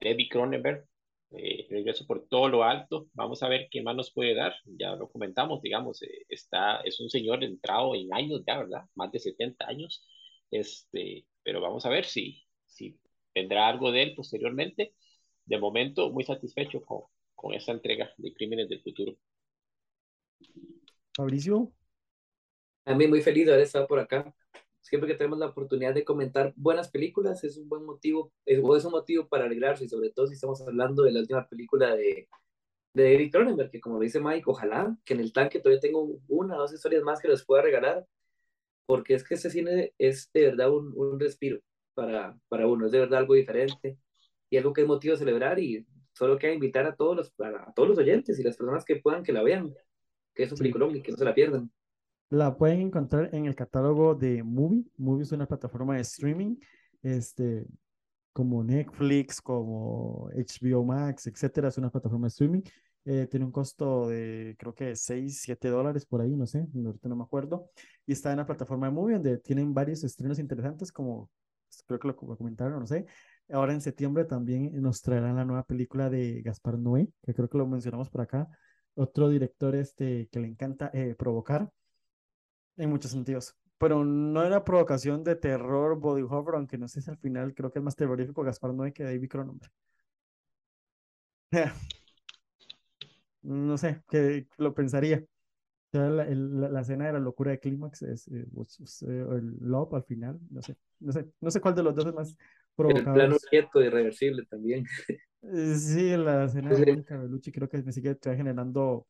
David 0.00 0.28
Cronenberg, 0.30 0.86
eh, 1.30 1.66
regreso 1.68 2.06
por 2.06 2.26
todo 2.28 2.48
lo 2.48 2.64
alto. 2.64 3.08
Vamos 3.12 3.42
a 3.42 3.48
ver 3.48 3.68
qué 3.70 3.82
más 3.82 3.96
nos 3.96 4.12
puede 4.12 4.34
dar. 4.34 4.54
Ya 4.64 4.94
lo 4.94 5.08
comentamos, 5.10 5.62
digamos, 5.62 6.02
eh, 6.02 6.24
está, 6.28 6.80
es 6.82 7.00
un 7.00 7.10
señor 7.10 7.42
entrado 7.42 7.94
en 7.94 8.12
años 8.12 8.42
ya, 8.46 8.58
¿verdad? 8.58 8.84
Más 8.94 9.10
de 9.10 9.18
70 9.18 9.66
años. 9.66 10.04
Este, 10.54 11.26
pero 11.42 11.60
vamos 11.60 11.84
a 11.84 11.88
ver 11.88 12.04
si, 12.04 12.46
si 12.64 12.96
vendrá 13.34 13.66
algo 13.66 13.90
de 13.90 14.04
él 14.04 14.14
posteriormente. 14.14 14.94
De 15.44 15.58
momento, 15.58 16.12
muy 16.12 16.22
satisfecho 16.22 16.80
con, 16.80 17.00
con 17.34 17.54
esta 17.54 17.72
entrega 17.72 18.08
de 18.18 18.32
Crímenes 18.32 18.68
del 18.68 18.80
Futuro. 18.80 19.16
Fabricio, 21.16 21.72
También 22.84 23.10
muy 23.10 23.20
feliz 23.20 23.46
de 23.46 23.52
haber 23.52 23.64
estado 23.64 23.88
por 23.88 23.98
acá. 23.98 24.32
Siempre 24.80 25.08
que 25.10 25.16
tenemos 25.16 25.40
la 25.40 25.46
oportunidad 25.46 25.92
de 25.92 26.04
comentar 26.04 26.52
buenas 26.54 26.88
películas, 26.88 27.42
es 27.42 27.56
un 27.56 27.68
buen 27.68 27.84
motivo, 27.84 28.32
es, 28.46 28.60
o 28.62 28.76
es 28.76 28.84
un 28.84 28.92
motivo 28.92 29.26
para 29.28 29.46
alegrarse, 29.46 29.86
y 29.86 29.88
sobre 29.88 30.10
todo 30.10 30.28
si 30.28 30.34
estamos 30.34 30.60
hablando 30.60 31.02
de 31.02 31.10
la 31.10 31.20
última 31.20 31.48
película 31.48 31.96
de, 31.96 32.28
de 32.92 33.12
David 33.12 33.32
Cronenberg, 33.32 33.70
que 33.72 33.80
como 33.80 33.98
dice 33.98 34.20
Mike, 34.20 34.44
ojalá 34.46 34.96
que 35.04 35.14
en 35.14 35.20
el 35.20 35.32
tanque 35.32 35.58
todavía 35.58 35.80
tengo 35.80 36.20
una 36.28 36.56
o 36.56 36.60
dos 36.60 36.72
historias 36.72 37.02
más 37.02 37.20
que 37.20 37.28
les 37.28 37.44
pueda 37.44 37.62
regalar, 37.62 38.06
porque 38.86 39.14
es 39.14 39.24
que 39.24 39.34
este 39.34 39.50
cine 39.50 39.92
es 39.98 40.30
de 40.32 40.42
verdad 40.42 40.70
un, 40.70 40.92
un 40.96 41.18
respiro 41.18 41.60
para, 41.94 42.36
para 42.48 42.66
uno, 42.66 42.86
es 42.86 42.92
de 42.92 43.00
verdad 43.00 43.20
algo 43.20 43.34
diferente 43.34 43.98
y 44.50 44.56
algo 44.56 44.72
que 44.72 44.82
es 44.82 44.86
motivo 44.86 45.12
de 45.12 45.18
celebrar 45.18 45.58
y 45.58 45.86
solo 46.12 46.38
queda 46.38 46.52
invitar 46.52 46.86
a 46.86 46.94
todos 46.94 47.16
los, 47.16 47.34
a, 47.40 47.70
a 47.70 47.72
todos 47.74 47.88
los 47.88 47.98
oyentes 47.98 48.38
y 48.38 48.42
las 48.42 48.56
personas 48.56 48.84
que 48.84 48.96
puedan 48.96 49.22
que 49.22 49.32
la 49.32 49.42
vean, 49.42 49.72
que 50.34 50.44
es 50.44 50.52
un 50.52 50.58
peliculón 50.58 50.94
y 50.96 51.02
que 51.02 51.12
no 51.12 51.18
se 51.18 51.24
la 51.24 51.34
pierdan. 51.34 51.70
la 52.30 52.56
pueden 52.56 52.80
encontrar 52.80 53.30
en 53.32 53.46
el 53.46 53.54
catálogo 53.54 54.14
de 54.14 54.42
Movie. 54.42 54.84
Movie 54.96 55.22
es 55.22 55.32
una 55.32 55.46
plataforma 55.46 55.94
de 55.94 56.02
streaming, 56.02 56.56
este, 57.02 57.66
como 58.32 58.64
Netflix, 58.64 59.40
como 59.40 60.28
HBO 60.34 60.84
Max, 60.84 61.26
etcétera. 61.26 61.68
Es 61.68 61.78
una 61.78 61.90
plataforma 61.90 62.26
de 62.26 62.30
streaming. 62.30 62.62
Eh, 63.06 63.26
tiene 63.30 63.44
un 63.44 63.52
costo 63.52 64.08
de 64.08 64.56
creo 64.58 64.74
que 64.74 64.96
6, 64.96 65.42
7 65.42 65.68
dólares 65.68 66.06
por 66.06 66.22
ahí, 66.22 66.34
no 66.34 66.46
sé, 66.46 66.66
ahorita 66.74 67.08
no 67.08 67.16
me 67.16 67.24
acuerdo. 67.24 67.70
Y 68.06 68.12
está 68.12 68.30
en 68.30 68.38
la 68.38 68.46
plataforma 68.46 68.86
de 68.86 68.92
Movie, 68.92 69.14
donde 69.14 69.38
tienen 69.38 69.74
varios 69.74 70.04
estrenos 70.04 70.38
interesantes, 70.38 70.90
como 70.90 71.30
pues, 71.68 71.82
creo 71.86 71.98
que 72.00 72.08
lo, 72.08 72.16
comentaron, 72.16 72.80
no 72.80 72.86
sé. 72.86 73.06
Ahora 73.50 73.72
en 73.74 73.80
septiembre 73.80 74.24
también 74.24 74.70
nos 74.80 75.02
traerán 75.02 75.36
la 75.36 75.44
nueva 75.44 75.64
película 75.64 76.08
de 76.10 76.42
Gaspar 76.42 76.78
Noé, 76.78 77.08
que 77.22 77.34
creo 77.34 77.48
que 77.48 77.58
lo 77.58 77.66
mencionamos 77.66 78.08
por 78.10 78.22
acá. 78.22 78.48
Otro 78.94 79.28
director 79.28 79.74
este, 79.74 80.28
que 80.30 80.40
le 80.40 80.48
encanta 80.48 80.90
eh, 80.94 81.14
provocar 81.16 81.70
en 82.76 82.90
muchos 82.90 83.10
sentidos. 83.10 83.56
Pero 83.78 84.04
no 84.04 84.42
era 84.44 84.64
provocación 84.64 85.24
de 85.24 85.36
terror, 85.36 85.98
body 85.98 86.22
horror, 86.22 86.56
aunque 86.56 86.78
no 86.78 86.88
sé 86.88 87.02
si 87.02 87.10
al 87.10 87.18
final 87.18 87.54
creo 87.54 87.70
que 87.72 87.80
es 87.80 87.84
más 87.84 87.96
terrorífico 87.96 88.42
Gaspar 88.42 88.72
Noé 88.74 88.92
que 88.92 89.04
David 89.04 89.28
Cronenberg. 89.28 89.72
No 93.44 93.76
sé, 93.78 94.02
que 94.10 94.46
lo 94.58 94.74
pensaría. 94.74 95.24
La, 95.92 96.24
el- 96.24 96.60
la- 96.60 96.80
escena 96.82 97.06
de 97.06 97.14
la 97.14 97.20
locura 97.20 97.52
de 97.52 97.60
Clímax 97.60 98.02
es, 98.02 98.28
eh, 98.28 98.46
was- 98.52 98.80
was, 98.80 99.02
eh, 99.04 99.06
el 99.08 99.56
Love 99.60 99.94
al 99.94 100.04
final, 100.04 100.40
no 100.50 100.62
sé, 100.62 100.76
no 101.00 101.12
sé, 101.12 101.26
no 101.40 101.50
sé 101.50 101.60
cuál 101.60 101.74
de 101.76 101.82
los 101.84 101.94
dos 101.96 102.06
es 102.08 102.14
más 102.14 102.36
El 102.86 103.10
plano 103.10 103.36
provocador. 103.36 103.40
quieto, 103.50 103.82
irreversible 103.82 104.46
también. 104.46 104.86
Eh, 105.42 105.74
Sí, 105.78 106.16
la 106.16 106.44
escena 106.44 106.78
de. 106.78 106.84
Mónica 106.84 107.16
Bellucci 107.18 107.52
creo 107.52 107.68
que 107.68 107.82
me 107.82 107.92
sigue 107.92 108.16
generando 108.22 109.06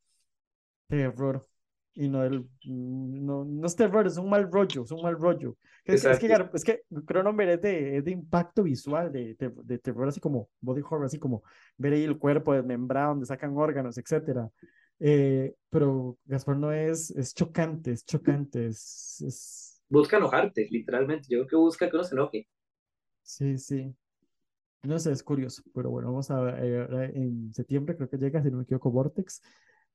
terror. 0.89 1.48
Y 1.95 2.09
no, 2.09 2.25
el, 2.25 2.41
mm, 2.41 3.25
no, 3.25 3.45
no 3.45 3.66
es 3.66 3.77
terror, 3.77 4.07
es 4.07 4.16
un 4.16 4.29
mal 4.29 4.51
rollo, 4.51 4.83
es 4.83 4.91
un 4.91 5.03
mal 5.03 5.19
rollo. 5.19 5.57
Es 5.85 6.03
que, 6.03 6.11
es 6.11 6.19
que, 6.19 6.49
es 6.55 6.65
que 6.65 6.83
Cronenberg 7.07 7.51
es 7.51 7.62
de, 7.62 7.97
es 7.99 8.05
de 8.05 8.11
impacto 8.11 8.65
visual, 8.65 9.12
de, 9.12 9.35
de, 9.35 9.53
de 9.62 9.79
terror, 9.79 10.09
así 10.09 10.19
como 10.21 10.49
body 10.61 10.83
horror, 10.83 11.05
así 11.05 11.19
como 11.19 11.43
ver 11.77 11.93
ahí 11.93 12.05
el 12.05 12.19
cuerpo 12.19 12.53
desmembrado, 12.53 13.11
donde 13.11 13.27
sacan 13.27 13.57
órganos, 13.57 13.97
etcétera. 13.97 14.51
Eh, 14.99 15.55
pero 15.71 16.19
Gaspar 16.25 16.57
no 16.57 16.73
es, 16.73 17.11
es 17.11 17.35
chocante, 17.35 17.93
es 17.93 18.05
chocante, 18.05 18.66
es, 18.66 19.23
es, 19.27 19.83
Busca 19.89 20.16
enojarte, 20.16 20.66
literalmente. 20.71 21.29
Yo 21.29 21.39
creo 21.39 21.47
que 21.47 21.57
busca 21.57 21.89
que 21.89 21.97
uno 21.97 22.05
se 22.05 22.15
enoje. 22.15 22.49
sí, 23.23 23.59
sí. 23.59 23.95
No 24.83 24.99
sé, 24.99 25.12
es 25.12 25.23
curioso, 25.23 25.62
pero 25.75 25.91
bueno, 25.91 26.09
vamos 26.09 26.31
a 26.31 26.41
ver 26.41 26.57
eh, 26.62 27.12
en 27.15 27.53
septiembre, 27.55 27.97
creo 27.97 28.09
que 28.11 28.19
llega, 28.19 28.43
si 28.43 28.51
no 28.51 28.59
me 28.59 28.65
equivoco, 28.65 28.91
Vortex. 28.91 29.41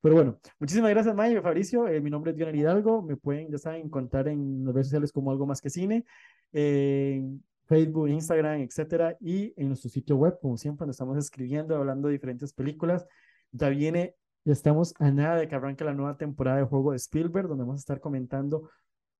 Pero 0.02 0.14
bueno, 0.14 0.38
muchísimas 0.58 0.90
gracias, 0.90 1.14
Mayo 1.14 1.42
Fabricio. 1.42 1.86
Eh, 1.86 2.00
mi 2.00 2.10
nombre 2.10 2.30
es 2.30 2.36
Dioner 2.36 2.56
Hidalgo. 2.56 3.02
Me 3.02 3.16
pueden, 3.16 3.50
ya 3.50 3.58
saben, 3.58 3.82
encontrar 3.84 4.28
en 4.28 4.64
las 4.64 4.74
redes 4.74 4.86
sociales 4.86 5.12
como 5.12 5.30
Algo 5.30 5.46
Más 5.46 5.60
que 5.60 5.68
Cine, 5.68 6.04
en 6.52 7.44
Facebook, 7.66 8.08
Instagram, 8.08 8.60
etcétera, 8.60 9.16
y 9.20 9.52
en 9.56 9.68
nuestro 9.68 9.90
sitio 9.90 10.16
web, 10.16 10.38
como 10.40 10.56
siempre, 10.56 10.84
donde 10.84 10.92
estamos 10.92 11.18
escribiendo, 11.18 11.76
hablando 11.76 12.08
de 12.08 12.14
diferentes 12.14 12.52
películas. 12.52 13.06
Ya 13.52 13.68
viene, 13.68 14.16
ya 14.44 14.54
estamos 14.54 14.94
a 14.98 15.10
nada 15.10 15.36
de 15.36 15.48
que 15.48 15.54
arranque 15.54 15.84
la 15.84 15.94
nueva 15.94 16.16
temporada 16.16 16.58
de 16.58 16.64
Juego 16.64 16.92
de 16.92 16.96
Spielberg, 16.96 17.48
donde 17.48 17.64
vamos 17.64 17.80
a 17.80 17.84
estar 17.84 18.00
comentando 18.00 18.70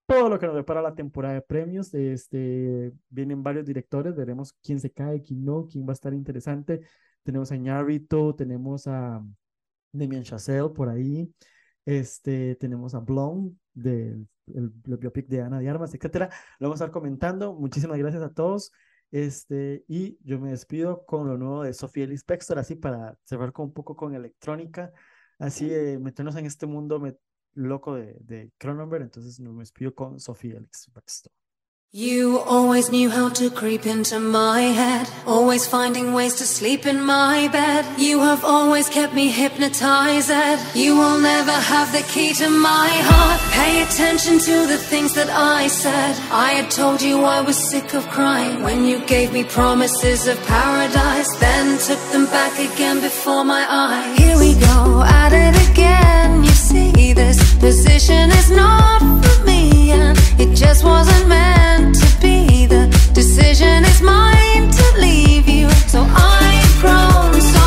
todo 0.06 0.28
lo 0.28 0.38
que 0.38 0.46
nos 0.46 0.56
depara 0.56 0.82
la 0.82 0.94
temporada 0.94 1.34
de 1.34 1.42
premios. 1.42 1.92
Este, 1.94 2.92
vienen 3.10 3.42
varios 3.42 3.66
directores, 3.66 4.16
veremos 4.16 4.54
quién 4.62 4.80
se 4.80 4.90
cae, 4.90 5.22
quién 5.22 5.44
no, 5.44 5.68
quién 5.70 5.86
va 5.86 5.90
a 5.90 5.92
estar 5.92 6.14
interesante. 6.14 6.80
Tenemos 7.22 7.52
a 7.52 7.56
Iñárritu, 7.56 8.34
tenemos 8.34 8.86
a 8.86 9.22
Damien 9.92 10.22
Chazelle 10.22 10.70
por 10.70 10.88
ahí, 10.88 11.32
este, 11.84 12.56
tenemos 12.56 12.94
a 12.94 13.00
Blonde 13.00 13.54
del 13.74 14.28
el, 14.46 14.72
el 14.84 14.96
biopic 14.96 15.28
de 15.28 15.42
Ana 15.42 15.58
de 15.60 15.68
Armas, 15.68 15.94
etcétera. 15.94 16.28
Lo 16.58 16.68
vamos 16.68 16.80
a 16.80 16.84
estar 16.84 16.92
comentando. 16.92 17.54
Muchísimas 17.54 17.98
gracias 17.98 18.22
a 18.22 18.32
todos. 18.32 18.72
Este, 19.12 19.84
y 19.88 20.18
yo 20.22 20.38
me 20.38 20.50
despido 20.50 21.04
con 21.04 21.26
lo 21.26 21.36
nuevo 21.36 21.62
de 21.64 21.72
Sofía 21.72 22.04
Ellis 22.04 22.24
Bextor, 22.24 22.58
así 22.58 22.76
para 22.76 23.16
cerrar 23.24 23.52
con 23.52 23.66
un 23.66 23.72
poco 23.72 23.96
con 23.96 24.14
electrónica, 24.14 24.92
así 25.38 25.68
de 25.68 25.98
meternos 25.98 26.36
en 26.36 26.46
este 26.46 26.66
mundo 26.66 27.00
me- 27.00 27.16
loco 27.54 27.94
de, 27.96 28.16
de 28.20 28.52
Cronenberg. 28.58 29.02
Entonces, 29.02 29.40
me 29.40 29.50
despido 29.60 29.94
con 29.94 30.20
Sofía 30.20 30.58
Ellis 30.58 30.90
Bextor. 30.94 31.32
You 31.92 32.38
always 32.38 32.92
knew 32.92 33.10
how 33.10 33.30
to 33.30 33.50
creep 33.50 33.84
into 33.84 34.20
my 34.20 34.60
head, 34.60 35.08
always 35.26 35.66
finding 35.66 36.12
ways 36.12 36.36
to 36.36 36.44
sleep 36.44 36.86
in 36.86 37.02
my 37.02 37.48
bed. 37.48 37.84
You 37.98 38.20
have 38.20 38.44
always 38.44 38.88
kept 38.88 39.12
me 39.12 39.26
hypnotized. 39.26 40.30
You 40.76 40.94
will 40.96 41.18
never 41.18 41.50
have 41.50 41.90
the 41.90 42.02
key 42.02 42.32
to 42.34 42.48
my 42.48 42.90
heart. 43.10 43.40
Pay 43.50 43.82
attention 43.82 44.38
to 44.38 44.68
the 44.68 44.78
things 44.78 45.14
that 45.14 45.30
I 45.30 45.66
said. 45.66 46.14
I 46.30 46.50
had 46.52 46.70
told 46.70 47.02
you 47.02 47.24
I 47.24 47.40
was 47.40 47.56
sick 47.56 47.92
of 47.92 48.06
crying 48.10 48.62
when 48.62 48.84
you 48.84 49.04
gave 49.06 49.32
me 49.32 49.42
promises 49.42 50.28
of 50.28 50.40
paradise, 50.46 51.36
then 51.40 51.76
took 51.76 51.98
them 52.12 52.26
back 52.26 52.56
again 52.60 53.00
before 53.00 53.42
my 53.42 53.66
eyes. 53.68 54.16
Here 54.16 54.38
we 54.38 54.54
go, 54.60 55.02
at 55.02 55.32
it 55.32 55.56
again. 55.68 56.44
You 56.44 56.52
see, 56.52 57.14
this 57.14 57.58
position 57.58 58.30
is 58.30 58.48
not 58.48 59.00
for 59.24 59.44
me 59.44 59.49
so 65.90 66.00
I've 66.02 66.80
grown 66.80 67.40
so 67.40 67.59